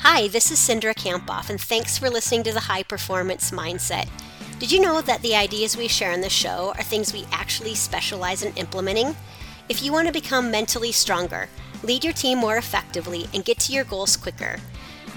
Hi, 0.00 0.28
this 0.28 0.50
is 0.50 0.58
Cindra 0.58 0.94
Kamphoff, 0.94 1.50
and 1.50 1.60
thanks 1.60 1.98
for 1.98 2.08
listening 2.08 2.42
to 2.44 2.52
the 2.54 2.60
High 2.60 2.82
Performance 2.82 3.50
Mindset. 3.50 4.08
Did 4.58 4.72
you 4.72 4.80
know 4.80 5.02
that 5.02 5.20
the 5.20 5.36
ideas 5.36 5.76
we 5.76 5.88
share 5.88 6.12
in 6.12 6.22
the 6.22 6.30
show 6.30 6.72
are 6.76 6.82
things 6.82 7.12
we 7.12 7.26
actually 7.32 7.74
specialize 7.74 8.42
in 8.42 8.54
implementing? 8.56 9.14
If 9.68 9.82
you 9.82 9.92
want 9.92 10.06
to 10.06 10.12
become 10.12 10.50
mentally 10.50 10.90
stronger, 10.90 11.50
lead 11.82 12.02
your 12.02 12.14
team 12.14 12.38
more 12.38 12.56
effectively, 12.56 13.28
and 13.34 13.44
get 13.44 13.58
to 13.60 13.72
your 13.72 13.84
goals 13.84 14.16
quicker, 14.16 14.58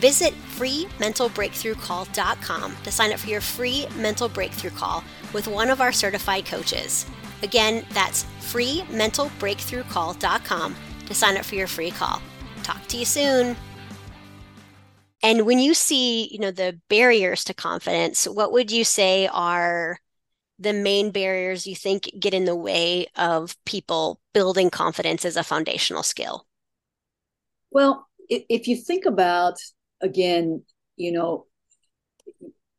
visit 0.04 0.36
freementalbreakthroughcall.com 0.58 2.76
to 2.84 2.92
sign 2.92 3.14
up 3.14 3.20
for 3.20 3.30
your 3.30 3.40
free 3.40 3.88
mental 3.96 4.28
breakthrough 4.28 4.72
call 4.72 5.02
with 5.32 5.48
one 5.48 5.70
of 5.70 5.80
our 5.80 5.94
certified 5.94 6.46
coaches. 6.46 7.06
Again, 7.42 7.86
that's 7.92 8.26
freementalbreakthroughcall.com 8.42 10.76
to 11.06 11.14
sign 11.14 11.38
up 11.38 11.46
for 11.46 11.56
your 11.56 11.68
free 11.68 11.92
call. 11.92 12.22
Talk 12.64 12.86
to 12.88 12.98
you 12.98 13.06
soon. 13.06 13.56
And 15.22 15.46
when 15.46 15.60
you 15.60 15.74
see, 15.74 16.28
you 16.34 16.40
know, 16.40 16.52
the 16.52 16.78
barriers 16.90 17.46
to 17.46 17.54
confidence, 17.54 18.28
what 18.28 18.52
would 18.52 18.72
you 18.72 18.84
say 18.84 19.28
are 19.28 20.00
the 20.60 20.74
main 20.74 21.12
barriers 21.12 21.66
you 21.66 21.78
think 21.78 22.12
get 22.20 22.34
in 22.34 22.44
the 22.44 22.58
way 22.58 23.08
of 23.16 23.56
people 23.64 24.20
building 24.34 24.70
confidence 24.70 25.24
as 25.24 25.38
a 25.38 25.44
foundational 25.44 26.04
skill? 26.04 26.46
Well, 27.72 28.10
if 28.28 28.68
you 28.68 28.76
think 28.76 29.06
about 29.06 29.62
again, 30.04 30.64
you 30.96 31.12
know, 31.12 31.48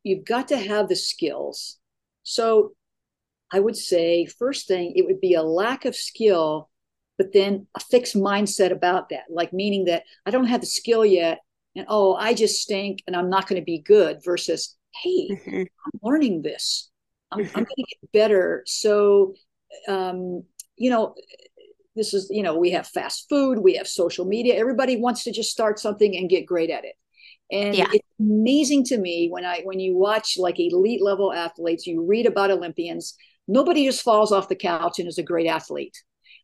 you've 0.03 0.25
got 0.25 0.47
to 0.49 0.57
have 0.57 0.87
the 0.87 0.95
skills. 0.95 1.77
So 2.23 2.73
I 3.51 3.59
would 3.59 3.75
say 3.75 4.25
first 4.25 4.67
thing 4.67 4.93
it 4.95 5.05
would 5.05 5.19
be 5.19 5.33
a 5.33 5.43
lack 5.43 5.85
of 5.85 5.95
skill 5.95 6.69
but 7.17 7.31
then 7.31 7.65
a 7.75 7.79
fixed 7.79 8.15
mindset 8.15 8.71
about 8.71 9.09
that 9.09 9.23
like 9.29 9.53
meaning 9.53 9.85
that 9.85 10.03
I 10.25 10.31
don't 10.31 10.47
have 10.47 10.61
the 10.61 10.67
skill 10.67 11.05
yet 11.05 11.39
and 11.75 11.85
oh 11.89 12.15
i 12.15 12.33
just 12.33 12.61
stink 12.61 13.03
and 13.07 13.15
i'm 13.15 13.29
not 13.29 13.47
going 13.47 13.61
to 13.61 13.65
be 13.65 13.79
good 13.79 14.23
versus 14.23 14.75
hey 15.03 15.29
mm-hmm. 15.31 15.61
i'm 15.61 15.99
learning 16.01 16.41
this 16.41 16.89
i'm, 17.31 17.39
mm-hmm. 17.39 17.57
I'm 17.57 17.63
going 17.63 17.75
to 17.77 17.95
get 18.01 18.11
better 18.11 18.63
so 18.65 19.35
um, 19.87 20.43
you 20.77 20.89
know 20.89 21.15
this 21.95 22.13
is 22.13 22.27
you 22.29 22.43
know 22.43 22.57
we 22.57 22.71
have 22.71 22.87
fast 22.87 23.27
food 23.29 23.59
we 23.59 23.75
have 23.75 23.87
social 23.87 24.25
media 24.25 24.55
everybody 24.55 24.97
wants 24.97 25.23
to 25.23 25.31
just 25.31 25.51
start 25.51 25.79
something 25.79 26.15
and 26.15 26.29
get 26.29 26.45
great 26.45 26.69
at 26.69 26.85
it 26.85 26.95
and 27.51 27.75
yeah. 27.75 27.85
it's 27.91 28.07
amazing 28.19 28.83
to 28.83 28.97
me 28.97 29.27
when 29.29 29.45
i 29.45 29.61
when 29.63 29.79
you 29.79 29.95
watch 29.95 30.35
like 30.37 30.59
elite 30.59 31.01
level 31.01 31.31
athletes 31.31 31.85
you 31.85 32.03
read 32.03 32.25
about 32.25 32.51
olympians 32.51 33.15
nobody 33.47 33.85
just 33.85 34.01
falls 34.01 34.31
off 34.31 34.49
the 34.49 34.55
couch 34.55 34.99
and 34.99 35.07
is 35.07 35.17
a 35.17 35.23
great 35.23 35.47
athlete 35.47 35.95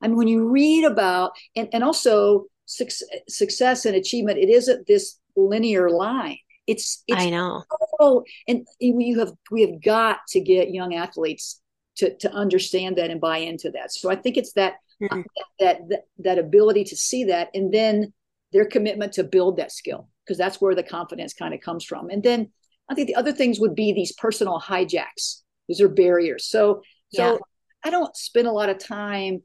I 0.02 0.08
mean, 0.08 0.18
when 0.18 0.28
you 0.28 0.50
read 0.50 0.86
about, 0.86 1.32
and, 1.56 1.70
and 1.74 1.84
also 1.84 2.46
success 2.66 3.86
and 3.86 3.96
achievement, 3.96 4.40
it 4.40 4.50
isn't 4.50 4.88
this 4.88 5.20
linear 5.36 5.90
line. 5.90 6.38
It's, 6.68 7.04
it's 7.08 7.22
I 7.22 7.30
know. 7.30 7.64
Oh, 8.00 8.24
and 8.48 8.66
you 8.80 9.20
have 9.20 9.34
we 9.50 9.62
have 9.62 9.82
got 9.84 10.20
to 10.30 10.40
get 10.40 10.72
young 10.72 10.94
athletes 10.94 11.60
to 11.98 12.16
to 12.18 12.32
understand 12.32 12.98
that 12.98 13.10
and 13.10 13.20
buy 13.20 13.40
into 13.40 13.72
that. 13.72 13.92
So 13.92 14.10
I 14.10 14.16
think 14.16 14.38
it's 14.38 14.54
that 14.54 14.76
mm-hmm. 15.02 15.22
that, 15.60 15.78
that 15.90 16.02
that 16.20 16.38
ability 16.38 16.86
to 16.86 16.96
see 16.96 17.26
that, 17.26 17.50
and 17.54 17.74
then 17.74 18.14
their 18.54 18.66
commitment 18.66 19.14
to 19.14 19.24
build 19.24 19.58
that 19.58 19.72
skill 19.72 20.10
because 20.26 20.38
that's 20.38 20.60
where 20.60 20.76
the 20.76 20.84
confidence 20.84 21.34
kind 21.34 21.54
of 21.54 21.62
comes 21.62 21.84
from. 21.84 22.10
And 22.10 22.22
then 22.22 22.52
I 22.90 22.96
think 22.96 23.08
the 23.08 23.16
other 23.16 23.32
things 23.32 23.60
would 23.60 23.76
be 23.76 23.94
these 23.94 24.14
personal 24.14 24.60
hijacks. 24.60 25.42
Those 25.68 25.82
are 25.82 25.90
barriers. 25.90 26.46
So 26.46 26.82
so 27.14 27.34
yeah. 27.34 27.38
I 27.84 27.90
don't 27.90 28.16
spend 28.16 28.48
a 28.48 28.52
lot 28.52 28.70
of 28.70 28.78
time 28.78 29.42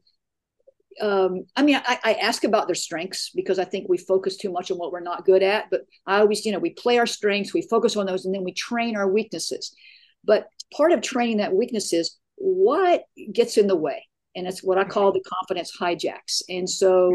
um, 0.99 1.45
I 1.55 1.61
mean, 1.61 1.75
I, 1.75 1.99
I, 2.03 2.13
ask 2.13 2.43
about 2.43 2.67
their 2.67 2.75
strengths 2.75 3.29
because 3.35 3.59
I 3.59 3.65
think 3.65 3.87
we 3.87 3.97
focus 3.97 4.37
too 4.37 4.51
much 4.51 4.71
on 4.71 4.77
what 4.77 4.91
we're 4.91 4.99
not 4.99 5.25
good 5.25 5.43
at. 5.43 5.69
But 5.69 5.81
I 6.05 6.19
always, 6.19 6.45
you 6.45 6.51
know, 6.51 6.59
we 6.59 6.71
play 6.71 6.97
our 6.97 7.05
strengths, 7.05 7.53
we 7.53 7.61
focus 7.61 7.95
on 7.95 8.05
those, 8.05 8.25
and 8.25 8.33
then 8.33 8.43
we 8.43 8.53
train 8.53 8.95
our 8.95 9.07
weaknesses. 9.07 9.75
But 10.23 10.47
part 10.75 10.91
of 10.91 11.01
training 11.01 11.37
that 11.37 11.53
weakness 11.53 11.93
is 11.93 12.17
what 12.35 13.03
gets 13.31 13.57
in 13.57 13.67
the 13.67 13.75
way, 13.75 14.05
and 14.37 14.47
it's 14.47 14.63
what 14.63 14.77
I 14.77 14.83
call 14.83 15.11
the 15.11 15.21
confidence 15.21 15.75
hijacks. 15.77 16.43
And 16.47 16.69
so, 16.69 17.11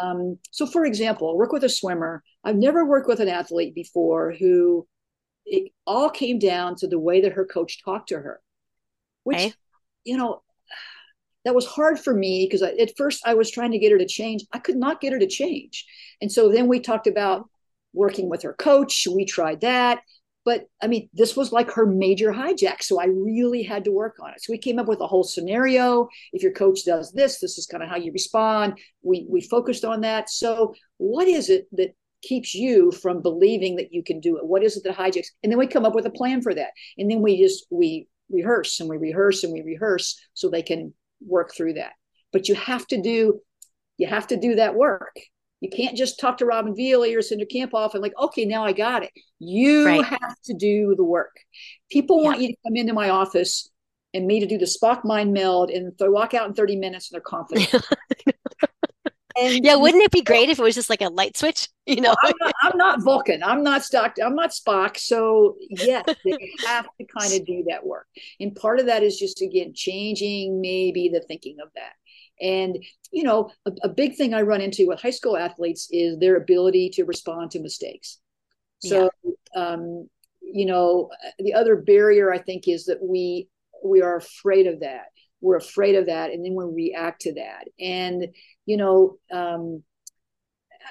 um, 0.00 0.38
so 0.50 0.66
for 0.66 0.84
example, 0.84 1.36
work 1.36 1.50
with 1.50 1.64
a 1.64 1.70
swimmer. 1.70 2.22
I've 2.44 2.56
never 2.56 2.84
worked 2.84 3.08
with 3.08 3.18
an 3.18 3.28
athlete 3.28 3.74
before 3.74 4.32
who 4.38 4.86
it 5.46 5.72
all 5.86 6.10
came 6.10 6.38
down 6.38 6.76
to 6.76 6.86
the 6.86 6.98
way 6.98 7.22
that 7.22 7.32
her 7.32 7.46
coach 7.46 7.82
talked 7.82 8.10
to 8.10 8.16
her, 8.16 8.42
which, 9.24 9.38
okay. 9.38 9.54
you 10.04 10.18
know, 10.18 10.42
that 11.46 11.54
was 11.54 11.64
hard 11.64 11.98
for 11.98 12.12
me 12.12 12.46
because 12.46 12.60
at 12.60 12.96
first 12.98 13.22
I 13.24 13.34
was 13.34 13.50
trying 13.50 13.72
to 13.72 13.78
get 13.78 13.92
her 13.92 13.98
to 13.98 14.06
change. 14.06 14.44
I 14.52 14.58
could 14.58 14.76
not 14.76 15.00
get 15.00 15.14
her 15.14 15.18
to 15.18 15.26
change. 15.26 15.86
And 16.20 16.30
so 16.30 16.50
then 16.50 16.66
we 16.66 16.78
talked 16.80 17.06
about 17.06 17.48
working 17.94 18.28
with 18.28 18.42
her 18.42 18.52
coach. 18.52 19.08
We 19.10 19.24
tried 19.24 19.62
that. 19.62 20.00
But 20.46 20.68
I 20.80 20.86
mean, 20.86 21.10
this 21.12 21.36
was 21.36 21.50
like 21.50 21.72
her 21.72 21.84
major 21.84 22.32
hijack. 22.32 22.80
So 22.82 23.00
I 23.00 23.06
really 23.06 23.64
had 23.64 23.84
to 23.84 23.90
work 23.90 24.16
on 24.22 24.30
it. 24.30 24.42
So 24.42 24.52
we 24.52 24.58
came 24.58 24.78
up 24.78 24.86
with 24.86 25.00
a 25.00 25.06
whole 25.06 25.24
scenario. 25.24 26.08
If 26.32 26.40
your 26.40 26.52
coach 26.52 26.84
does 26.84 27.10
this, 27.12 27.40
this 27.40 27.58
is 27.58 27.66
kind 27.66 27.82
of 27.82 27.90
how 27.90 27.96
you 27.96 28.12
respond. 28.12 28.78
We 29.02 29.26
we 29.28 29.40
focused 29.40 29.84
on 29.84 30.02
that. 30.02 30.30
So 30.30 30.72
what 30.98 31.26
is 31.26 31.50
it 31.50 31.66
that 31.72 31.96
keeps 32.22 32.54
you 32.54 32.92
from 32.92 33.22
believing 33.22 33.74
that 33.76 33.92
you 33.92 34.04
can 34.04 34.20
do 34.20 34.38
it? 34.38 34.46
What 34.46 34.62
is 34.62 34.76
it 34.76 34.84
that 34.84 34.96
hijacks? 34.96 35.26
And 35.42 35.50
then 35.50 35.58
we 35.58 35.66
come 35.66 35.84
up 35.84 35.96
with 35.96 36.06
a 36.06 36.10
plan 36.10 36.40
for 36.42 36.54
that. 36.54 36.70
And 36.96 37.10
then 37.10 37.22
we 37.22 37.42
just 37.42 37.66
we 37.70 38.06
rehearse 38.30 38.78
and 38.78 38.88
we 38.88 38.98
rehearse 38.98 39.42
and 39.42 39.52
we 39.52 39.62
rehearse 39.62 40.16
so 40.32 40.48
they 40.48 40.62
can 40.62 40.94
work 41.26 41.54
through 41.56 41.74
that. 41.74 41.92
But 42.32 42.48
you 42.48 42.54
have 42.54 42.86
to 42.88 43.02
do 43.02 43.40
you 43.98 44.06
have 44.06 44.28
to 44.28 44.36
do 44.36 44.54
that 44.54 44.76
work. 44.76 45.16
You 45.60 45.70
can't 45.70 45.96
just 45.96 46.20
talk 46.20 46.38
to 46.38 46.46
Robin 46.46 46.74
Vealey 46.74 47.14
or 47.14 47.20
Cindra 47.20 47.50
Kamphoff 47.50 47.94
and 47.94 48.02
like, 48.02 48.12
okay, 48.18 48.44
now 48.44 48.64
I 48.64 48.72
got 48.72 49.02
it. 49.02 49.10
You 49.38 49.86
right. 49.86 50.04
have 50.04 50.36
to 50.44 50.54
do 50.54 50.94
the 50.96 51.04
work. 51.04 51.34
People 51.90 52.18
yeah. 52.20 52.24
want 52.24 52.40
you 52.40 52.48
to 52.48 52.56
come 52.66 52.76
into 52.76 52.92
my 52.92 53.08
office 53.08 53.70
and 54.12 54.26
me 54.26 54.40
to 54.40 54.46
do 54.46 54.58
the 54.58 54.66
Spock 54.66 55.04
mind 55.04 55.32
meld 55.32 55.70
and 55.70 55.92
they 55.98 56.08
walk 56.08 56.34
out 56.34 56.46
in 56.46 56.54
30 56.54 56.76
minutes 56.76 57.10
and 57.10 57.16
they're 57.16 57.22
confident. 57.22 57.74
and 59.40 59.64
yeah, 59.64 59.76
wouldn't 59.76 60.02
it 60.02 60.10
be 60.10 60.22
great 60.22 60.48
if 60.48 60.58
it 60.58 60.62
was 60.62 60.74
just 60.74 60.90
like 60.90 61.02
a 61.02 61.08
light 61.08 61.36
switch? 61.36 61.68
You 61.88 62.00
know, 62.00 62.16
well, 62.20 62.32
I'm, 62.32 62.34
not, 62.40 62.54
I'm, 62.62 62.78
not, 62.78 63.02
Vulcan. 63.04 63.44
I'm 63.44 63.62
not 63.62 63.84
Stock. 63.84 64.16
I'm 64.20 64.34
not 64.34 64.50
Spock. 64.50 64.96
So 64.96 65.54
yes, 65.70 66.04
they 66.24 66.50
have 66.66 66.88
to 67.00 67.06
kind 67.16 67.32
of 67.32 67.46
do 67.46 67.64
that 67.68 67.86
work. 67.86 68.08
And 68.40 68.56
part 68.56 68.80
of 68.80 68.86
that 68.86 69.04
is 69.04 69.16
just 69.16 69.40
again 69.40 69.72
changing 69.72 70.60
maybe 70.60 71.08
the 71.08 71.20
thinking 71.20 71.58
of 71.62 71.68
that. 71.76 71.92
And 72.40 72.76
you 73.10 73.22
know, 73.22 73.50
a, 73.66 73.72
a 73.84 73.88
big 73.88 74.16
thing 74.16 74.34
I 74.34 74.42
run 74.42 74.60
into 74.60 74.86
with 74.86 75.00
high 75.00 75.10
school 75.10 75.36
athletes 75.36 75.88
is 75.90 76.18
their 76.18 76.36
ability 76.36 76.90
to 76.94 77.04
respond 77.04 77.50
to 77.52 77.60
mistakes. 77.60 78.18
So, 78.80 79.10
yeah. 79.24 79.62
um, 79.62 80.08
you 80.42 80.66
know, 80.66 81.10
the 81.38 81.54
other 81.54 81.76
barrier 81.76 82.32
I 82.32 82.38
think 82.38 82.68
is 82.68 82.86
that 82.86 83.02
we 83.02 83.48
we 83.84 84.02
are 84.02 84.16
afraid 84.16 84.66
of 84.66 84.80
that 84.80 85.06
we're 85.40 85.56
afraid 85.56 85.94
of 85.94 86.06
that 86.06 86.30
and 86.30 86.44
then 86.44 86.54
we 86.54 86.64
react 86.64 87.22
to 87.22 87.34
that 87.34 87.68
and 87.78 88.26
you 88.64 88.76
know 88.76 89.18
um, 89.32 89.82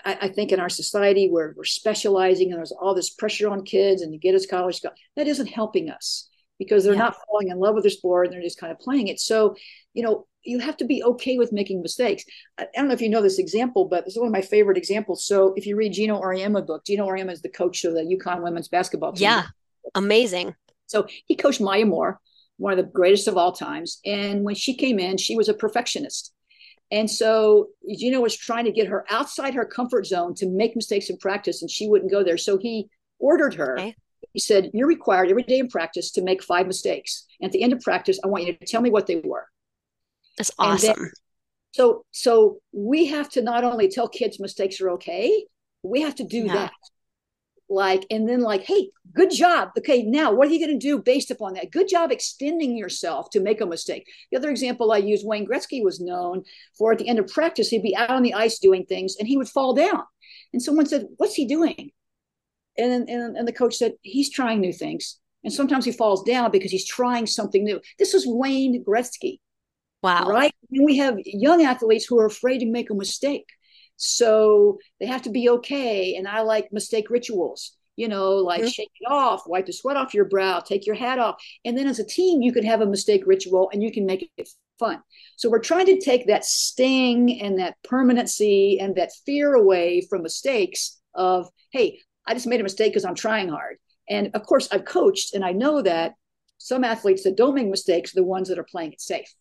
I, 0.04 0.18
I, 0.24 0.28
think 0.30 0.52
in 0.52 0.60
our 0.60 0.70
society 0.70 1.30
where 1.30 1.54
we're 1.58 1.64
specializing 1.64 2.50
and 2.50 2.58
there's 2.58 2.72
all 2.72 2.94
this 2.94 3.10
pressure 3.10 3.50
on 3.50 3.64
kids 3.64 4.02
and 4.02 4.12
to 4.14 4.18
get 4.18 4.36
us 4.36 4.46
college 4.46 4.82
that 4.82 5.28
isn't 5.28 5.48
helping 5.48 5.90
us 5.90 6.30
because 6.60 6.84
they're 6.84 6.94
yeah. 6.94 7.00
not 7.00 7.18
falling 7.28 7.50
in 7.50 7.60
love 7.60 7.76
with 7.76 7.84
their 7.84 7.92
sport 7.92 8.28
and 8.28 8.34
they're 8.34 8.42
just 8.42 8.60
kind 8.60 8.72
of 8.72 8.80
playing 8.80 9.08
it 9.08 9.20
so 9.20 9.56
you 9.94 10.04
know 10.04 10.28
you 10.46 10.60
have 10.60 10.78
to 10.78 10.86
be 10.86 11.04
okay 11.04 11.38
with 11.38 11.52
making 11.52 11.82
mistakes. 11.82 12.24
I, 12.58 12.68
don't 12.76 12.88
know 12.88 12.94
if 12.94 13.02
you 13.02 13.10
know 13.10 13.22
this 13.22 13.40
example, 13.40 13.86
but 13.86 14.06
this 14.06 14.14
is 14.14 14.20
one 14.20 14.28
of 14.28 14.34
my 14.34 14.42
favorite 14.42 14.78
examples. 14.78 15.26
So 15.26 15.54
if 15.56 15.66
you 15.66 15.76
read 15.76 15.94
Geno 15.94 16.22
Auriemma 16.22 16.66
book, 16.66 16.86
Geno 16.86 17.08
Auriemma 17.08 17.32
is 17.32 17.42
the 17.42 17.50
coach 17.50 17.84
of 17.84 17.94
the 17.94 18.02
UConn 18.02 18.44
women's 18.44 18.68
basketball 18.68 19.14
team. 19.14 19.24
Yeah, 19.24 19.46
amazing. 19.96 20.56
So 20.88 21.08
he 21.26 21.36
coached 21.36 21.62
Maya 21.62 21.86
Moore, 21.86 22.20
one 22.58 22.72
of 22.72 22.78
the 22.78 22.92
greatest 22.92 23.28
of 23.28 23.38
all 23.38 23.52
times. 23.52 24.00
And 24.06 24.44
when 24.44 24.56
she 24.56 24.76
came 24.76 25.00
in, 25.00 25.18
she 25.18 25.36
was 25.36 25.50
a 25.50 25.54
perfectionist. 25.54 26.32
And 26.92 27.10
so 27.10 27.70
Geno 27.98 28.22
was 28.22 28.38
trying 28.38 28.66
to 28.66 28.72
get 28.72 28.88
her 28.88 29.06
outside 29.10 29.56
her 29.56 29.66
comfort 29.66 30.06
zone 30.06 30.36
to 30.36 30.48
make 30.48 30.76
mistakes 30.76 31.10
in 31.10 31.18
practice, 31.18 31.62
and 31.62 31.72
she 31.72 31.88
wouldn't 31.88 32.12
go 32.12 32.24
there. 32.24 32.38
So 32.38 32.58
he 32.58 32.90
ordered 33.18 33.56
her. 33.56 33.80
Okay. 33.80 33.96
He 34.34 34.40
said, 34.40 34.70
You're 34.74 34.88
required 34.88 35.30
every 35.30 35.44
day 35.44 35.60
in 35.60 35.68
practice 35.68 36.12
to 36.12 36.22
make 36.22 36.44
five 36.44 36.68
mistakes. 36.68 37.26
And 37.42 37.48
at 37.48 37.54
the 37.54 37.64
end 37.64 37.74
of 37.74 37.82
practice, 37.82 38.20
I 38.24 38.28
want 38.28 38.46
you 38.46 38.54
to 38.54 38.66
tell 38.66 38.82
me 38.82 38.90
what 38.90 39.08
they 39.08 39.22
were. 39.24 39.48
That's 40.38 40.52
awesome. 40.58 40.96
Then, 40.98 41.12
so 41.76 42.06
so 42.12 42.60
we 42.72 43.08
have 43.08 43.30
to 43.32 43.42
not 43.42 43.66
only 43.66 43.90
tell 43.90 44.08
kids 44.08 44.40
mistakes 44.40 44.80
are 44.80 44.92
okay, 44.92 45.46
we 45.84 46.02
have 46.02 46.16
to 46.16 46.24
do 46.24 46.46
yeah. 46.46 46.54
that. 46.54 46.72
Like 47.68 48.06
and 48.10 48.30
then 48.30 48.40
like 48.40 48.62
hey 48.62 48.92
good 49.14 49.30
job. 49.32 49.72
Okay 49.78 50.04
now 50.04 50.32
what 50.32 50.48
are 50.48 50.52
you 50.52 50.66
going 50.66 50.80
to 50.80 50.88
do 50.88 51.02
based 51.02 51.32
upon 51.32 51.54
that? 51.56 51.72
Good 51.72 51.90
job 51.90 52.14
extending 52.14 52.78
yourself 52.78 53.30
to 53.32 53.42
make 53.42 53.60
a 53.60 53.66
mistake. 53.66 54.08
The 54.32 54.38
other 54.38 54.50
example 54.50 54.94
i 54.94 54.98
use, 54.98 55.24
wayne 55.26 55.46
gretzky 55.46 55.84
was 55.84 56.00
known 56.00 56.44
for 56.78 56.94
at 56.94 57.00
the 57.00 57.10
end 57.10 57.20
of 57.20 57.28
practice 57.28 57.68
he'd 57.68 57.84
be 57.84 57.96
out 57.96 58.10
on 58.10 58.24
the 58.24 58.36
ice 58.36 58.60
doing 58.60 58.86
things 58.86 59.18
and 59.20 59.28
he 59.28 59.36
would 59.36 59.50
fall 59.50 59.74
down. 59.74 60.04
And 60.54 60.62
someone 60.62 60.86
said 60.86 61.08
what's 61.18 61.36
he 61.36 61.46
doing? 61.46 61.92
And 62.78 63.10
and, 63.10 63.36
and 63.36 63.48
the 63.48 63.52
coach 63.52 63.76
said 63.76 63.96
he's 64.02 64.30
trying 64.30 64.62
new 64.62 64.74
things. 64.74 65.20
And 65.44 65.52
sometimes 65.52 65.84
he 65.84 65.92
falls 65.92 66.24
down 66.24 66.52
because 66.52 66.72
he's 66.72 66.88
trying 66.88 67.28
something 67.28 67.66
new. 67.66 67.82
This 68.00 68.14
was 68.14 68.26
wayne 68.26 68.82
gretzky 68.84 69.40
wow 70.06 70.28
right 70.28 70.54
and 70.72 70.86
we 70.86 70.98
have 70.98 71.18
young 71.26 71.64
athletes 71.64 72.06
who 72.06 72.20
are 72.20 72.26
afraid 72.26 72.60
to 72.60 72.66
make 72.66 72.90
a 72.90 72.96
mistake 72.96 73.48
so 73.98 74.80
they 75.00 75.06
have 75.06 75.24
to 75.24 75.30
be 75.30 75.50
okay. 75.50 76.16
And 76.16 76.28
I 76.28 76.42
like 76.42 76.72
mistake 76.72 77.10
rituals, 77.10 77.76
you 77.96 78.08
know, 78.08 78.36
like 78.36 78.62
mm-hmm. 78.62 78.70
shake 78.70 78.92
it 79.00 79.10
off, 79.10 79.44
wipe 79.48 79.66
the 79.66 79.74
sweat 79.74 79.98
off 79.98 80.14
your 80.14 80.26
brow, 80.26 80.60
take 80.60 80.86
your 80.86 80.96
hat 80.96 81.20
off. 81.20 81.36
And 81.64 81.78
then 81.78 81.88
as 81.88 82.00
a 82.00 82.06
team, 82.06 82.42
you 82.42 82.52
can 82.52 82.66
have 82.66 82.82
a 82.82 82.86
mistake 82.86 83.24
ritual 83.26 83.70
and 83.72 83.82
you 83.82 83.92
can 83.92 84.06
make 84.06 84.30
it 84.38 84.50
fun. 84.80 85.02
So 85.38 85.50
we're 85.50 85.60
trying 85.60 85.86
to 85.88 86.00
take 86.00 86.28
that 86.28 86.46
sting 86.46 87.42
and 87.42 87.60
that 87.60 87.76
permanency 87.84 88.80
and 88.80 88.96
that 88.96 89.12
fear 89.26 89.54
away 89.54 90.02
from 90.10 90.24
mistakes 90.24 91.00
of, 91.14 91.50
hey, 91.72 92.00
I 92.28 92.34
just 92.34 92.48
made 92.48 92.60
a 92.60 92.64
mistake 92.64 92.92
because 92.92 93.06
I'm 93.06 93.16
trying 93.16 93.50
hard. 93.50 93.78
And 94.10 94.32
of 94.34 94.46
course, 94.46 94.68
I've 94.72 94.86
coached 94.86 95.34
and 95.34 95.44
I 95.44 95.52
know 95.52 95.82
that 95.82 96.14
some 96.58 96.84
athletes 96.84 97.24
that 97.24 97.38
don't 97.38 97.56
make 97.56 97.68
mistakes 97.68 98.12
are 98.12 98.20
the 98.20 98.24
ones 98.24 98.50
that 98.50 98.60
are 98.60 98.64
playing 98.64 98.94
it 98.94 99.02
safe 99.02 99.34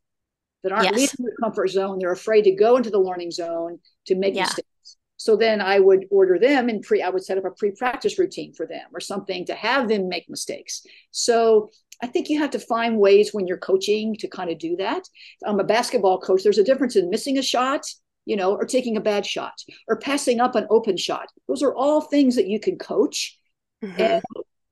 that 0.64 0.72
aren't 0.72 0.86
yes. 0.86 0.94
leaving 0.96 1.26
their 1.26 1.36
comfort 1.40 1.68
zone. 1.68 1.98
They're 2.00 2.12
afraid 2.12 2.42
to 2.42 2.54
go 2.54 2.76
into 2.76 2.90
the 2.90 2.98
learning 2.98 3.30
zone 3.30 3.78
to 4.06 4.16
make 4.16 4.34
yeah. 4.34 4.42
mistakes. 4.42 4.96
So 5.16 5.36
then 5.36 5.60
I 5.60 5.78
would 5.78 6.06
order 6.10 6.38
them 6.38 6.68
and 6.68 6.82
pre 6.82 7.00
I 7.00 7.08
would 7.08 7.24
set 7.24 7.38
up 7.38 7.44
a 7.44 7.50
pre-practice 7.50 8.18
routine 8.18 8.52
for 8.52 8.66
them 8.66 8.86
or 8.92 9.00
something 9.00 9.46
to 9.46 9.54
have 9.54 9.88
them 9.88 10.08
make 10.08 10.28
mistakes. 10.28 10.84
So 11.12 11.70
I 12.02 12.08
think 12.08 12.28
you 12.28 12.40
have 12.40 12.50
to 12.50 12.58
find 12.58 12.98
ways 12.98 13.32
when 13.32 13.46
you're 13.46 13.56
coaching 13.58 14.16
to 14.16 14.28
kind 14.28 14.50
of 14.50 14.58
do 14.58 14.76
that. 14.76 15.08
I'm 15.46 15.60
a 15.60 15.64
basketball 15.64 16.20
coach. 16.20 16.42
There's 16.42 16.58
a 16.58 16.64
difference 16.64 16.96
in 16.96 17.10
missing 17.10 17.38
a 17.38 17.42
shot, 17.42 17.86
you 18.24 18.36
know, 18.36 18.54
or 18.54 18.64
taking 18.64 18.96
a 18.96 19.00
bad 19.00 19.24
shot 19.24 19.54
or 19.86 19.96
passing 19.96 20.40
up 20.40 20.56
an 20.56 20.66
open 20.70 20.96
shot. 20.96 21.28
Those 21.46 21.62
are 21.62 21.74
all 21.74 22.00
things 22.00 22.34
that 22.36 22.48
you 22.48 22.58
can 22.58 22.76
coach. 22.76 23.38
Mm-hmm. 23.82 24.00
And 24.00 24.22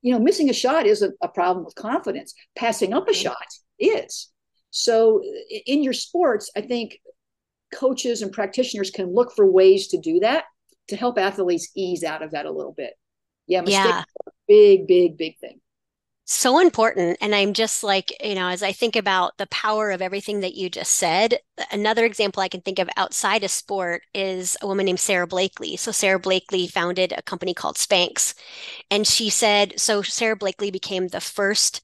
you 0.01 0.11
know, 0.11 0.19
missing 0.19 0.49
a 0.49 0.53
shot 0.53 0.85
isn't 0.85 1.15
a 1.21 1.29
problem 1.29 1.63
with 1.63 1.75
confidence. 1.75 2.33
Passing 2.57 2.93
up 2.93 3.07
a 3.07 3.11
mm-hmm. 3.11 3.21
shot 3.21 3.47
is. 3.79 4.32
So 4.75 5.21
in 5.67 5.83
your 5.83 5.93
sports, 5.93 6.49
I 6.57 6.61
think 6.61 6.99
coaches 7.71 8.23
and 8.23 8.31
practitioners 8.31 8.89
can 8.89 9.13
look 9.13 9.31
for 9.35 9.49
ways 9.49 9.87
to 9.89 9.99
do 9.99 10.19
that 10.21 10.45
to 10.87 10.95
help 10.95 11.19
athletes 11.19 11.69
ease 11.75 12.03
out 12.03 12.23
of 12.23 12.31
that 12.31 12.47
a 12.47 12.51
little 12.51 12.73
bit. 12.73 12.95
Yeah, 13.45 13.61
yeah. 13.67 14.03
big, 14.47 14.87
big, 14.87 15.15
big 15.15 15.37
thing. 15.37 15.59
So 16.25 16.59
important. 16.59 17.17
And 17.21 17.35
I'm 17.35 17.53
just 17.53 17.83
like, 17.83 18.11
you 18.23 18.33
know, 18.33 18.47
as 18.47 18.63
I 18.63 18.71
think 18.71 18.95
about 18.95 19.37
the 19.37 19.45
power 19.47 19.91
of 19.91 20.01
everything 20.01 20.39
that 20.39 20.55
you 20.55 20.71
just 20.71 20.93
said, 20.93 21.37
another 21.71 22.03
example 22.03 22.41
I 22.41 22.47
can 22.47 22.61
think 22.61 22.79
of 22.79 22.89
outside 22.97 23.43
of 23.43 23.51
sport 23.51 24.01
is 24.15 24.57
a 24.61 24.67
woman 24.67 24.87
named 24.87 25.01
Sara 25.01 25.27
Blakely. 25.27 25.75
So, 25.75 25.91
Sara 25.91 26.17
Blakely 26.19 26.65
founded 26.65 27.11
a 27.11 27.21
company 27.21 27.53
called 27.53 27.75
Spanx. 27.75 28.33
And 28.89 29.05
she 29.05 29.29
said, 29.29 29.79
so 29.79 30.01
Sara 30.01 30.35
Blakely 30.35 30.71
became 30.71 31.09
the 31.09 31.21
first 31.21 31.81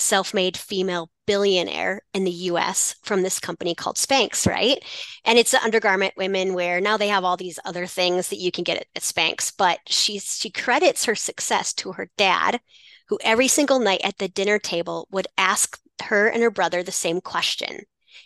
self 0.00 0.34
made 0.34 0.56
female 0.56 1.10
billionaire 1.26 2.02
in 2.12 2.24
the 2.24 2.30
US 2.30 2.96
from 3.02 3.22
this 3.22 3.38
company 3.38 3.74
called 3.74 3.96
Spanx, 3.96 4.46
right? 4.46 4.82
And 5.24 5.38
it's 5.38 5.52
the 5.52 5.62
undergarment 5.62 6.14
women 6.16 6.54
where 6.54 6.80
now 6.80 6.96
they 6.96 7.08
have 7.08 7.22
all 7.24 7.36
these 7.36 7.58
other 7.64 7.86
things 7.86 8.28
that 8.28 8.40
you 8.40 8.50
can 8.50 8.64
get 8.64 8.78
at, 8.78 9.02
Spanx, 9.02 9.52
but 9.56 9.78
she's 9.86 10.38
she 10.38 10.50
credits 10.50 11.04
her 11.04 11.14
success 11.14 11.72
to 11.74 11.92
her 11.92 12.10
dad, 12.16 12.60
who 13.08 13.18
every 13.22 13.48
single 13.48 13.78
night 13.78 14.00
at 14.02 14.18
the 14.18 14.28
dinner 14.28 14.58
table 14.58 15.06
would 15.10 15.28
ask 15.38 15.78
her 16.02 16.26
and 16.28 16.42
her 16.42 16.50
brother 16.50 16.82
the 16.82 16.92
same 16.92 17.20
question. 17.20 17.80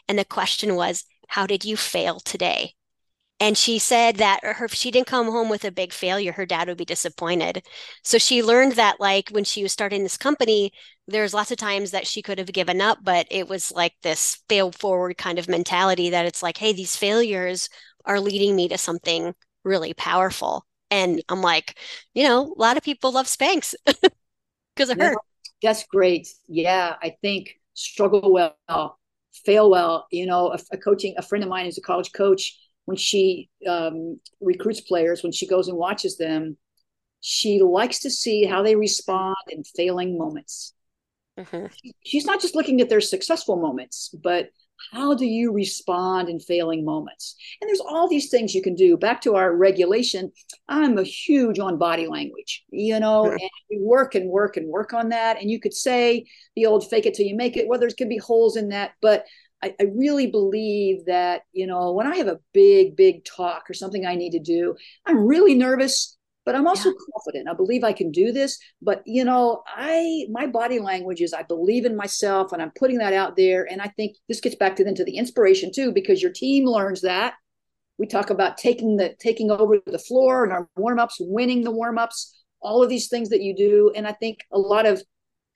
And 0.08 0.18
the 0.18 0.24
question 0.24 0.74
was, 0.74 1.04
How 1.28 1.46
did 1.46 1.64
you 1.64 1.76
fail 1.76 2.20
today? 2.20 2.74
And 3.40 3.58
she 3.58 3.78
said 3.78 4.16
that 4.16 4.40
her, 4.44 4.64
if 4.66 4.74
she 4.74 4.90
didn't 4.90 5.08
come 5.08 5.26
home 5.26 5.48
with 5.48 5.64
a 5.64 5.72
big 5.72 5.92
failure, 5.92 6.32
her 6.32 6.46
dad 6.46 6.68
would 6.68 6.78
be 6.78 6.84
disappointed. 6.84 7.66
So 8.02 8.16
she 8.16 8.42
learned 8.42 8.72
that, 8.72 9.00
like, 9.00 9.28
when 9.30 9.44
she 9.44 9.62
was 9.62 9.72
starting 9.72 10.02
this 10.02 10.16
company, 10.16 10.72
there's 11.08 11.34
lots 11.34 11.50
of 11.50 11.58
times 11.58 11.90
that 11.90 12.06
she 12.06 12.22
could 12.22 12.38
have 12.38 12.52
given 12.52 12.80
up, 12.80 12.98
but 13.02 13.26
it 13.30 13.48
was 13.48 13.72
like 13.72 13.94
this 14.02 14.42
fail 14.48 14.72
forward 14.72 15.18
kind 15.18 15.38
of 15.38 15.48
mentality 15.48 16.10
that 16.10 16.26
it's 16.26 16.42
like, 16.42 16.56
hey, 16.58 16.72
these 16.72 16.96
failures 16.96 17.68
are 18.06 18.20
leading 18.20 18.54
me 18.56 18.68
to 18.68 18.78
something 18.78 19.34
really 19.64 19.94
powerful. 19.94 20.64
And 20.90 21.22
I'm 21.28 21.42
like, 21.42 21.78
you 22.14 22.24
know, 22.28 22.54
a 22.56 22.60
lot 22.60 22.76
of 22.76 22.84
people 22.84 23.12
love 23.12 23.26
Spanx 23.26 23.74
because 24.76 24.90
of 24.90 24.98
yeah, 24.98 25.10
her. 25.10 25.18
That's 25.62 25.84
great. 25.86 26.28
Yeah, 26.48 26.96
I 27.02 27.16
think 27.22 27.60
struggle 27.74 28.32
well, 28.32 28.98
fail 29.44 29.70
well. 29.70 30.06
You 30.10 30.26
know, 30.26 30.52
a, 30.52 30.58
a 30.72 30.78
coaching, 30.78 31.14
a 31.18 31.22
friend 31.22 31.42
of 31.44 31.50
mine 31.50 31.66
is 31.66 31.78
a 31.78 31.82
college 31.82 32.12
coach 32.12 32.58
when 32.84 32.96
she 32.96 33.50
um, 33.66 34.20
recruits 34.40 34.80
players, 34.80 35.22
when 35.22 35.32
she 35.32 35.46
goes 35.46 35.68
and 35.68 35.76
watches 35.76 36.16
them, 36.16 36.56
she 37.20 37.62
likes 37.62 38.00
to 38.00 38.10
see 38.10 38.44
how 38.44 38.62
they 38.62 38.76
respond 38.76 39.36
in 39.48 39.64
failing 39.64 40.18
moments. 40.18 40.74
Mm-hmm. 41.38 41.66
She's 42.04 42.26
not 42.26 42.40
just 42.40 42.54
looking 42.54 42.80
at 42.80 42.88
their 42.88 43.00
successful 43.00 43.56
moments, 43.56 44.14
but 44.22 44.50
how 44.92 45.14
do 45.14 45.24
you 45.24 45.52
respond 45.52 46.28
in 46.28 46.38
failing 46.38 46.84
moments? 46.84 47.36
And 47.60 47.68
there's 47.68 47.80
all 47.80 48.08
these 48.08 48.28
things 48.28 48.54
you 48.54 48.62
can 48.62 48.74
do. 48.74 48.96
Back 48.96 49.22
to 49.22 49.34
our 49.36 49.54
regulation, 49.54 50.32
I'm 50.68 50.98
a 50.98 51.02
huge 51.02 51.58
on 51.58 51.78
body 51.78 52.06
language, 52.06 52.64
you 52.70 53.00
know, 53.00 53.24
mm-hmm. 53.24 53.32
and 53.32 53.50
we 53.70 53.78
work 53.80 54.14
and 54.14 54.28
work 54.28 54.56
and 54.56 54.68
work 54.68 54.92
on 54.92 55.08
that. 55.10 55.40
And 55.40 55.50
you 55.50 55.60
could 55.60 55.74
say 55.74 56.26
the 56.56 56.66
old 56.66 56.88
fake 56.88 57.06
it 57.06 57.14
till 57.14 57.26
you 57.26 57.36
make 57.36 57.56
it. 57.56 57.66
Well, 57.68 57.80
there's 57.80 57.94
could 57.94 58.08
be 58.08 58.18
holes 58.18 58.56
in 58.56 58.68
that, 58.68 58.92
but 59.00 59.24
I, 59.64 59.74
I 59.80 59.84
really 59.96 60.26
believe 60.26 61.06
that, 61.06 61.42
you 61.52 61.66
know, 61.66 61.92
when 61.92 62.06
I 62.06 62.16
have 62.16 62.28
a 62.28 62.40
big, 62.52 62.96
big 62.96 63.24
talk 63.24 63.64
or 63.68 63.74
something 63.74 64.04
I 64.04 64.14
need 64.14 64.32
to 64.32 64.40
do, 64.40 64.76
I'm 65.06 65.26
really 65.26 65.54
nervous, 65.54 66.16
but 66.44 66.54
I'm 66.54 66.66
also 66.66 66.90
yeah. 66.90 66.96
confident. 67.14 67.48
I 67.48 67.54
believe 67.54 67.82
I 67.82 67.92
can 67.92 68.10
do 68.10 68.30
this. 68.30 68.58
But, 68.82 69.02
you 69.06 69.24
know, 69.24 69.62
I, 69.66 70.26
my 70.30 70.46
body 70.46 70.78
language 70.78 71.20
is 71.20 71.32
I 71.32 71.42
believe 71.42 71.86
in 71.86 71.96
myself 71.96 72.52
and 72.52 72.60
I'm 72.60 72.72
putting 72.78 72.98
that 72.98 73.14
out 73.14 73.36
there. 73.36 73.66
And 73.70 73.80
I 73.80 73.88
think 73.96 74.16
this 74.28 74.40
gets 74.40 74.56
back 74.56 74.76
to 74.76 74.84
then 74.84 74.94
to 74.96 75.04
the 75.04 75.16
inspiration 75.16 75.72
too, 75.74 75.92
because 75.92 76.22
your 76.22 76.32
team 76.32 76.66
learns 76.66 77.00
that 77.00 77.34
we 77.98 78.06
talk 78.06 78.30
about 78.30 78.58
taking 78.58 78.96
the 78.96 79.14
taking 79.18 79.50
over 79.50 79.78
the 79.86 79.98
floor 79.98 80.44
and 80.44 80.52
our 80.52 80.68
warm-ups 80.76 81.16
winning 81.20 81.62
the 81.62 81.70
warm-ups 81.70 82.34
all 82.60 82.82
of 82.82 82.88
these 82.88 83.08
things 83.08 83.28
that 83.28 83.42
you 83.42 83.54
do 83.54 83.92
and 83.94 84.06
i 84.06 84.12
think 84.12 84.40
a 84.52 84.58
lot 84.58 84.86
of 84.86 85.02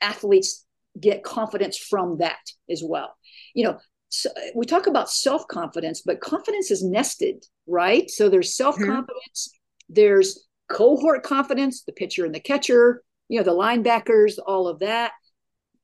athletes 0.00 0.64
get 0.98 1.22
confidence 1.22 1.76
from 1.76 2.18
that 2.18 2.38
as 2.70 2.82
well 2.84 3.16
you 3.54 3.64
know 3.64 3.78
so 4.10 4.30
we 4.54 4.64
talk 4.64 4.86
about 4.86 5.10
self 5.10 5.46
confidence, 5.48 6.02
but 6.04 6.20
confidence 6.20 6.70
is 6.70 6.82
nested, 6.82 7.44
right? 7.66 8.10
So 8.10 8.28
there's 8.28 8.56
self 8.56 8.76
confidence, 8.76 9.50
mm-hmm. 9.52 9.94
there's 9.94 10.46
cohort 10.68 11.22
confidence, 11.22 11.82
the 11.84 11.92
pitcher 11.92 12.24
and 12.24 12.34
the 12.34 12.40
catcher, 12.40 13.02
you 13.28 13.38
know, 13.38 13.44
the 13.44 13.52
linebackers, 13.52 14.38
all 14.46 14.68
of 14.68 14.80
that. 14.80 15.12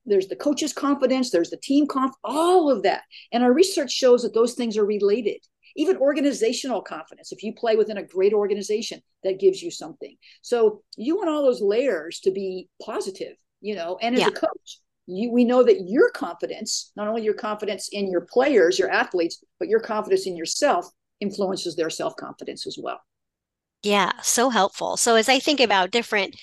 There's 0.06 0.28
the 0.28 0.36
coach's 0.36 0.72
confidence, 0.72 1.30
there's 1.30 1.50
the 1.50 1.56
team 1.56 1.86
conf, 1.86 2.14
all 2.22 2.70
of 2.70 2.82
that. 2.82 3.02
And 3.32 3.42
our 3.42 3.52
research 3.52 3.90
shows 3.90 4.22
that 4.22 4.34
those 4.34 4.54
things 4.54 4.76
are 4.76 4.84
related. 4.84 5.40
Even 5.76 5.96
organizational 5.96 6.82
confidence. 6.82 7.32
If 7.32 7.42
you 7.42 7.52
play 7.52 7.74
within 7.74 7.98
a 7.98 8.06
great 8.06 8.32
organization, 8.32 9.00
that 9.24 9.40
gives 9.40 9.60
you 9.60 9.72
something. 9.72 10.16
So 10.40 10.82
you 10.96 11.16
want 11.16 11.30
all 11.30 11.42
those 11.42 11.60
layers 11.60 12.20
to 12.20 12.30
be 12.30 12.68
positive, 12.80 13.36
you 13.60 13.74
know, 13.74 13.98
and 14.00 14.14
as 14.14 14.20
yeah. 14.20 14.28
a 14.28 14.30
coach, 14.30 14.78
you, 15.06 15.30
we 15.30 15.44
know 15.44 15.62
that 15.62 15.82
your 15.86 16.10
confidence, 16.10 16.92
not 16.96 17.08
only 17.08 17.22
your 17.22 17.34
confidence 17.34 17.88
in 17.92 18.10
your 18.10 18.22
players, 18.22 18.78
your 18.78 18.90
athletes, 18.90 19.42
but 19.58 19.68
your 19.68 19.80
confidence 19.80 20.26
in 20.26 20.36
yourself 20.36 20.86
influences 21.20 21.76
their 21.76 21.90
self 21.90 22.16
confidence 22.16 22.66
as 22.66 22.78
well. 22.80 23.00
Yeah, 23.82 24.12
so 24.22 24.48
helpful. 24.48 24.96
So 24.96 25.16
as 25.16 25.28
I 25.28 25.38
think 25.38 25.60
about 25.60 25.90
different 25.90 26.36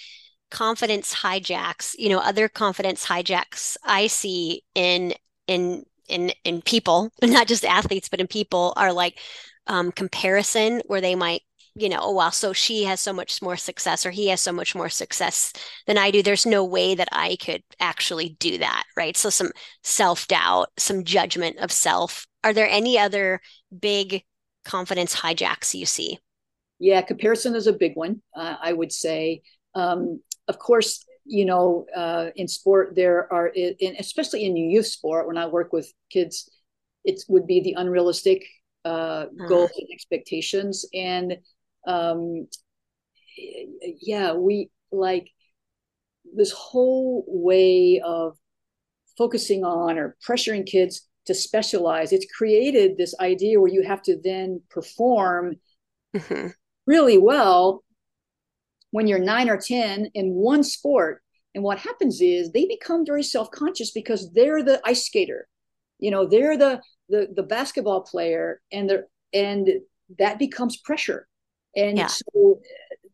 confidence 0.51 1.13
hijacks, 1.13 1.95
you 1.97 2.09
know, 2.09 2.19
other 2.19 2.47
confidence 2.47 3.05
hijacks 3.05 3.77
I 3.83 4.07
see 4.07 4.63
in 4.75 5.13
in 5.47 5.83
in 6.07 6.31
in 6.43 6.61
people, 6.61 7.09
not 7.23 7.47
just 7.47 7.65
athletes, 7.65 8.09
but 8.09 8.19
in 8.19 8.27
people 8.27 8.73
are 8.77 8.93
like 8.93 9.19
um, 9.67 9.91
comparison, 9.91 10.81
where 10.85 11.01
they 11.01 11.15
might 11.15 11.41
you 11.75 11.89
know, 11.89 11.99
oh, 12.01 12.15
well, 12.15 12.31
so 12.31 12.53
she 12.53 12.83
has 12.83 12.99
so 12.99 13.13
much 13.13 13.41
more 13.41 13.57
success 13.57 14.05
or 14.05 14.11
he 14.11 14.27
has 14.27 14.41
so 14.41 14.51
much 14.51 14.75
more 14.75 14.89
success 14.89 15.53
than 15.87 15.97
I 15.97 16.11
do. 16.11 16.21
There's 16.21 16.45
no 16.45 16.65
way 16.65 16.95
that 16.95 17.09
I 17.11 17.37
could 17.37 17.63
actually 17.79 18.35
do 18.39 18.57
that. 18.57 18.83
Right. 18.97 19.15
So 19.15 19.29
some 19.29 19.51
self 19.83 20.27
doubt, 20.27 20.69
some 20.77 21.03
judgment 21.03 21.57
of 21.59 21.71
self 21.71 22.27
are 22.43 22.53
there 22.53 22.67
any 22.69 22.97
other 22.97 23.41
big 23.77 24.23
confidence 24.65 25.15
hijacks 25.15 25.73
you 25.73 25.85
see? 25.85 26.19
Yeah, 26.79 27.01
comparison 27.01 27.55
is 27.55 27.67
a 27.67 27.73
big 27.73 27.95
one, 27.95 28.21
uh, 28.35 28.55
I 28.61 28.73
would 28.73 28.91
say. 28.91 29.43
Um, 29.75 30.21
of 30.47 30.57
course, 30.57 31.05
you 31.25 31.45
know, 31.45 31.85
uh, 31.95 32.29
in 32.35 32.47
sport, 32.47 32.95
there 32.95 33.31
are, 33.31 33.47
in, 33.47 33.95
especially 33.99 34.45
in 34.45 34.57
youth 34.57 34.87
sport, 34.87 35.27
when 35.27 35.37
I 35.37 35.45
work 35.45 35.71
with 35.71 35.91
kids, 36.09 36.49
it 37.05 37.23
would 37.27 37.45
be 37.45 37.61
the 37.61 37.75
unrealistic 37.77 38.45
uh, 38.83 38.87
uh-huh. 39.27 39.47
goals 39.47 39.71
and 39.77 39.87
expectations. 39.93 40.85
And 40.93 41.37
um, 41.87 42.47
yeah, 44.01 44.33
we 44.33 44.69
like 44.91 45.29
this 46.33 46.51
whole 46.51 47.23
way 47.27 48.01
of 48.03 48.37
focusing 49.17 49.63
on 49.63 49.97
or 49.97 50.15
pressuring 50.27 50.65
kids 50.65 51.07
to 51.25 51.33
specialize. 51.33 52.11
It's 52.11 52.31
created 52.31 52.97
this 52.97 53.15
idea 53.19 53.59
where 53.59 53.71
you 53.71 53.83
have 53.83 54.01
to 54.03 54.19
then 54.21 54.61
perform 54.69 55.55
mm-hmm. 56.15 56.47
really 56.85 57.17
well 57.17 57.83
when 58.91 59.07
you're 59.07 59.19
nine 59.19 59.49
or 59.49 59.57
10 59.57 60.11
in 60.13 60.33
one 60.33 60.63
sport. 60.63 61.21
And 61.53 61.63
what 61.63 61.79
happens 61.79 62.21
is 62.21 62.51
they 62.51 62.65
become 62.65 63.05
very 63.05 63.23
self 63.23 63.51
conscious 63.51 63.91
because 63.91 64.31
they're 64.31 64.63
the 64.63 64.81
ice 64.85 65.05
skater. 65.05 65.47
You 65.99 66.11
know, 66.11 66.25
they're 66.25 66.57
the, 66.57 66.81
the, 67.09 67.27
the 67.35 67.43
basketball 67.43 68.01
player 68.01 68.61
and 68.71 68.89
they're, 68.89 69.05
and 69.33 69.69
that 70.17 70.39
becomes 70.39 70.77
pressure. 70.77 71.27
And 71.75 71.97
yeah. 71.97 72.07
so 72.07 72.59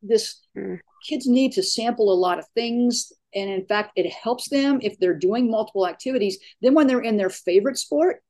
this 0.01 0.41
mm. 0.57 0.79
kids 1.07 1.27
need 1.27 1.53
to 1.53 1.63
sample 1.63 2.11
a 2.11 2.15
lot 2.15 2.39
of 2.39 2.47
things. 2.55 3.11
And 3.35 3.49
in 3.49 3.65
fact, 3.65 3.91
it 3.95 4.11
helps 4.11 4.49
them 4.49 4.79
if 4.81 4.97
they're 4.99 5.17
doing 5.17 5.51
multiple 5.51 5.87
activities. 5.87 6.39
Then 6.61 6.73
when 6.73 6.87
they're 6.87 7.01
in 7.01 7.17
their 7.17 7.29
favorite 7.29 7.77
sport, 7.77 8.23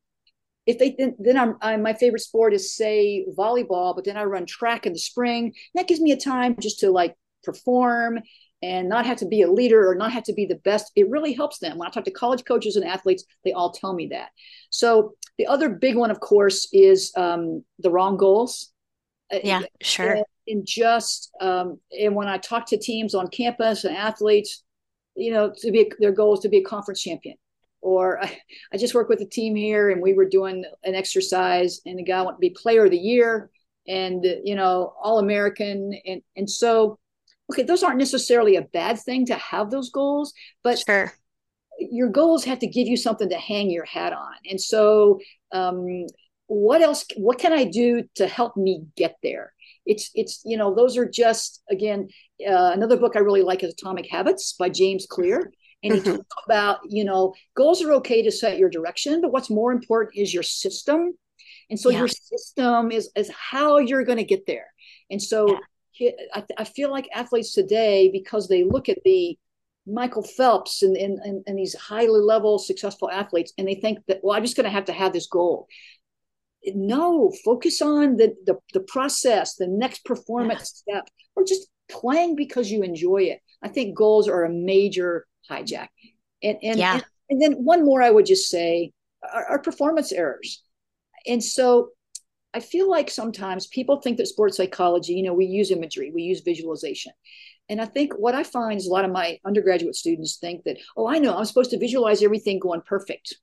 if 0.66 0.78
they 0.78 0.94
then, 0.98 1.16
then 1.18 1.38
I'm, 1.38 1.56
I'm, 1.62 1.82
my 1.82 1.94
favorite 1.94 2.20
sport 2.20 2.52
is 2.52 2.76
say 2.76 3.24
volleyball, 3.36 3.94
but 3.94 4.04
then 4.04 4.18
I 4.18 4.24
run 4.24 4.44
track 4.44 4.84
in 4.84 4.92
the 4.92 4.98
spring. 4.98 5.54
That 5.74 5.88
gives 5.88 6.00
me 6.00 6.12
a 6.12 6.16
time 6.16 6.56
just 6.60 6.80
to 6.80 6.90
like 6.90 7.16
perform 7.42 8.20
and 8.60 8.88
not 8.88 9.06
have 9.06 9.18
to 9.18 9.26
be 9.26 9.42
a 9.42 9.50
leader 9.50 9.88
or 9.88 9.94
not 9.94 10.12
have 10.12 10.24
to 10.24 10.32
be 10.32 10.44
the 10.44 10.56
best. 10.56 10.90
It 10.96 11.08
really 11.08 11.32
helps 11.32 11.58
them. 11.58 11.78
When 11.78 11.88
I 11.88 11.90
talk 11.90 12.04
to 12.04 12.10
college 12.10 12.44
coaches 12.44 12.76
and 12.76 12.84
athletes, 12.84 13.24
they 13.44 13.52
all 13.52 13.72
tell 13.72 13.94
me 13.94 14.08
that. 14.08 14.28
So 14.70 15.14
the 15.38 15.46
other 15.46 15.68
big 15.68 15.96
one, 15.96 16.10
of 16.10 16.20
course, 16.20 16.68
is 16.72 17.12
um, 17.16 17.64
the 17.78 17.90
wrong 17.90 18.16
goals. 18.16 18.72
Uh, 19.32 19.38
yeah, 19.44 19.62
sure. 19.82 20.12
And, 20.12 20.24
and 20.46 20.66
just 20.66 21.30
um, 21.40 21.78
and 21.98 22.14
when 22.14 22.28
I 22.28 22.38
talk 22.38 22.66
to 22.66 22.78
teams 22.78 23.14
on 23.14 23.28
campus 23.28 23.84
and 23.84 23.96
athletes, 23.96 24.62
you 25.16 25.32
know, 25.32 25.52
to 25.58 25.70
be 25.70 25.90
their 25.98 26.12
goal 26.12 26.34
is 26.34 26.40
to 26.40 26.48
be 26.48 26.58
a 26.58 26.64
conference 26.64 27.02
champion. 27.02 27.36
Or 27.80 28.22
I, 28.22 28.38
I 28.72 28.76
just 28.76 28.94
work 28.94 29.08
with 29.08 29.20
a 29.20 29.26
team 29.26 29.54
here, 29.54 29.90
and 29.90 30.02
we 30.02 30.14
were 30.14 30.28
doing 30.28 30.64
an 30.84 30.94
exercise, 30.94 31.80
and 31.84 31.98
the 31.98 32.04
guy 32.04 32.22
wanted 32.22 32.36
to 32.36 32.40
be 32.40 32.50
player 32.50 32.84
of 32.84 32.90
the 32.90 32.98
year, 32.98 33.50
and 33.86 34.24
you 34.44 34.54
know, 34.54 34.94
all 35.02 35.18
American, 35.18 35.92
and 36.06 36.22
and 36.36 36.48
so 36.48 36.98
okay, 37.50 37.62
those 37.62 37.82
aren't 37.82 37.98
necessarily 37.98 38.56
a 38.56 38.62
bad 38.62 38.98
thing 38.98 39.26
to 39.26 39.34
have 39.34 39.70
those 39.70 39.90
goals, 39.90 40.32
but 40.62 40.78
sure. 40.78 41.12
your 41.78 42.08
goals 42.08 42.44
have 42.44 42.58
to 42.58 42.66
give 42.66 42.86
you 42.86 42.96
something 42.96 43.28
to 43.30 43.38
hang 43.38 43.70
your 43.70 43.86
hat 43.86 44.12
on. 44.12 44.34
And 44.48 44.60
so, 44.60 45.18
um, 45.52 46.06
what 46.48 46.82
else? 46.82 47.06
What 47.16 47.38
can 47.38 47.52
I 47.52 47.64
do 47.64 48.04
to 48.16 48.26
help 48.26 48.56
me 48.56 48.84
get 48.96 49.16
there? 49.22 49.54
It's 49.86 50.10
it's 50.14 50.42
you 50.44 50.56
know 50.56 50.74
those 50.74 50.96
are 50.98 51.08
just 51.08 51.62
again 51.70 52.08
uh, 52.46 52.72
another 52.74 52.96
book 52.96 53.14
I 53.14 53.20
really 53.20 53.42
like 53.42 53.62
is 53.62 53.72
Atomic 53.72 54.06
Habits 54.10 54.54
by 54.58 54.68
James 54.68 55.06
Clear. 55.08 55.52
And 55.84 55.94
he 55.94 56.00
mm-hmm. 56.00 56.16
talks 56.16 56.44
about, 56.44 56.78
you 56.88 57.04
know, 57.04 57.34
goals 57.54 57.80
are 57.84 57.92
okay 57.92 58.20
to 58.22 58.32
set 58.32 58.58
your 58.58 58.68
direction, 58.68 59.20
but 59.20 59.30
what's 59.30 59.48
more 59.48 59.70
important 59.70 60.16
is 60.16 60.34
your 60.34 60.42
system. 60.42 61.16
And 61.70 61.78
so 61.78 61.88
yeah. 61.90 61.98
your 61.98 62.08
system 62.08 62.90
is, 62.90 63.12
is 63.14 63.30
how 63.30 63.78
you're 63.78 64.02
going 64.02 64.18
to 64.18 64.24
get 64.24 64.44
there. 64.44 64.66
And 65.08 65.22
so 65.22 65.46
yeah 65.46 65.58
I, 66.34 66.44
I 66.56 66.64
feel 66.64 66.90
like 66.90 67.08
athletes 67.14 67.52
today, 67.52 68.08
because 68.12 68.48
they 68.48 68.64
look 68.64 68.88
at 68.88 68.98
the 69.04 69.38
Michael 69.86 70.22
Phelps 70.22 70.82
and, 70.82 70.96
and, 70.96 71.18
and, 71.20 71.42
and 71.46 71.58
these 71.58 71.74
highly 71.74 72.20
level 72.20 72.58
successful 72.58 73.10
athletes, 73.10 73.52
and 73.58 73.66
they 73.66 73.74
think 73.74 74.00
that, 74.06 74.20
well, 74.22 74.36
I'm 74.36 74.44
just 74.44 74.56
going 74.56 74.64
to 74.64 74.70
have 74.70 74.84
to 74.86 74.92
have 74.92 75.12
this 75.12 75.26
goal. 75.26 75.66
No, 76.66 77.32
focus 77.44 77.80
on 77.80 78.16
the, 78.16 78.34
the, 78.44 78.56
the 78.74 78.80
process, 78.80 79.54
the 79.54 79.68
next 79.68 80.04
performance 80.04 80.84
yeah. 80.86 80.96
step, 80.96 81.08
or 81.36 81.44
just 81.44 81.68
playing 81.88 82.36
because 82.36 82.70
you 82.70 82.82
enjoy 82.82 83.22
it. 83.22 83.40
I 83.62 83.68
think 83.68 83.96
goals 83.96 84.28
are 84.28 84.44
a 84.44 84.50
major 84.50 85.26
hijack. 85.50 85.88
And, 86.42 86.58
and, 86.62 86.78
yeah. 86.78 86.94
and, 86.94 87.04
and 87.30 87.42
then 87.42 87.52
one 87.64 87.84
more 87.84 88.02
I 88.02 88.10
would 88.10 88.26
just 88.26 88.50
say 88.50 88.92
are, 89.22 89.46
are 89.46 89.58
performance 89.58 90.12
errors. 90.12 90.62
And 91.26 91.42
so 91.42 91.90
I 92.54 92.60
feel 92.60 92.90
like 92.90 93.10
sometimes 93.10 93.66
people 93.66 94.00
think 94.00 94.16
that 94.16 94.26
sports 94.26 94.56
psychology, 94.56 95.14
you 95.14 95.22
know, 95.22 95.34
we 95.34 95.46
use 95.46 95.70
imagery, 95.70 96.10
we 96.14 96.22
use 96.22 96.40
visualization. 96.40 97.12
And 97.68 97.80
I 97.80 97.84
think 97.84 98.14
what 98.14 98.34
I 98.34 98.44
find 98.44 98.78
is 98.78 98.86
a 98.86 98.90
lot 98.90 99.04
of 99.04 99.10
my 99.10 99.38
undergraduate 99.44 99.94
students 99.94 100.38
think 100.38 100.64
that, 100.64 100.78
oh, 100.96 101.06
I 101.06 101.18
know, 101.18 101.36
I'm 101.36 101.44
supposed 101.44 101.70
to 101.70 101.78
visualize 101.78 102.22
everything 102.22 102.58
going 102.58 102.80
perfect. 102.80 103.36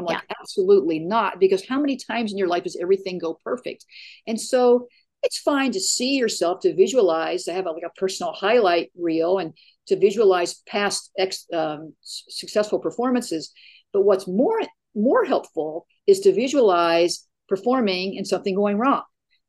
I'm 0.00 0.06
like, 0.06 0.22
yeah. 0.28 0.36
absolutely 0.40 0.98
not, 0.98 1.38
because 1.38 1.66
how 1.66 1.80
many 1.80 1.96
times 1.96 2.32
in 2.32 2.38
your 2.38 2.48
life 2.48 2.64
does 2.64 2.76
everything 2.80 3.18
go 3.18 3.38
perfect? 3.44 3.84
And 4.26 4.40
so 4.40 4.88
it's 5.22 5.38
fine 5.38 5.72
to 5.72 5.80
see 5.80 6.16
yourself, 6.16 6.60
to 6.60 6.74
visualize, 6.74 7.44
to 7.44 7.52
have 7.52 7.66
a, 7.66 7.70
like 7.70 7.84
a 7.84 7.98
personal 7.98 8.32
highlight 8.32 8.90
reel 8.98 9.38
and 9.38 9.52
to 9.86 9.96
visualize 9.96 10.62
past 10.66 11.10
ex, 11.18 11.46
um, 11.52 11.94
successful 12.02 12.78
performances. 12.78 13.52
But 13.92 14.02
what's 14.02 14.26
more 14.26 14.60
more 14.94 15.24
helpful 15.24 15.86
is 16.06 16.20
to 16.20 16.32
visualize 16.32 17.26
performing 17.48 18.16
and 18.16 18.26
something 18.26 18.54
going 18.54 18.78
wrong 18.78 19.02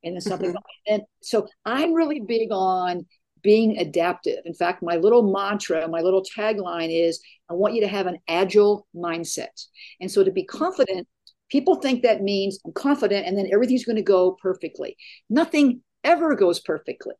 and 0.03 0.15
then 0.15 0.21
something 0.21 0.49
mm-hmm. 0.49 0.93
and 0.93 1.03
so 1.21 1.47
i'm 1.65 1.93
really 1.93 2.19
big 2.19 2.49
on 2.51 3.05
being 3.43 3.77
adaptive. 3.77 4.39
In 4.45 4.53
fact 4.53 4.83
my 4.83 4.97
little 4.97 5.31
mantra 5.31 5.87
my 5.87 6.01
little 6.01 6.23
tagline 6.23 6.89
is 6.91 7.21
i 7.49 7.53
want 7.53 7.73
you 7.73 7.81
to 7.81 7.87
have 7.87 8.07
an 8.07 8.19
agile 8.27 8.87
mindset. 8.95 9.65
And 9.99 10.11
so 10.11 10.23
to 10.23 10.31
be 10.31 10.43
confident 10.43 11.07
people 11.49 11.75
think 11.75 12.03
that 12.03 12.21
means 12.21 12.59
i'm 12.65 12.73
confident 12.73 13.27
and 13.27 13.37
then 13.37 13.49
everything's 13.51 13.85
going 13.85 13.97
to 13.97 14.01
go 14.01 14.37
perfectly. 14.41 14.97
Nothing 15.29 15.81
ever 16.03 16.35
goes 16.35 16.59
perfectly. 16.59 17.15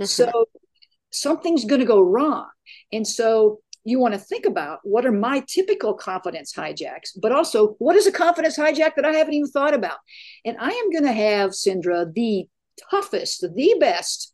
Mm-hmm. 0.00 0.06
so 0.06 0.46
something's 1.10 1.66
going 1.66 1.80
to 1.80 1.86
go 1.86 2.00
wrong. 2.00 2.48
And 2.92 3.06
so 3.06 3.60
you 3.84 3.98
want 3.98 4.14
to 4.14 4.20
think 4.20 4.46
about 4.46 4.80
what 4.84 5.04
are 5.04 5.12
my 5.12 5.44
typical 5.48 5.94
confidence 5.94 6.52
hijacks, 6.52 7.10
but 7.20 7.32
also 7.32 7.74
what 7.78 7.96
is 7.96 8.06
a 8.06 8.12
confidence 8.12 8.56
hijack 8.56 8.94
that 8.96 9.04
I 9.04 9.12
haven't 9.12 9.34
even 9.34 9.50
thought 9.50 9.74
about? 9.74 9.98
And 10.44 10.56
I 10.58 10.70
am 10.70 10.90
going 10.90 11.04
to 11.04 11.12
have, 11.12 11.50
Cindra, 11.50 12.12
the 12.12 12.46
toughest, 12.90 13.42
the 13.42 13.76
best 13.80 14.31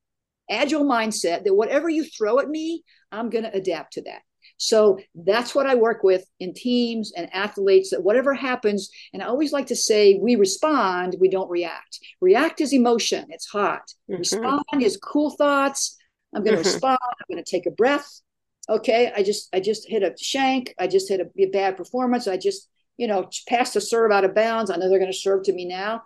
agile 0.50 0.84
mindset 0.84 1.44
that 1.44 1.54
whatever 1.54 1.88
you 1.88 2.04
throw 2.04 2.38
at 2.38 2.48
me, 2.48 2.84
I'm 3.12 3.30
going 3.30 3.44
to 3.44 3.54
adapt 3.54 3.94
to 3.94 4.02
that. 4.02 4.22
So 4.56 4.98
that's 5.14 5.54
what 5.54 5.66
I 5.66 5.76
work 5.76 6.02
with 6.02 6.24
in 6.40 6.52
teams 6.52 7.12
and 7.16 7.32
athletes 7.32 7.90
that 7.90 8.02
whatever 8.02 8.34
happens, 8.34 8.90
and 9.12 9.22
I 9.22 9.26
always 9.26 9.52
like 9.52 9.66
to 9.66 9.76
say, 9.76 10.18
we 10.20 10.34
respond, 10.34 11.16
we 11.20 11.28
don't 11.28 11.50
react. 11.50 12.00
React 12.20 12.62
is 12.62 12.72
emotion, 12.72 13.26
it's 13.28 13.46
hot. 13.46 13.82
Mm-hmm. 14.10 14.18
Respond 14.18 14.64
is 14.80 14.96
cool 14.96 15.30
thoughts. 15.30 15.96
I'm 16.34 16.42
going 16.42 16.56
to 16.56 16.62
mm-hmm. 16.62 16.72
respond, 16.72 16.98
I'm 17.02 17.34
going 17.34 17.42
to 17.42 17.50
take 17.50 17.66
a 17.66 17.70
breath 17.70 18.20
okay, 18.68 19.12
I 19.14 19.22
just 19.22 19.48
I 19.54 19.60
just 19.60 19.88
hit 19.88 20.02
a 20.02 20.14
shank, 20.20 20.74
I 20.78 20.86
just 20.86 21.08
hit 21.08 21.20
a, 21.20 21.42
a 21.42 21.46
bad 21.46 21.76
performance, 21.76 22.28
I 22.28 22.36
just 22.36 22.68
you 22.96 23.06
know 23.06 23.28
passed 23.48 23.76
a 23.76 23.80
serve 23.80 24.12
out 24.12 24.24
of 24.24 24.34
bounds. 24.34 24.70
I 24.70 24.76
know 24.76 24.88
they're 24.88 24.98
going 24.98 25.12
to 25.12 25.16
serve 25.16 25.44
to 25.44 25.52
me 25.52 25.64
now. 25.64 26.02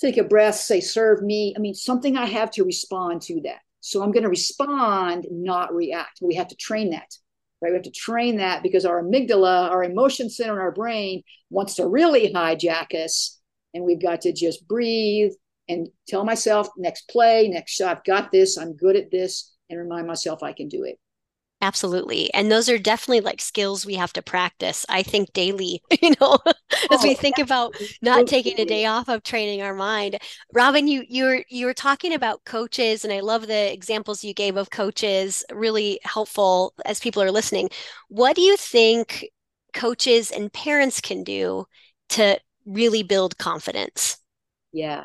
Take 0.00 0.16
a 0.16 0.24
breath, 0.24 0.56
say 0.56 0.80
serve 0.80 1.22
me. 1.22 1.54
I 1.56 1.60
mean 1.60 1.74
something 1.74 2.16
I 2.16 2.26
have 2.26 2.50
to 2.52 2.64
respond 2.64 3.22
to 3.22 3.40
that. 3.42 3.60
So 3.80 4.02
I'm 4.02 4.12
going 4.12 4.24
to 4.24 4.28
respond, 4.28 5.26
not 5.30 5.74
react. 5.74 6.20
We 6.22 6.34
have 6.34 6.48
to 6.48 6.56
train 6.56 6.90
that. 6.90 7.14
Right? 7.62 7.70
We 7.70 7.76
have 7.76 7.84
to 7.84 7.90
train 7.90 8.36
that 8.38 8.62
because 8.62 8.86
our 8.86 9.02
amygdala, 9.02 9.70
our 9.70 9.84
emotion 9.84 10.30
center 10.30 10.54
in 10.54 10.58
our 10.58 10.72
brain, 10.72 11.22
wants 11.50 11.74
to 11.74 11.86
really 11.86 12.32
hijack 12.32 12.94
us. 12.94 13.38
And 13.74 13.84
we've 13.84 14.00
got 14.00 14.22
to 14.22 14.32
just 14.32 14.66
breathe 14.66 15.32
and 15.68 15.88
tell 16.08 16.24
myself, 16.24 16.68
next 16.76 17.08
play, 17.08 17.48
next 17.48 17.72
shot, 17.72 17.98
I've 17.98 18.04
got 18.04 18.32
this, 18.32 18.58
I'm 18.58 18.76
good 18.76 18.96
at 18.96 19.10
this, 19.10 19.54
and 19.68 19.78
remind 19.78 20.06
myself 20.06 20.42
I 20.42 20.52
can 20.52 20.68
do 20.68 20.84
it. 20.84 20.98
Absolutely. 21.62 22.32
And 22.32 22.50
those 22.50 22.70
are 22.70 22.78
definitely 22.78 23.20
like 23.20 23.40
skills 23.40 23.84
we 23.84 23.94
have 23.94 24.14
to 24.14 24.22
practice, 24.22 24.86
I 24.88 25.02
think, 25.02 25.32
daily, 25.34 25.82
you 26.02 26.14
know, 26.20 26.38
as 26.90 27.02
we 27.02 27.10
oh, 27.10 27.14
think 27.14 27.38
about 27.38 27.76
not 28.00 28.26
taking 28.26 28.58
a 28.58 28.64
day 28.64 28.86
off 28.86 29.08
of 29.08 29.22
training 29.22 29.60
our 29.60 29.74
mind. 29.74 30.18
Robin, 30.54 30.88
you 30.88 31.04
you're 31.06 31.44
you 31.50 31.66
were 31.66 31.74
talking 31.74 32.14
about 32.14 32.44
coaches, 32.46 33.04
and 33.04 33.12
I 33.12 33.20
love 33.20 33.46
the 33.46 33.72
examples 33.72 34.24
you 34.24 34.32
gave 34.32 34.56
of 34.56 34.70
coaches, 34.70 35.44
really 35.52 36.00
helpful 36.02 36.72
as 36.86 36.98
people 36.98 37.22
are 37.22 37.30
listening. 37.30 37.68
What 38.08 38.36
do 38.36 38.42
you 38.42 38.56
think 38.56 39.28
coaches 39.74 40.30
and 40.30 40.50
parents 40.50 41.02
can 41.02 41.24
do 41.24 41.66
to 42.10 42.40
really 42.64 43.02
build 43.02 43.36
confidence? 43.36 44.16
Yeah. 44.72 45.04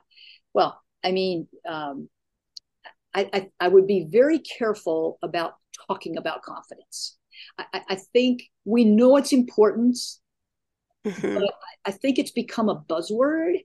Well, 0.53 0.81
I 1.03 1.11
mean, 1.11 1.47
um, 1.67 2.07
I, 3.13 3.29
I, 3.33 3.49
I 3.59 3.67
would 3.67 3.87
be 3.87 4.07
very 4.09 4.39
careful 4.39 5.17
about 5.21 5.55
talking 5.87 6.17
about 6.17 6.41
confidence. 6.41 7.17
I, 7.57 7.81
I 7.89 7.95
think 7.95 8.43
we 8.63 8.85
know 8.85 9.17
its 9.17 9.33
important, 9.33 9.97
Mm-hmm. 11.05 11.35
But 11.35 11.53
I 11.85 11.91
think 11.91 12.17
it's 12.17 12.31
become 12.31 12.69
a 12.69 12.79
buzzword. 12.81 13.57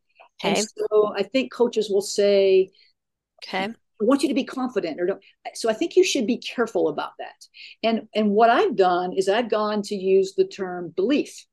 Okay. 0.43 0.59
And 0.59 0.59
so 0.59 1.13
I 1.17 1.23
think 1.23 1.53
coaches 1.53 1.91
will 1.91 2.03
say, 2.03 2.71
okay. 3.45 3.65
I 3.65 4.05
want 4.05 4.23
you 4.23 4.29
to 4.29 4.35
be 4.35 4.45
confident 4.45 4.99
or 5.01 5.07
don't. 5.07 5.23
So 5.55 5.69
I 5.69 5.75
think 5.75 5.97
you 5.97 6.05
should 6.05 6.27
be 6.27 6.39
careful 6.39 6.89
about 6.89 7.13
that. 7.19 7.47
And 7.83 8.09
and 8.15 8.31
what 8.31 8.49
I've 8.49 8.75
done 8.75 9.13
is 9.13 9.29
I've 9.29 9.51
gone 9.51 9.83
to 9.83 9.95
use 9.95 10.35
the 10.35 10.47
term 10.47 10.93
belief. 10.97 11.45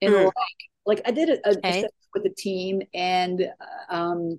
And 0.00 0.14
mm. 0.14 0.24
like, 0.24 0.34
like 0.86 1.02
I 1.04 1.10
did 1.10 1.28
a, 1.28 1.48
okay. 1.58 1.84
a 1.84 1.88
with 2.14 2.24
a 2.24 2.34
team 2.34 2.80
and 2.94 3.50
um 3.90 4.38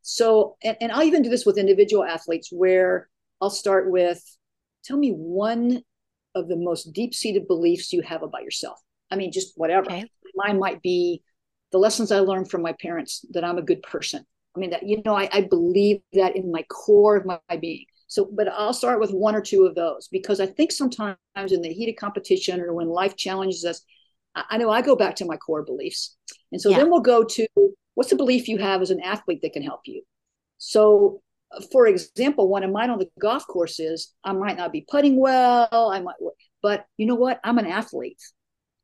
so 0.00 0.56
and, 0.62 0.76
and 0.80 0.92
I'll 0.92 1.02
even 1.02 1.22
do 1.22 1.28
this 1.28 1.44
with 1.44 1.58
individual 1.58 2.04
athletes 2.04 2.50
where 2.50 3.08
I'll 3.42 3.50
start 3.50 3.90
with 3.90 4.22
tell 4.86 4.96
me 4.96 5.10
one 5.10 5.82
of 6.34 6.48
the 6.48 6.56
most 6.56 6.92
deep-seated 6.92 7.46
beliefs 7.48 7.92
you 7.92 8.02
have 8.02 8.22
about 8.22 8.44
yourself. 8.44 8.78
I 9.10 9.16
mean, 9.16 9.32
just 9.32 9.52
whatever. 9.56 9.86
Okay. 9.86 10.10
Mine 10.34 10.58
might 10.58 10.82
be 10.82 11.22
the 11.72 11.78
lessons 11.78 12.12
I 12.12 12.20
learned 12.20 12.50
from 12.50 12.62
my 12.62 12.74
parents 12.80 13.24
that 13.30 13.44
I'm 13.44 13.58
a 13.58 13.62
good 13.62 13.82
person. 13.82 14.24
I 14.54 14.58
mean, 14.58 14.70
that, 14.70 14.86
you 14.88 15.02
know, 15.04 15.14
I, 15.14 15.28
I 15.32 15.40
believe 15.42 16.00
that 16.12 16.36
in 16.36 16.50
my 16.50 16.62
core 16.62 17.16
of 17.16 17.26
my, 17.26 17.38
my 17.48 17.56
being. 17.56 17.84
So, 18.08 18.28
but 18.32 18.48
I'll 18.48 18.72
start 18.72 19.00
with 19.00 19.10
one 19.10 19.34
or 19.34 19.40
two 19.40 19.64
of 19.64 19.74
those 19.74 20.08
because 20.08 20.40
I 20.40 20.46
think 20.46 20.72
sometimes 20.72 21.16
in 21.36 21.60
the 21.60 21.72
heat 21.72 21.90
of 21.90 21.96
competition 21.96 22.60
or 22.60 22.72
when 22.72 22.88
life 22.88 23.16
challenges 23.16 23.64
us, 23.64 23.82
I, 24.34 24.44
I 24.50 24.58
know 24.58 24.70
I 24.70 24.82
go 24.82 24.96
back 24.96 25.16
to 25.16 25.24
my 25.24 25.36
core 25.36 25.64
beliefs. 25.64 26.16
And 26.52 26.60
so 26.60 26.70
yeah. 26.70 26.78
then 26.78 26.90
we'll 26.90 27.00
go 27.00 27.24
to 27.24 27.46
what's 27.94 28.10
the 28.10 28.16
belief 28.16 28.48
you 28.48 28.58
have 28.58 28.80
as 28.82 28.90
an 28.90 29.00
athlete 29.00 29.40
that 29.42 29.52
can 29.52 29.62
help 29.62 29.80
you? 29.86 30.02
So, 30.58 31.20
for 31.72 31.86
example, 31.86 32.48
one 32.48 32.62
of 32.62 32.70
mine 32.70 32.90
on 32.90 32.98
the 32.98 33.08
golf 33.20 33.46
course 33.46 33.80
is 33.80 34.12
I 34.24 34.32
might 34.32 34.56
not 34.56 34.72
be 34.72 34.86
putting 34.88 35.18
well, 35.18 35.68
I 35.72 36.00
might, 36.00 36.16
but 36.62 36.86
you 36.96 37.06
know 37.06 37.14
what? 37.14 37.40
I'm 37.44 37.58
an 37.58 37.66
athlete 37.66 38.20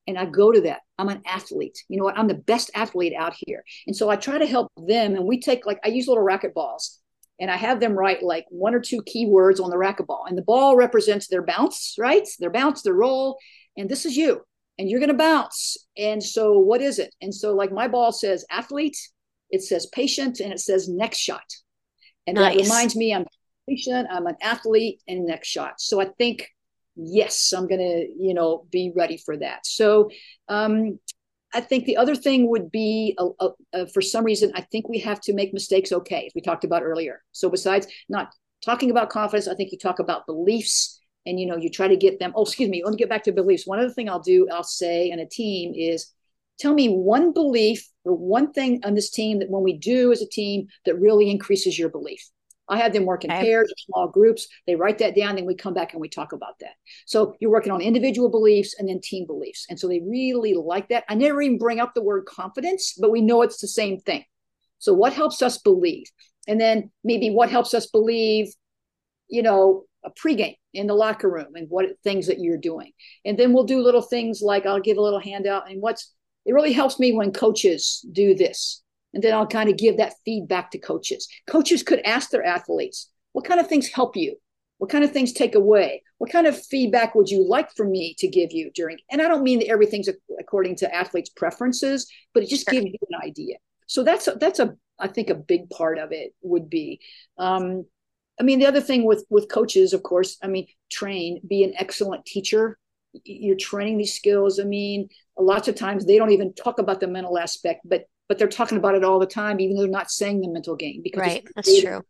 and 0.07 0.19
I 0.19 0.27
go 0.27 0.53
to 0.53 0.61
that. 0.63 0.81
I'm 0.99 1.09
an 1.09 1.23
athlete. 1.27 1.79
You 1.89 1.99
know 1.99 2.05
what? 2.05 2.19
I'm 2.19 2.29
the 2.29 2.35
best 2.35 2.71
athlete 2.75 3.15
out 3.17 3.35
here. 3.47 3.65
And 3.87 3.97
so 3.97 4.09
I 4.09 4.17
try 4.17 4.39
to 4.39 4.47
help 4.47 4.71
them. 4.77 5.15
And 5.15 5.25
we 5.25 5.41
take 5.41 5.67
like 5.67 5.79
I 5.85 5.89
use 5.89 6.09
little 6.09 6.23
racket 6.23 6.55
balls 6.55 6.99
and 7.41 7.51
I 7.51 7.57
have 7.57 7.81
them 7.81 7.93
write 7.93 8.23
like 8.23 8.47
one 8.51 8.75
or 8.75 8.81
two 8.81 9.03
keywords 9.03 9.61
on 9.63 9.71
the 9.71 9.79
racket 9.79 10.07
ball. 10.07 10.25
And 10.29 10.37
the 10.37 10.43
ball 10.43 10.77
represents 10.77 11.29
their 11.29 11.43
bounce, 11.43 11.97
right? 11.99 12.27
Their 12.39 12.51
bounce, 12.51 12.83
their 12.83 12.95
roll. 12.95 13.39
And 13.77 13.89
this 13.89 14.07
is 14.07 14.17
you. 14.17 14.43
And 14.79 14.89
you're 14.89 15.01
gonna 15.01 15.15
bounce. 15.15 15.77
And 15.97 16.23
so 16.23 16.59
what 16.59 16.81
is 16.81 16.99
it? 16.99 17.15
And 17.21 17.35
so 17.35 17.55
like 17.55 17.73
my 17.73 17.89
ball 17.89 18.13
says 18.13 18.45
athlete, 18.51 18.97
it 19.51 19.63
says 19.63 19.87
patient, 19.87 20.41
and 20.41 20.53
it 20.53 20.61
says 20.61 20.89
next 20.89 21.19
shot. 21.19 21.45
And 22.27 22.37
nice. 22.37 22.57
that 22.57 22.63
reminds 22.63 22.97
me 22.97 23.15
I'm 23.15 23.27
patient, 23.69 24.09
I'm 24.11 24.27
an 24.27 24.37
athlete, 24.43 25.01
and 25.09 25.27
next 25.27 25.49
shot. 25.49 25.81
So 25.81 26.01
I 26.01 26.07
think 26.19 26.49
yes, 26.97 27.53
I'm 27.53 27.67
going 27.67 27.81
to, 27.81 28.09
you 28.19 28.35
know, 28.35 28.67
be 28.71 28.93
ready 28.95 29.17
for 29.17 29.37
that. 29.39 29.67
So 29.67 30.11
um, 30.49 30.99
I 31.55 31.61
think 31.61 31.85
the 31.85 31.97
other 31.97 32.15
thing 32.15 32.49
would 32.49 32.71
be, 32.71 33.17
uh, 33.19 33.29
uh, 33.41 33.51
uh, 33.73 33.87
for 33.87 34.03
some 34.03 34.25
reason, 34.25 34.53
I 34.55 34.63
think 34.63 34.89
we 34.89 34.99
have 35.01 35.21
to 35.23 35.33
make 35.33 35.53
mistakes 35.53 35.93
okay, 35.93 36.27
as 36.27 36.33
we 36.35 36.41
talked 36.41 36.65
about 36.65 36.83
earlier. 36.83 37.23
So 37.33 37.49
besides 37.49 37.87
not 38.09 38.33
talking 38.65 38.91
about 38.91 39.11
confidence, 39.11 39.49
I 39.49 39.55
think 39.55 39.73
you 39.73 39.79
talk 39.79 39.99
about 39.99 40.27
beliefs 40.27 41.01
and, 41.27 41.39
you 41.39 41.47
know, 41.47 41.57
you 41.57 41.71
try 41.71 41.89
to 41.89 41.97
get 41.97 42.19
them. 42.19 42.33
Oh, 42.35 42.43
excuse 42.43 42.69
me. 42.69 42.83
Let 42.85 42.93
me 42.93 42.97
get 42.97 43.09
back 43.09 43.25
to 43.25 43.33
beliefs. 43.33 43.67
One 43.67 43.79
other 43.79 43.91
thing 43.91 44.09
I'll 44.09 44.21
do, 44.21 44.49
I'll 44.53 44.65
say 44.65 45.11
in 45.11 45.19
a 45.19 45.27
team 45.27 45.73
is 45.75 46.13
tell 46.59 46.75
me 46.75 46.89
one 46.89 47.33
belief 47.33 47.89
or 48.05 48.15
one 48.15 48.53
thing 48.53 48.81
on 48.85 48.95
this 48.95 49.11
team 49.11 49.39
that 49.41 49.51
when 49.51 49.63
we 49.63 49.77
do 49.79 50.13
as 50.13 50.23
a 50.23 50.29
team 50.29 50.67
that 50.85 50.99
really 50.99 51.31
increases 51.31 51.79
your 51.79 51.89
belief. 51.89 52.29
I 52.69 52.79
have 52.79 52.93
them 52.93 53.05
work 53.05 53.25
in 53.25 53.31
okay. 53.31 53.43
pairs 53.43 53.73
small 53.77 54.09
groups. 54.09 54.47
They 54.67 54.77
write 54.77 54.99
that 54.99 55.17
down, 55.17 55.37
then 55.37 55.45
we 55.45 55.55
come 55.55 55.75
back 55.75 55.93
and 55.93 56.01
we 56.01 56.09
talk 56.09 56.33
about 56.33 56.59
that. 56.61 56.75
So 57.07 57.35
you're 57.41 57.51
working 57.51 57.73
on 57.73 57.81
individual 57.81 58.31
beliefs 58.31 58.77
and 58.79 58.89
then 58.89 59.01
team 59.01 59.27
beliefs. 59.27 59.67
And 59.69 59.79
so 59.79 59.89
they 59.89 60.01
really 60.01 60.55
like 60.55 60.89
that. 60.89 61.05
I 61.09 61.15
never 61.15 61.43
even 61.43 61.59
bring 61.59 61.81
up 61.81 61.93
the 61.95 62.03
word 62.03 62.25
confidence, 62.25 62.95
but 62.99 63.11
we 63.11 63.21
know 63.21 63.43
it's 63.43 63.61
the 63.61 63.69
same 63.69 64.01
thing. 64.01 64.25
So 64.79 64.95
what 64.95 65.13
helps 65.13 65.43
us 65.43 65.59
believe? 65.59 66.07
And 66.49 66.61
then 66.61 66.91
maybe 67.05 67.31
what 67.31 67.51
helps 67.51 67.75
us 67.75 67.87
believe, 67.87 68.53
you 69.29 69.43
know, 69.43 69.85
a 70.05 70.11
pregame 70.11 70.57
in 70.75 70.87
the 70.87 70.95
locker 70.95 71.31
room 71.31 71.55
and 71.55 71.69
what 71.69 71.87
things 72.03 72.27
that 72.27 72.41
you're 72.41 72.57
doing. 72.57 72.93
And 73.25 73.39
then 73.39 73.53
we'll 73.53 73.65
do 73.65 73.83
little 73.83 74.03
things 74.03 74.41
like 74.43 74.67
I'll 74.67 74.81
give 74.81 74.97
a 74.97 75.03
little 75.03 75.21
handout. 75.21 75.71
And 75.71 75.81
what's 75.81 76.13
it 76.45 76.53
really 76.53 76.73
helps 76.73 76.99
me 76.99 77.13
when 77.13 77.33
coaches 77.33 78.05
do 78.13 78.35
this 78.35 78.83
and 79.15 79.23
then 79.23 79.35
I'll 79.35 79.47
kind 79.47 79.69
of 79.69 79.77
give 79.77 79.99
that 79.99 80.15
feedback 80.25 80.71
to 80.71 80.79
coaches. 80.79 81.29
Coaches 81.47 81.83
could 81.83 82.01
ask 82.05 82.31
their 82.31 82.45
athletes, 82.45 83.11
what 83.33 83.45
kind 83.45 83.61
of 83.61 83.69
things 83.69 83.89
help 83.89 84.17
you? 84.17 84.37
What 84.79 84.91
kind 84.91 85.05
of 85.05 85.13
things 85.13 85.33
take 85.33 85.55
away? 85.55 86.03
What 86.19 86.33
kind 86.33 86.47
of 86.47 86.61
feedback 86.61 87.15
would 87.15 87.29
you 87.29 87.47
like 87.47 87.75
for 87.77 87.87
me 87.87 88.15
to 88.19 88.27
give 88.27 88.53
you 88.53 88.71
during? 88.75 88.99
And 89.11 89.23
I 89.23 89.29
don't 89.29 89.45
mean 89.45 89.61
that 89.61 89.69
everything's 89.69 90.09
according 90.41 90.77
to 90.77 90.95
athletes' 90.95 91.31
preferences, 91.31 92.11
but 92.35 92.43
it 92.43 92.49
just 92.49 92.67
gives 92.67 92.87
you 92.87 92.99
an 93.11 93.21
idea. 93.23 93.57
So 93.87 94.03
that's 94.03 94.27
a, 94.27 94.33
that's 94.33 94.59
a 94.59 94.75
I 94.99 95.09
think 95.09 95.31
a 95.31 95.35
big 95.35 95.69
part 95.71 95.99
of 95.99 96.13
it 96.13 96.35
would 96.43 96.71
be. 96.71 97.01
Um, 97.39 97.85
I 98.41 98.45
mean, 98.45 98.59
the 98.59 98.67
other 98.67 98.81
thing 98.81 99.05
with 99.05 99.25
with 99.31 99.51
coaches, 99.51 99.93
of 99.93 100.03
course, 100.03 100.39
I 100.43 100.49
mean, 100.49 100.67
train, 100.91 101.41
be 101.47 101.65
an 101.65 101.75
excellent 101.79 102.25
teacher. 102.25 102.79
You're 103.25 103.57
training 103.57 103.99
these 103.99 104.15
skills. 104.15 104.59
I 104.59 104.65
mean, 104.65 105.09
lots 105.39 105.69
of 105.69 105.75
times 105.75 106.07
they 106.07 106.19
don't 106.19 106.33
even 106.33 106.55
talk 106.55 106.79
about 106.79 107.01
the 107.01 107.09
mental 107.09 107.39
aspect, 107.39 107.81
but 107.85 108.05
but 108.29 108.39
they're 108.39 108.49
talking 108.49 108.79
about 108.79 108.95
it 108.95 109.05
all 109.05 109.19
the 109.19 109.27
time, 109.27 109.61
even 109.61 109.77
though 109.77 109.83
they're 109.83 109.91
not 109.91 110.11
saying 110.11 110.41
the 110.41 110.49
mental 110.49 110.77
game 110.77 111.01
because 111.03 111.21
right, 111.21 111.45
that's 111.55 111.81
true. 111.81 112.03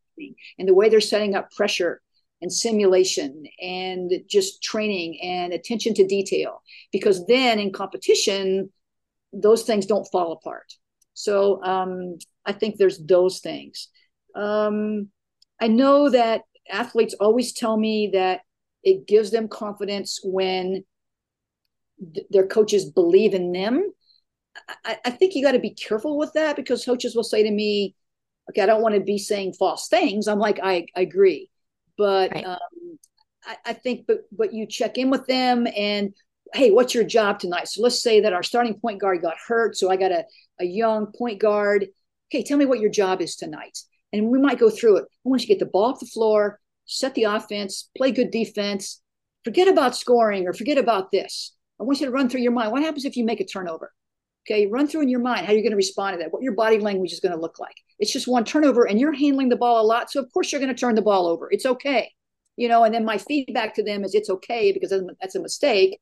And 0.59 0.69
the 0.69 0.75
way 0.75 0.89
they're 0.89 1.01
setting 1.01 1.35
up 1.35 1.51
pressure 1.51 2.01
and 2.41 2.53
simulation 2.53 3.45
and 3.61 4.13
just 4.29 4.63
training 4.63 5.19
and 5.23 5.53
attention 5.53 5.95
to 5.95 6.07
detail, 6.07 6.63
because 6.93 7.27
then 7.27 7.59
in 7.59 7.73
competition, 7.73 8.71
those 9.33 9.63
things 9.63 9.87
don't 9.87 10.07
fall 10.13 10.33
apart. 10.33 10.75
So 11.15 11.63
um, 11.65 12.19
I 12.47 12.53
think 12.53 12.77
there's 12.77 12.99
those 12.99 13.41
things. 13.41 13.89
Um, 14.35 15.09
I 15.61 15.69
know 15.69 16.11
that 16.11 16.43
athletes 16.71 17.15
always 17.21 17.53
tell 17.53 17.77
me 17.77 18.11
that 18.13 18.41
it 18.83 19.07
gives 19.07 19.31
them 19.31 19.49
confidence 19.49 20.21
when 20.23 20.85
their 22.31 22.47
coaches 22.47 22.85
believe 22.91 23.35
in 23.35 23.53
them 23.53 23.93
I, 24.85 24.99
I 25.05 25.11
think 25.11 25.35
you 25.35 25.43
got 25.43 25.53
to 25.53 25.59
be 25.59 25.71
careful 25.71 26.19
with 26.19 26.33
that 26.35 26.57
because 26.57 26.85
coaches 26.85 27.15
will 27.15 27.25
say 27.25 27.43
to 27.43 27.51
me, 27.51 27.95
okay, 28.51 28.63
I 28.63 28.67
don't 28.67 28.83
want 28.83 28.95
to 28.95 29.01
be 29.01 29.19
saying 29.19 29.55
false 29.55 29.89
things. 29.89 30.29
I'm 30.29 30.39
like, 30.39 30.61
I, 30.63 30.87
I 30.97 31.03
agree. 31.03 31.49
But 31.97 32.33
right. 32.33 32.45
um, 32.45 32.99
I, 33.45 33.57
I 33.67 33.73
think, 33.73 34.07
but, 34.07 34.21
but 34.31 34.53
you 34.53 34.67
check 34.67 34.99
in 34.99 35.11
with 35.11 35.27
them 35.27 35.67
and, 35.77 36.15
hey, 36.55 36.71
what's 36.71 36.95
your 36.95 37.05
job 37.05 37.39
tonight? 37.39 37.69
So 37.69 37.83
let's 37.83 38.03
say 38.03 38.21
that 38.21 38.33
our 38.33 38.43
starting 38.43 38.79
point 38.79 39.01
guard 39.01 39.23
got 39.23 39.37
hurt. 39.47 39.77
So 39.77 39.91
I 39.91 39.97
got 39.97 40.13
a, 40.13 40.25
a 40.61 40.65
young 40.65 41.07
point 41.17 41.41
guard. 41.41 41.87
Okay, 42.31 42.43
tell 42.43 42.59
me 42.59 42.67
what 42.67 42.81
your 42.81 42.91
job 42.91 43.21
is 43.21 43.37
tonight. 43.37 43.79
And 44.13 44.29
we 44.29 44.39
might 44.39 44.59
go 44.59 44.69
through 44.69 44.99
it. 44.99 45.05
I 45.05 45.29
want 45.29 45.43
you 45.43 45.47
to 45.47 45.55
get 45.55 45.59
the 45.59 45.67
ball 45.67 45.93
off 45.93 46.01
the 46.01 46.07
floor, 46.07 46.61
set 46.85 47.15
the 47.15 47.25
offense, 47.25 47.89
play 47.97 48.11
good 48.11 48.31
defense, 48.31 49.01
forget 49.45 49.69
about 49.69 49.97
scoring 49.97 50.47
or 50.47 50.53
forget 50.53 50.77
about 50.77 51.11
this. 51.11 51.55
I 51.83 51.85
want 51.85 51.99
you 51.99 52.07
to 52.07 52.13
run 52.13 52.29
through 52.29 52.43
your 52.43 52.53
mind. 52.53 52.71
What 52.71 52.83
happens 52.83 53.05
if 53.05 53.17
you 53.17 53.25
make 53.25 53.41
a 53.41 53.45
turnover? 53.45 53.93
Okay, 54.47 54.67
run 54.67 54.87
through 54.87 55.03
in 55.03 55.09
your 55.09 55.21
mind 55.21 55.47
how 55.47 55.53
you're 55.53 55.63
going 55.63 55.73
to 55.73 55.77
respond 55.77 56.15
to 56.15 56.19
that, 56.19 56.33
what 56.33 56.43
your 56.43 56.55
body 56.55 56.79
language 56.79 57.13
is 57.13 57.19
going 57.19 57.35
to 57.35 57.41
look 57.41 57.59
like. 57.59 57.75
It's 57.99 58.13
just 58.13 58.29
one 58.29 58.45
turnover, 58.45 58.85
and 58.85 59.01
you're 59.01 59.13
handling 59.13 59.49
the 59.49 59.57
ball 59.57 59.85
a 59.85 59.87
lot. 59.87 60.11
So, 60.11 60.21
of 60.21 60.33
course, 60.33 60.53
you're 60.53 60.61
going 60.61 60.73
to 60.73 60.79
turn 60.79 60.95
the 60.95 61.03
ball 61.03 61.27
over. 61.27 61.49
It's 61.51 61.67
okay. 61.67 62.13
You 62.57 62.69
know, 62.69 62.85
and 62.85 62.95
then 62.95 63.05
my 63.05 63.19
feedback 63.19 63.75
to 63.75 63.83
them 63.83 64.05
is 64.05 64.15
it's 64.15 64.31
okay 64.31 64.71
because 64.71 64.93
that's 65.21 65.35
a 65.35 65.41
mistake. 65.41 65.99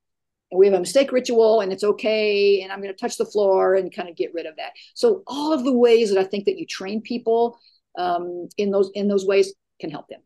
And 0.50 0.58
we 0.58 0.66
have 0.66 0.74
a 0.74 0.80
mistake 0.80 1.12
ritual, 1.12 1.60
and 1.60 1.72
it's 1.72 1.84
okay. 1.84 2.60
And 2.60 2.70
I'm 2.70 2.82
going 2.82 2.94
to 2.94 3.00
touch 3.00 3.16
the 3.16 3.24
floor 3.24 3.74
and 3.74 3.94
kind 3.94 4.08
of 4.10 4.16
get 4.16 4.34
rid 4.34 4.44
of 4.44 4.56
that. 4.56 4.72
So, 4.94 5.22
all 5.26 5.54
of 5.54 5.64
the 5.64 5.72
ways 5.72 6.12
that 6.12 6.20
I 6.20 6.24
think 6.24 6.44
that 6.44 6.58
you 6.58 6.66
train 6.66 7.00
people 7.00 7.58
um, 7.98 8.48
in 8.58 8.70
those 8.70 8.90
in 8.94 9.08
those 9.08 9.24
ways 9.24 9.54
can 9.80 9.90
help 9.90 10.08
them. 10.08 10.20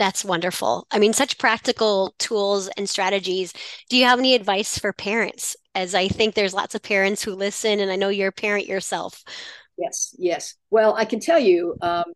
That's 0.00 0.24
wonderful. 0.24 0.86
I 0.90 0.98
mean, 0.98 1.12
such 1.12 1.36
practical 1.36 2.14
tools 2.18 2.68
and 2.78 2.88
strategies. 2.88 3.52
Do 3.90 3.98
you 3.98 4.06
have 4.06 4.18
any 4.18 4.34
advice 4.34 4.78
for 4.78 4.94
parents? 4.94 5.58
As 5.74 5.94
I 5.94 6.08
think 6.08 6.34
there's 6.34 6.54
lots 6.54 6.74
of 6.74 6.82
parents 6.82 7.22
who 7.22 7.34
listen, 7.34 7.80
and 7.80 7.90
I 7.92 7.96
know 7.96 8.08
you're 8.08 8.28
a 8.28 8.32
parent 8.32 8.66
yourself. 8.66 9.22
Yes, 9.76 10.14
yes. 10.18 10.54
Well, 10.70 10.94
I 10.94 11.04
can 11.04 11.20
tell 11.20 11.38
you, 11.38 11.76
um, 11.82 12.06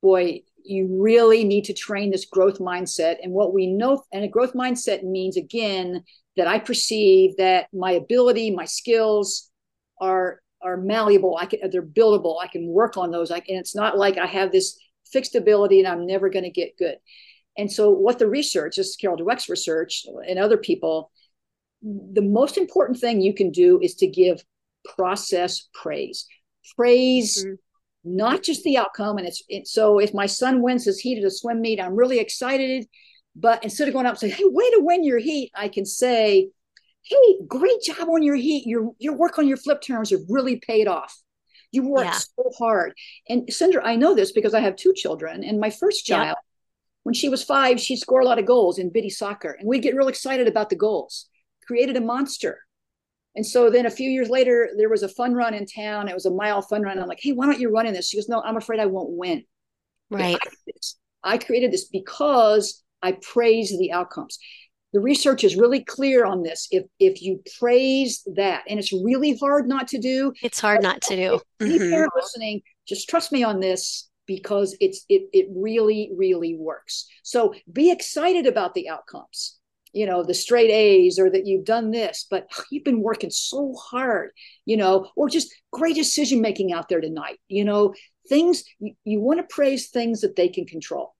boy, 0.00 0.40
you 0.64 0.88
really 1.02 1.44
need 1.44 1.64
to 1.66 1.74
train 1.74 2.10
this 2.10 2.24
growth 2.24 2.58
mindset. 2.60 3.16
And 3.22 3.34
what 3.34 3.52
we 3.52 3.66
know, 3.66 4.02
and 4.10 4.24
a 4.24 4.28
growth 4.28 4.54
mindset 4.54 5.04
means, 5.04 5.36
again, 5.36 6.04
that 6.38 6.48
I 6.48 6.60
perceive 6.60 7.36
that 7.36 7.66
my 7.74 7.92
ability, 7.92 8.52
my 8.52 8.64
skills 8.64 9.50
are 10.00 10.40
are 10.62 10.78
malleable. 10.78 11.36
I 11.38 11.44
can, 11.44 11.58
they're 11.70 11.82
buildable. 11.82 12.36
I 12.42 12.46
can 12.46 12.68
work 12.68 12.96
on 12.96 13.10
those. 13.10 13.30
I, 13.30 13.36
and 13.36 13.58
it's 13.58 13.74
not 13.74 13.98
like 13.98 14.16
I 14.16 14.26
have 14.26 14.50
this 14.50 14.78
fixed 15.12 15.34
ability 15.34 15.80
and 15.80 15.88
I'm 15.88 16.06
never 16.06 16.28
going 16.28 16.44
to 16.44 16.50
get 16.50 16.78
good. 16.78 16.96
And 17.56 17.70
so, 17.70 17.90
what 17.90 18.18
the 18.18 18.28
research, 18.28 18.76
this 18.76 18.88
is 18.88 18.96
Carol 18.96 19.16
Dweck's 19.16 19.48
research 19.48 20.06
and 20.26 20.38
other 20.38 20.56
people, 20.56 21.10
the 21.82 22.22
most 22.22 22.56
important 22.56 22.98
thing 22.98 23.20
you 23.20 23.34
can 23.34 23.50
do 23.50 23.80
is 23.80 23.94
to 23.96 24.06
give 24.06 24.42
process 24.96 25.68
praise. 25.74 26.26
Praise 26.76 27.44
mm-hmm. 27.44 27.54
not 28.04 28.42
just 28.42 28.62
the 28.62 28.78
outcome. 28.78 29.18
And 29.18 29.26
it's 29.26 29.42
it, 29.48 29.66
so 29.66 29.98
if 29.98 30.14
my 30.14 30.26
son 30.26 30.62
wins 30.62 30.84
his 30.84 30.98
heat 30.98 31.18
at 31.18 31.24
a 31.24 31.30
swim 31.30 31.60
meet, 31.60 31.80
I'm 31.80 31.96
really 31.96 32.18
excited. 32.18 32.86
But 33.34 33.64
instead 33.64 33.88
of 33.88 33.94
going 33.94 34.06
up 34.06 34.12
and 34.12 34.20
saying, 34.20 34.34
hey, 34.34 34.44
way 34.44 34.70
to 34.70 34.80
win 34.80 35.04
your 35.04 35.18
heat, 35.18 35.50
I 35.54 35.68
can 35.68 35.86
say, 35.86 36.50
hey, 37.02 37.38
great 37.46 37.80
job 37.82 38.08
on 38.08 38.22
your 38.22 38.36
heat. 38.36 38.66
Your 38.66 38.92
your 38.98 39.14
work 39.14 39.38
on 39.38 39.48
your 39.48 39.56
flip 39.56 39.80
turns 39.82 40.10
have 40.10 40.20
really 40.28 40.56
paid 40.56 40.86
off. 40.86 41.21
You 41.72 41.88
worked 41.88 42.04
yeah. 42.04 42.18
so 42.18 42.50
hard. 42.58 42.92
And 43.28 43.46
Cindra, 43.48 43.80
I 43.82 43.96
know 43.96 44.14
this 44.14 44.32
because 44.32 44.54
I 44.54 44.60
have 44.60 44.76
two 44.76 44.92
children. 44.94 45.42
And 45.42 45.58
my 45.58 45.70
first 45.70 46.04
child, 46.04 46.36
yeah. 46.38 46.48
when 47.02 47.14
she 47.14 47.28
was 47.28 47.42
five, 47.42 47.80
she'd 47.80 47.96
score 47.96 48.20
a 48.20 48.24
lot 48.24 48.38
of 48.38 48.46
goals 48.46 48.78
in 48.78 48.90
bitty 48.90 49.10
soccer. 49.10 49.56
And 49.58 49.66
we'd 49.66 49.82
get 49.82 49.96
real 49.96 50.08
excited 50.08 50.46
about 50.46 50.70
the 50.70 50.76
goals. 50.76 51.28
Created 51.66 51.96
a 51.96 52.00
monster. 52.00 52.60
And 53.34 53.46
so 53.46 53.70
then 53.70 53.86
a 53.86 53.90
few 53.90 54.10
years 54.10 54.28
later, 54.28 54.70
there 54.76 54.90
was 54.90 55.02
a 55.02 55.08
fun 55.08 55.32
run 55.32 55.54
in 55.54 55.64
town. 55.64 56.08
It 56.08 56.14
was 56.14 56.26
a 56.26 56.30
mile 56.30 56.60
fun 56.60 56.82
run. 56.82 56.98
I'm 56.98 57.08
like, 57.08 57.20
hey, 57.20 57.32
why 57.32 57.46
don't 57.46 57.58
you 57.58 57.70
run 57.70 57.86
in 57.86 57.94
this? 57.94 58.08
She 58.08 58.18
goes, 58.18 58.28
no, 58.28 58.42
I'm 58.42 58.58
afraid 58.58 58.78
I 58.78 58.86
won't 58.86 59.10
win. 59.10 59.44
Right. 60.10 60.36
I, 61.24 61.34
I 61.34 61.38
created 61.38 61.72
this 61.72 61.86
because 61.86 62.82
I 63.00 63.12
praise 63.12 63.76
the 63.78 63.92
outcomes 63.92 64.38
the 64.92 65.00
research 65.00 65.42
is 65.44 65.56
really 65.56 65.82
clear 65.84 66.24
on 66.24 66.42
this. 66.42 66.68
If 66.70 66.84
if 66.98 67.22
you 67.22 67.42
praise 67.58 68.22
that 68.34 68.64
and 68.68 68.78
it's 68.78 68.92
really 68.92 69.36
hard 69.38 69.66
not 69.66 69.88
to 69.88 69.98
do 69.98 70.32
it's 70.42 70.60
hard 70.60 70.82
not 70.82 71.00
to 71.02 71.16
do. 71.16 71.40
any 71.60 71.78
mm-hmm. 71.78 71.90
parent 71.90 72.12
listening 72.16 72.62
just 72.86 73.08
trust 73.08 73.32
me 73.32 73.42
on 73.42 73.60
this 73.60 74.08
because 74.26 74.76
it's 74.80 75.04
it 75.08 75.28
it 75.32 75.46
really 75.54 76.10
really 76.16 76.56
works. 76.56 77.06
So 77.22 77.54
be 77.72 77.90
excited 77.90 78.46
about 78.46 78.74
the 78.74 78.88
outcomes 78.88 79.58
you 79.94 80.06
know 80.06 80.22
the 80.22 80.34
straight 80.34 80.70
a's 80.70 81.18
or 81.18 81.28
that 81.30 81.46
you've 81.46 81.66
done 81.66 81.90
this 81.90 82.26
but 82.30 82.46
you've 82.70 82.84
been 82.84 83.02
working 83.02 83.28
so 83.30 83.74
hard 83.74 84.30
you 84.64 84.74
know 84.74 85.06
or 85.16 85.28
just 85.28 85.52
great 85.70 85.94
decision 85.94 86.40
making 86.40 86.72
out 86.72 86.88
there 86.88 87.00
tonight 87.00 87.38
you 87.48 87.64
know. 87.64 87.94
Things 88.28 88.62
you, 88.78 88.94
you 89.04 89.20
want 89.20 89.40
to 89.40 89.54
praise 89.54 89.88
things 89.88 90.20
that 90.20 90.36
they 90.36 90.48
can 90.48 90.64
control. 90.64 91.12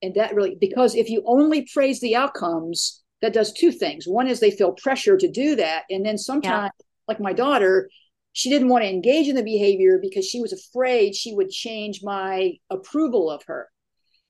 And 0.00 0.14
that 0.14 0.36
really 0.36 0.54
because 0.54 0.94
if 0.94 1.10
you 1.10 1.24
only 1.26 1.66
praise 1.74 1.98
the 1.98 2.14
outcomes 2.14 3.03
that 3.24 3.32
does 3.32 3.54
two 3.54 3.72
things. 3.72 4.06
One 4.06 4.28
is 4.28 4.38
they 4.38 4.50
feel 4.50 4.72
pressure 4.72 5.16
to 5.16 5.30
do 5.30 5.56
that. 5.56 5.84
And 5.88 6.04
then 6.04 6.18
sometimes, 6.18 6.72
yeah. 6.78 6.84
like 7.08 7.20
my 7.20 7.32
daughter, 7.32 7.88
she 8.34 8.50
didn't 8.50 8.68
want 8.68 8.84
to 8.84 8.90
engage 8.90 9.28
in 9.28 9.34
the 9.34 9.42
behavior 9.42 9.98
because 9.98 10.26
she 10.26 10.42
was 10.42 10.52
afraid 10.52 11.14
she 11.14 11.34
would 11.34 11.48
change 11.48 12.00
my 12.02 12.52
approval 12.68 13.30
of 13.30 13.42
her. 13.46 13.70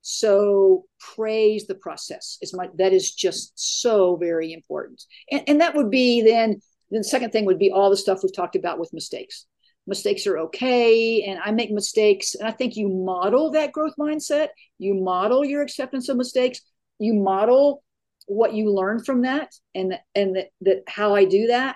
So 0.01 0.85
praise 0.99 1.67
the 1.67 1.75
process 1.75 2.37
is 2.41 2.53
my 2.53 2.69
that 2.77 2.93
is 2.93 3.13
just 3.13 3.51
so 3.55 4.15
very 4.15 4.53
important. 4.53 5.03
And, 5.29 5.43
and 5.45 5.61
that 5.61 5.75
would 5.75 5.91
be 5.91 6.21
then 6.21 6.61
then 6.89 7.01
the 7.01 7.03
second 7.03 7.31
thing 7.31 7.43
would 7.45 7.59
be 7.59 7.71
all 7.71 7.89
the 7.89 7.97
stuff 7.97 8.19
we've 8.23 8.33
talked 8.33 8.55
about 8.55 8.79
with 8.79 8.93
mistakes. 8.93 9.45
Mistakes 9.87 10.25
are 10.25 10.37
okay, 10.37 11.23
and 11.23 11.37
I 11.43 11.51
make 11.51 11.69
mistakes. 11.69 12.33
And 12.35 12.47
I 12.47 12.51
think 12.51 12.77
you 12.77 12.87
model 12.87 13.51
that 13.51 13.73
growth 13.73 13.95
mindset, 13.99 14.49
you 14.77 14.93
model 14.93 15.43
your 15.43 15.61
acceptance 15.61 16.07
of 16.07 16.15
mistakes, 16.15 16.61
you 16.97 17.13
model 17.13 17.83
what 18.25 18.53
you 18.53 18.71
learn 18.71 19.03
from 19.03 19.21
that 19.21 19.53
and 19.73 19.97
and 20.15 20.35
that, 20.35 20.47
that 20.61 20.83
how 20.87 21.15
I 21.15 21.25
do 21.25 21.47
that, 21.47 21.75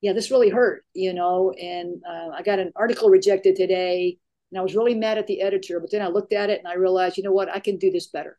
yeah, 0.00 0.12
this 0.12 0.30
really 0.30 0.50
hurt, 0.50 0.84
you 0.94 1.12
know. 1.14 1.52
And 1.52 2.02
uh, 2.08 2.28
I 2.34 2.42
got 2.42 2.58
an 2.58 2.72
article 2.76 3.08
rejected 3.08 3.56
today, 3.56 4.18
and 4.50 4.58
I 4.58 4.62
was 4.62 4.76
really 4.76 4.94
mad 4.94 5.18
at 5.18 5.26
the 5.26 5.40
editor. 5.40 5.80
But 5.80 5.90
then 5.90 6.02
I 6.02 6.08
looked 6.08 6.32
at 6.32 6.50
it 6.50 6.58
and 6.58 6.68
I 6.68 6.74
realized, 6.74 7.16
you 7.16 7.22
know 7.22 7.32
what, 7.32 7.48
I 7.48 7.60
can 7.60 7.78
do 7.78 7.90
this 7.90 8.08
better. 8.08 8.38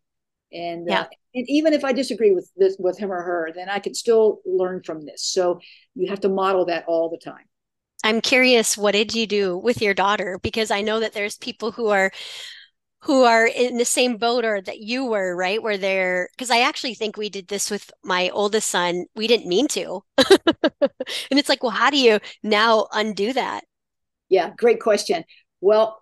And 0.52 0.90
uh, 0.90 0.94
yeah. 0.94 1.02
Uh, 1.02 1.08
and 1.36 1.46
even 1.48 1.74
if 1.74 1.84
I 1.84 1.94
disagree 1.94 2.32
with 2.32 2.50
this 2.58 2.76
with 2.80 2.98
him 2.98 3.12
or 3.12 3.22
her, 3.22 3.52
then 3.54 3.70
I 3.70 3.80
can 3.80 3.94
still 3.94 4.42
learn 4.46 4.82
from 4.84 5.06
this. 5.06 5.24
So 5.24 5.60
you 5.94 6.10
have 6.10 6.22
to 6.22 6.30
model 6.30 6.66
that 6.66 6.86
all 6.88 7.10
the 7.10 7.18
time. 7.18 7.46
I'm 8.04 8.22
curious, 8.22 8.78
what 8.78 8.94
did 8.94 9.14
you 9.14 9.28
do 9.28 9.58
with 9.58 9.82
your 9.82 9.94
daughter? 9.94 10.40
Because 10.42 10.72
I 10.72 10.82
know 10.82 11.02
that 11.02 11.14
there's 11.14 11.38
people 11.38 11.72
who 11.72 11.90
are 11.90 12.12
who 13.02 13.24
are 13.24 13.48
in 13.48 13.78
the 13.78 13.86
same 13.86 14.18
boat 14.18 14.44
or 14.44 14.62
that 14.62 14.80
you 14.80 15.06
were, 15.06 15.36
right? 15.36 15.62
Where 15.64 15.78
they're 15.78 16.30
because 16.34 16.52
I 16.52 16.62
actually 16.62 16.96
think 16.96 17.16
we 17.16 17.30
did 17.30 17.48
this 17.48 17.72
with 17.72 17.92
my 18.04 18.30
oldest 18.30 18.70
son. 18.70 19.06
We 19.16 19.28
didn't 19.28 19.48
mean 19.48 19.68
to. 19.70 20.04
and 20.18 20.90
it's 21.32 21.50
like, 21.50 21.64
well, 21.64 21.72
how 21.72 21.90
do 21.90 21.98
you 21.98 22.20
now 22.44 22.88
undo 22.92 23.34
that? 23.34 23.64
Yeah, 24.28 24.52
great 24.58 24.82
question. 24.82 25.24
Well, 25.62 26.02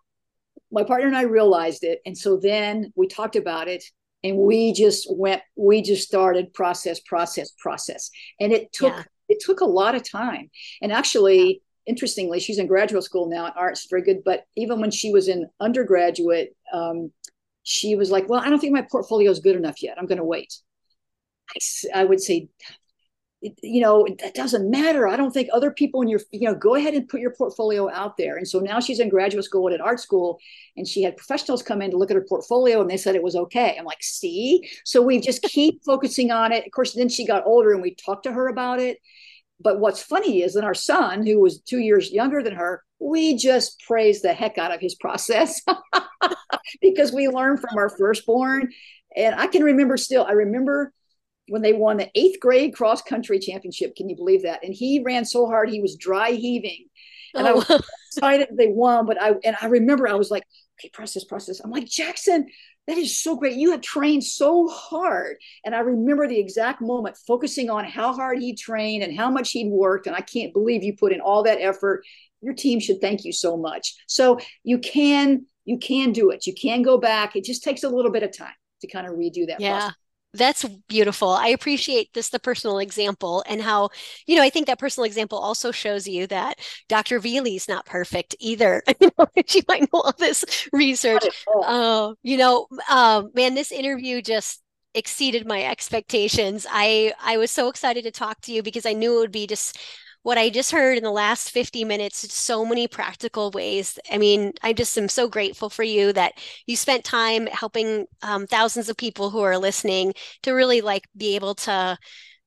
my 0.72 0.84
partner 0.84 1.08
and 1.08 1.18
I 1.18 1.24
realized 1.24 1.84
it. 1.84 2.00
And 2.06 2.18
so 2.18 2.38
then 2.38 2.92
we 2.96 3.08
talked 3.08 3.36
about 3.36 3.68
it 3.68 3.84
and 4.24 4.38
we 4.38 4.74
just 4.74 5.08
went, 5.10 5.42
we 5.56 5.82
just 5.82 6.08
started 6.08 6.54
process, 6.54 7.00
process, 7.00 7.52
process. 7.58 8.10
And 8.40 8.52
it 8.52 8.74
took 8.74 8.94
yeah. 8.94 9.04
it 9.30 9.40
took 9.40 9.62
a 9.62 9.66
lot 9.66 9.96
of 9.96 10.10
time. 10.10 10.50
And 10.82 10.92
actually, 10.92 11.62
interestingly, 11.86 12.40
she's 12.40 12.58
in 12.58 12.68
graduate 12.68 13.04
school 13.04 13.30
now 13.30 13.46
in 13.46 13.54
arts, 13.56 13.88
very 13.90 14.02
good. 14.02 14.24
But 14.26 14.44
even 14.56 14.82
when 14.82 14.92
she 14.92 15.12
was 15.12 15.28
in 15.28 15.48
undergraduate, 15.60 16.56
um, 16.74 17.12
she 17.64 17.96
was 17.96 18.12
like, 18.12 18.30
"Well, 18.30 18.42
I 18.42 18.50
don't 18.50 18.60
think 18.60 18.74
my 18.74 18.86
portfolio 18.90 19.32
is 19.32 19.40
good 19.40 19.56
enough 19.56 19.82
yet. 19.84 19.98
I'm 19.98 20.06
going 20.08 20.20
to 20.20 20.24
wait." 20.24 20.54
I, 21.56 22.02
I 22.02 22.04
would 22.04 22.22
say, 22.22 22.50
you 23.62 23.82
know, 23.82 24.08
that 24.20 24.34
doesn't 24.34 24.70
matter. 24.70 25.08
I 25.08 25.16
don't 25.16 25.32
think 25.32 25.50
other 25.54 25.70
people 25.70 26.02
in 26.02 26.08
your, 26.08 26.20
you 26.32 26.50
know, 26.50 26.56
go 26.56 26.74
ahead 26.74 26.96
and 26.96 27.08
put 27.08 27.22
your 27.22 27.36
portfolio 27.36 27.90
out 27.92 28.18
there. 28.18 28.36
And 28.36 28.48
so 28.48 28.60
now 28.60 28.80
she's 28.80 29.00
in 29.00 29.10
graduate 29.10 29.46
school 29.46 29.72
at 29.72 29.80
art 29.80 30.00
school, 30.00 30.40
and 30.76 30.88
she 30.88 31.04
had 31.04 31.18
professionals 31.18 31.62
come 31.62 31.82
in 31.82 31.92
to 31.92 31.98
look 31.98 32.10
at 32.10 32.16
her 32.16 32.26
portfolio, 32.28 32.82
and 32.82 32.90
they 32.90 32.98
said 32.98 33.16
it 33.16 33.22
was 33.24 33.36
okay. 33.36 33.76
I'm 33.78 33.86
like, 33.86 34.02
see, 34.02 34.68
so 34.84 35.02
we 35.02 35.20
just 35.20 35.44
keep 35.44 35.84
focusing 35.86 36.32
on 36.32 36.52
it. 36.52 36.66
Of 36.66 36.72
course, 36.72 36.94
then 36.94 37.10
she 37.10 37.28
got 37.28 37.46
older, 37.46 37.74
and 37.74 37.82
we 37.82 37.94
talked 37.94 38.24
to 38.24 38.32
her 38.32 38.48
about 38.48 38.80
it, 38.80 38.98
but 39.60 39.80
what's 39.80 40.02
funny 40.02 40.42
is 40.42 40.54
that 40.54 40.64
our 40.64 40.74
son, 40.74 41.26
who 41.26 41.40
was 41.40 41.62
two 41.62 41.80
years 41.80 42.12
younger 42.12 42.42
than 42.42 42.56
her, 42.56 42.84
we 43.00 43.36
just 43.36 43.80
praise 43.82 44.22
the 44.22 44.34
heck 44.34 44.58
out 44.58 44.74
of 44.74 44.82
his 44.82 44.96
process 44.96 45.62
because 46.82 47.12
we 47.12 47.28
learned 47.28 47.60
from 47.60 47.78
our 47.78 47.90
firstborn. 47.90 48.72
And 49.16 49.36
I 49.36 49.48
can 49.48 49.64
remember 49.64 49.98
still, 49.98 50.26
I 50.26 50.34
remember 50.34 50.94
when 51.48 51.62
they 51.62 51.74
won 51.74 51.98
the 51.98 52.10
eighth 52.16 52.40
grade 52.40 52.76
cross 52.76 53.02
country 53.02 53.40
championship. 53.40 53.96
Can 53.96 54.10
you 54.10 54.16
believe 54.16 54.44
that? 54.44 54.64
And 54.64 54.74
he 54.74 55.02
ran 55.04 55.26
so 55.26 55.46
hard, 55.46 55.70
he 55.70 55.82
was 55.82 55.96
dry 55.96 56.32
heaving. 56.32 56.86
And 57.36 57.48
oh. 57.48 57.50
I 57.50 57.54
was 57.54 57.66
oh. 57.70 57.80
excited 58.12 58.50
they 58.52 58.68
won, 58.68 59.06
but 59.06 59.22
I 59.22 59.36
and 59.44 59.56
I 59.62 59.68
remember 59.68 60.08
I 60.08 60.14
was 60.14 60.32
like, 60.32 60.44
okay, 60.80 60.90
process, 60.90 61.24
process. 61.24 61.60
I'm 61.60 61.72
like, 61.72 61.86
Jackson, 61.86 62.48
that 62.88 62.98
is 62.98 63.22
so 63.22 63.36
great. 63.36 63.58
You 63.58 63.72
have 63.72 63.82
trained 63.82 64.24
so 64.24 64.68
hard. 64.68 65.38
And 65.66 65.76
I 65.76 65.80
remember 65.80 66.28
the 66.28 66.40
exact 66.40 66.82
moment 66.82 67.18
focusing 67.28 67.70
on 67.70 67.86
how 67.86 68.14
hard 68.14 68.40
he 68.40 68.56
trained 68.56 69.04
and 69.04 69.16
how 69.16 69.30
much 69.30 69.52
he'd 69.52 69.70
worked. 69.70 70.08
And 70.08 70.16
I 70.16 70.22
can't 70.22 70.54
believe 70.54 70.84
you 70.84 70.96
put 70.96 71.12
in 71.12 71.20
all 71.20 71.44
that 71.44 71.62
effort. 71.62 72.06
Your 72.42 72.54
team 72.54 72.80
should 72.80 73.02
thank 73.02 73.26
you 73.26 73.32
so 73.32 73.58
much. 73.58 73.96
So 74.08 74.40
you 74.64 74.80
can 74.80 75.46
you 75.66 75.78
can 75.78 76.14
do 76.14 76.32
it. 76.32 76.48
You 76.48 76.54
can 76.54 76.82
go 76.82 76.98
back. 76.98 77.36
It 77.36 77.44
just 77.44 77.64
takes 77.64 77.84
a 77.84 77.90
little 77.90 78.12
bit 78.12 78.24
of 78.24 78.36
time 78.36 78.54
to 78.82 78.88
kind 78.88 79.08
of 79.08 79.14
redo 79.14 79.48
that 79.48 79.60
yeah. 79.60 79.80
Process. 79.80 79.96
That's 80.34 80.66
beautiful. 80.88 81.30
I 81.30 81.48
appreciate 81.48 82.14
this, 82.14 82.30
the 82.30 82.40
personal 82.40 82.80
example, 82.80 83.44
and 83.48 83.62
how, 83.62 83.90
you 84.28 84.36
know, 84.36 84.44
I 84.44 84.50
think 84.50 84.68
that 84.68 84.78
personal 84.78 85.06
example 85.06 85.40
also 85.40 85.72
shows 85.72 86.08
you 86.08 86.28
that 86.28 86.60
Dr. 86.90 87.20
Vealey's 87.20 87.68
not 87.68 87.86
perfect 87.86 88.36
either. 88.40 88.84
you 89.02 89.10
know, 89.18 89.26
she 89.48 89.64
might 89.68 89.82
know 89.82 90.02
all 90.02 90.14
this 90.18 90.44
research. 90.72 91.24
Oh, 91.48 91.62
uh, 91.64 92.14
you 92.24 92.38
know, 92.38 92.68
uh, 92.90 93.24
man, 93.34 93.56
this 93.56 93.72
interview 93.72 94.22
just 94.22 94.62
exceeded 94.94 95.48
my 95.48 95.64
expectations. 95.64 96.66
I 96.70 97.14
I 97.22 97.38
was 97.38 97.52
so 97.52 97.70
excited 97.70 98.04
to 98.04 98.12
talk 98.12 98.42
to 98.42 98.52
you 98.52 98.64
because 98.64 98.86
I 98.86 98.94
knew 98.94 99.18
it 99.18 99.20
would 99.20 99.32
be 99.32 99.48
just 99.48 99.80
what 100.28 100.38
I 100.38 100.50
just 100.50 100.74
heard 100.74 100.98
in 100.98 101.06
the 101.06 101.10
last 101.10 101.52
50 101.52 101.86
minutes, 101.86 102.34
so 102.34 102.66
many 102.66 102.86
practical 102.86 103.50
ways. 103.50 103.98
I 104.12 104.18
mean, 104.18 104.52
I 104.62 104.74
just 104.74 104.98
am 104.98 105.08
so 105.08 105.30
grateful 105.30 105.70
for 105.70 105.84
you 105.84 106.12
that 106.12 106.34
you 106.66 106.76
spent 106.76 107.06
time 107.06 107.48
helping 107.48 108.08
um, 108.24 108.46
thousands 108.46 108.90
of 108.90 108.98
people 108.98 109.30
who 109.30 109.40
are 109.40 109.58
listening 109.58 110.14
to 110.44 110.52
really 110.52 110.82
like 110.82 111.08
be 111.16 111.36
able 111.36 111.56
to 111.56 111.98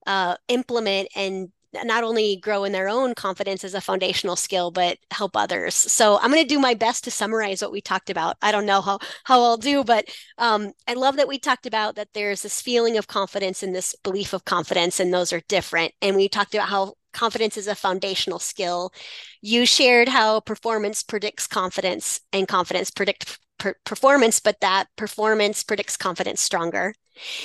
uh, 0.07 0.37
implement 0.49 1.09
and 1.17 1.49
not 1.73 2.05
only 2.05 2.37
grow 2.37 2.65
in 2.65 2.73
their 2.73 2.89
own 2.89 3.15
confidence 3.15 3.65
as 3.65 3.73
a 3.73 3.81
foundational 3.81 4.37
skill 4.37 4.71
but 4.71 4.99
help 5.11 5.35
others. 5.35 5.75
So 5.75 6.19
i'm 6.19 6.31
going 6.31 6.43
to 6.43 6.55
do 6.55 6.59
my 6.59 6.75
best 6.75 7.05
to 7.05 7.11
summarize 7.11 7.63
what 7.63 7.73
we 7.73 7.81
talked 7.81 8.11
about. 8.11 8.37
I 8.43 8.53
don't 8.53 8.67
know 8.67 8.83
how 8.83 8.99
how 9.25 9.41
i'll 9.41 9.57
do 9.57 9.85
but 9.85 10.07
um, 10.37 10.73
i 10.87 10.95
love 10.95 11.17
that 11.17 11.29
we 11.29 11.39
talked 11.39 11.65
about 11.65 11.95
that 11.95 12.09
there's 12.13 12.43
this 12.43 12.61
feeling 12.61 12.99
of 12.99 13.07
confidence 13.07 13.63
and 13.63 13.75
this 13.75 13.95
belief 14.03 14.35
of 14.35 14.45
confidence 14.45 15.01
and 15.01 15.15
those 15.15 15.33
are 15.33 15.41
different. 15.49 15.95
And 16.03 16.17
we 16.17 16.29
talked 16.29 16.55
about 16.55 16.69
how 16.69 16.95
confidence 17.13 17.57
is 17.57 17.67
a 17.67 17.75
foundational 17.75 18.39
skill. 18.39 18.93
You 19.41 19.67
shared 19.67 20.09
how 20.09 20.41
performance 20.41 21.03
predicts 21.03 21.47
confidence 21.47 22.21
and 22.33 22.49
confidence 22.49 22.91
predict 22.91 23.39
per- 23.59 23.77
performance, 23.85 24.41
but 24.41 24.61
that 24.61 24.87
performance 24.97 25.63
predicts 25.63 25.97
confidence 25.97 26.41
stronger. 26.41 26.95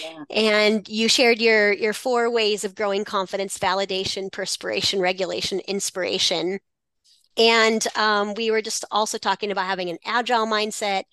Yeah. 0.02 0.24
And 0.30 0.88
you 0.88 1.10
shared 1.10 1.42
your 1.42 1.74
your 1.74 1.94
four 1.94 2.30
ways 2.30 2.64
of 2.64 2.76
growing 2.76 3.04
confidence: 3.04 3.58
validation, 3.58 4.32
perspiration, 4.32 5.00
regulation, 5.00 5.60
inspiration. 5.68 6.60
And 7.38 7.86
um, 7.98 8.34
we 8.34 8.50
were 8.52 8.62
just 8.62 8.86
also 8.92 9.18
talking 9.18 9.52
about 9.52 9.66
having 9.66 9.90
an 9.90 9.98
agile 10.06 10.48
mindset, 10.48 11.04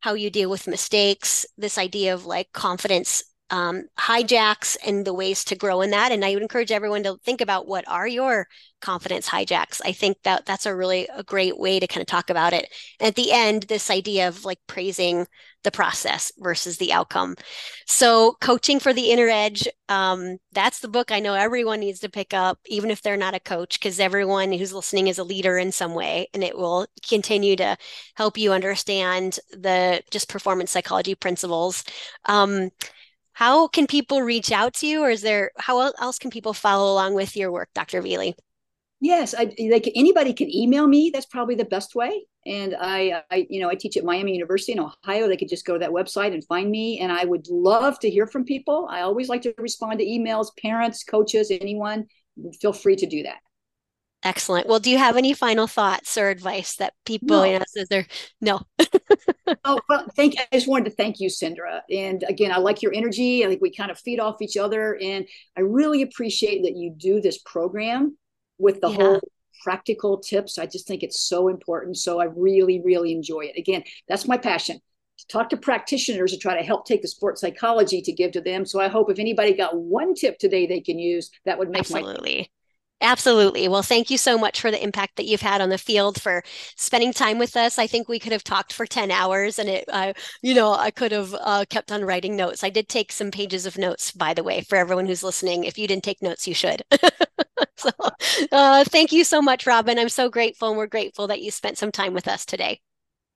how 0.00 0.14
you 0.14 0.30
deal 0.30 0.50
with 0.50 0.66
mistakes, 0.66 1.46
this 1.56 1.78
idea 1.78 2.12
of 2.12 2.26
like 2.26 2.52
confidence 2.52 3.24
um, 3.50 3.84
hijacks 3.98 4.76
and 4.86 5.04
the 5.04 5.14
ways 5.14 5.44
to 5.44 5.56
grow 5.56 5.80
in 5.80 5.90
that. 5.90 6.12
And 6.12 6.24
I 6.24 6.34
would 6.34 6.42
encourage 6.42 6.72
everyone 6.72 7.02
to 7.02 7.16
think 7.24 7.40
about 7.40 7.66
what 7.66 7.86
are 7.88 8.06
your 8.06 8.46
confidence 8.80 9.28
hijacks. 9.28 9.80
I 9.84 9.92
think 9.92 10.18
that 10.22 10.46
that's 10.46 10.66
a 10.66 10.74
really 10.74 11.08
a 11.14 11.22
great 11.22 11.58
way 11.58 11.80
to 11.80 11.86
kind 11.86 12.00
of 12.00 12.06
talk 12.06 12.30
about 12.30 12.52
it. 12.52 12.72
And 12.98 13.08
at 13.08 13.16
the 13.16 13.32
end, 13.32 13.64
this 13.64 13.90
idea 13.90 14.28
of 14.28 14.44
like 14.44 14.58
praising 14.66 15.26
the 15.62 15.70
process 15.70 16.32
versus 16.38 16.78
the 16.78 16.92
outcome. 16.92 17.34
So, 17.86 18.36
coaching 18.40 18.80
for 18.80 18.92
the 18.92 19.10
inner 19.10 19.28
edge, 19.28 19.68
um, 19.88 20.38
that's 20.52 20.80
the 20.80 20.88
book 20.88 21.10
I 21.12 21.20
know 21.20 21.34
everyone 21.34 21.80
needs 21.80 22.00
to 22.00 22.08
pick 22.08 22.32
up, 22.32 22.58
even 22.66 22.90
if 22.90 23.02
they're 23.02 23.16
not 23.16 23.34
a 23.34 23.40
coach, 23.40 23.78
because 23.78 24.00
everyone 24.00 24.52
who's 24.52 24.72
listening 24.72 25.08
is 25.08 25.18
a 25.18 25.24
leader 25.24 25.58
in 25.58 25.70
some 25.72 25.94
way, 25.94 26.28
and 26.32 26.42
it 26.42 26.56
will 26.56 26.86
continue 27.06 27.56
to 27.56 27.76
help 28.14 28.38
you 28.38 28.52
understand 28.52 29.38
the 29.50 30.02
just 30.10 30.30
performance 30.30 30.70
psychology 30.70 31.14
principles. 31.14 31.84
Um, 32.24 32.70
how 33.40 33.66
can 33.68 33.86
people 33.86 34.20
reach 34.20 34.52
out 34.52 34.74
to 34.74 34.86
you, 34.86 35.02
or 35.02 35.08
is 35.08 35.22
there 35.22 35.50
how 35.58 35.80
else 35.80 36.18
can 36.18 36.30
people 36.30 36.52
follow 36.52 36.92
along 36.92 37.14
with 37.14 37.34
your 37.34 37.50
work, 37.50 37.70
Dr. 37.74 38.02
Vealey? 38.02 38.34
Yes, 39.00 39.32
I, 39.32 39.46
can, 39.46 39.92
anybody 39.94 40.34
can 40.34 40.54
email 40.54 40.86
me. 40.86 41.10
That's 41.10 41.24
probably 41.24 41.54
the 41.54 41.64
best 41.64 41.94
way. 41.94 42.26
And 42.44 42.76
I, 42.78 43.22
I, 43.30 43.46
you 43.48 43.60
know, 43.60 43.70
I 43.70 43.76
teach 43.76 43.96
at 43.96 44.04
Miami 44.04 44.34
University 44.34 44.72
in 44.72 44.80
Ohio. 44.80 45.26
They 45.26 45.38
could 45.38 45.48
just 45.48 45.64
go 45.64 45.72
to 45.72 45.78
that 45.78 45.88
website 45.88 46.34
and 46.34 46.44
find 46.44 46.70
me. 46.70 47.00
And 47.00 47.10
I 47.10 47.24
would 47.24 47.48
love 47.48 47.98
to 48.00 48.10
hear 48.10 48.26
from 48.26 48.44
people. 48.44 48.86
I 48.90 49.00
always 49.00 49.30
like 49.30 49.40
to 49.42 49.54
respond 49.56 50.00
to 50.00 50.04
emails, 50.04 50.48
parents, 50.60 51.02
coaches, 51.02 51.50
anyone. 51.50 52.08
Feel 52.60 52.74
free 52.74 52.96
to 52.96 53.06
do 53.06 53.22
that. 53.22 53.38
Excellent. 54.22 54.66
Well, 54.66 54.80
do 54.80 54.90
you 54.90 54.98
have 54.98 55.16
any 55.16 55.32
final 55.32 55.66
thoughts 55.66 56.18
or 56.18 56.28
advice 56.28 56.76
that 56.76 56.92
people, 57.06 57.38
no. 57.38 57.44
you 57.44 57.58
know, 57.58 57.64
says 57.68 57.88
they're 57.88 58.06
no. 58.40 58.60
oh, 59.64 59.80
well, 59.88 60.06
thank 60.14 60.34
I 60.38 60.46
just 60.52 60.68
wanted 60.68 60.90
to 60.90 60.96
thank 60.96 61.20
you, 61.20 61.30
Cindra. 61.30 61.80
And 61.90 62.22
again, 62.28 62.52
I 62.52 62.58
like 62.58 62.82
your 62.82 62.92
energy. 62.94 63.44
I 63.44 63.48
think 63.48 63.62
we 63.62 63.72
kind 63.72 63.90
of 63.90 63.98
feed 63.98 64.20
off 64.20 64.42
each 64.42 64.58
other. 64.58 64.98
And 65.00 65.26
I 65.56 65.62
really 65.62 66.02
appreciate 66.02 66.64
that 66.64 66.76
you 66.76 66.92
do 66.94 67.22
this 67.22 67.38
program 67.38 68.18
with 68.58 68.82
the 68.82 68.90
yeah. 68.90 68.96
whole 68.96 69.20
practical 69.62 70.18
tips. 70.18 70.58
I 70.58 70.66
just 70.66 70.86
think 70.86 71.02
it's 71.02 71.20
so 71.20 71.48
important. 71.48 71.96
So 71.96 72.20
I 72.20 72.24
really, 72.24 72.82
really 72.84 73.12
enjoy 73.12 73.40
it. 73.40 73.58
Again, 73.58 73.84
that's 74.06 74.28
my 74.28 74.36
passion 74.36 74.80
to 75.18 75.26
talk 75.28 75.48
to 75.50 75.56
practitioners 75.56 76.32
and 76.32 76.42
try 76.42 76.58
to 76.58 76.62
help 76.62 76.86
take 76.86 77.00
the 77.00 77.08
sports 77.08 77.40
psychology 77.40 78.02
to 78.02 78.12
give 78.12 78.32
to 78.32 78.42
them. 78.42 78.66
So 78.66 78.80
I 78.80 78.88
hope 78.88 79.10
if 79.10 79.18
anybody 79.18 79.54
got 79.54 79.76
one 79.76 80.14
tip 80.14 80.38
today 80.38 80.66
they 80.66 80.80
can 80.80 80.98
use, 80.98 81.30
that 81.46 81.58
would 81.58 81.70
make 81.70 81.80
absolutely. 81.80 82.38
My- 82.38 82.48
Absolutely. 83.02 83.66
Well, 83.66 83.82
thank 83.82 84.10
you 84.10 84.18
so 84.18 84.36
much 84.36 84.60
for 84.60 84.70
the 84.70 84.82
impact 84.82 85.16
that 85.16 85.24
you've 85.24 85.40
had 85.40 85.62
on 85.62 85.70
the 85.70 85.78
field 85.78 86.20
for 86.20 86.42
spending 86.76 87.14
time 87.14 87.38
with 87.38 87.56
us. 87.56 87.78
I 87.78 87.86
think 87.86 88.08
we 88.08 88.18
could 88.18 88.32
have 88.32 88.44
talked 88.44 88.74
for 88.74 88.84
10 88.84 89.10
hours 89.10 89.58
and 89.58 89.70
it, 89.70 89.84
uh, 89.88 90.12
you 90.42 90.52
know, 90.54 90.74
I 90.74 90.90
could 90.90 91.10
have 91.12 91.34
uh, 91.40 91.64
kept 91.70 91.90
on 91.90 92.04
writing 92.04 92.36
notes. 92.36 92.62
I 92.62 92.68
did 92.68 92.88
take 92.90 93.10
some 93.10 93.30
pages 93.30 93.64
of 93.64 93.78
notes, 93.78 94.12
by 94.12 94.34
the 94.34 94.42
way, 94.44 94.60
for 94.60 94.76
everyone 94.76 95.06
who's 95.06 95.22
listening. 95.22 95.64
If 95.64 95.78
you 95.78 95.88
didn't 95.88 96.04
take 96.04 96.20
notes, 96.20 96.46
you 96.46 96.52
should. 96.54 96.82
so 97.76 97.90
uh, 98.52 98.84
thank 98.84 99.12
you 99.12 99.24
so 99.24 99.40
much, 99.40 99.66
Robin. 99.66 99.98
I'm 99.98 100.08
so 100.10 100.28
grateful 100.28 100.68
and 100.68 100.76
we're 100.78 100.86
grateful 100.86 101.26
that 101.28 101.40
you 101.42 101.50
spent 101.50 101.78
some 101.78 101.92
time 101.92 102.12
with 102.12 102.28
us 102.28 102.44
today. 102.44 102.80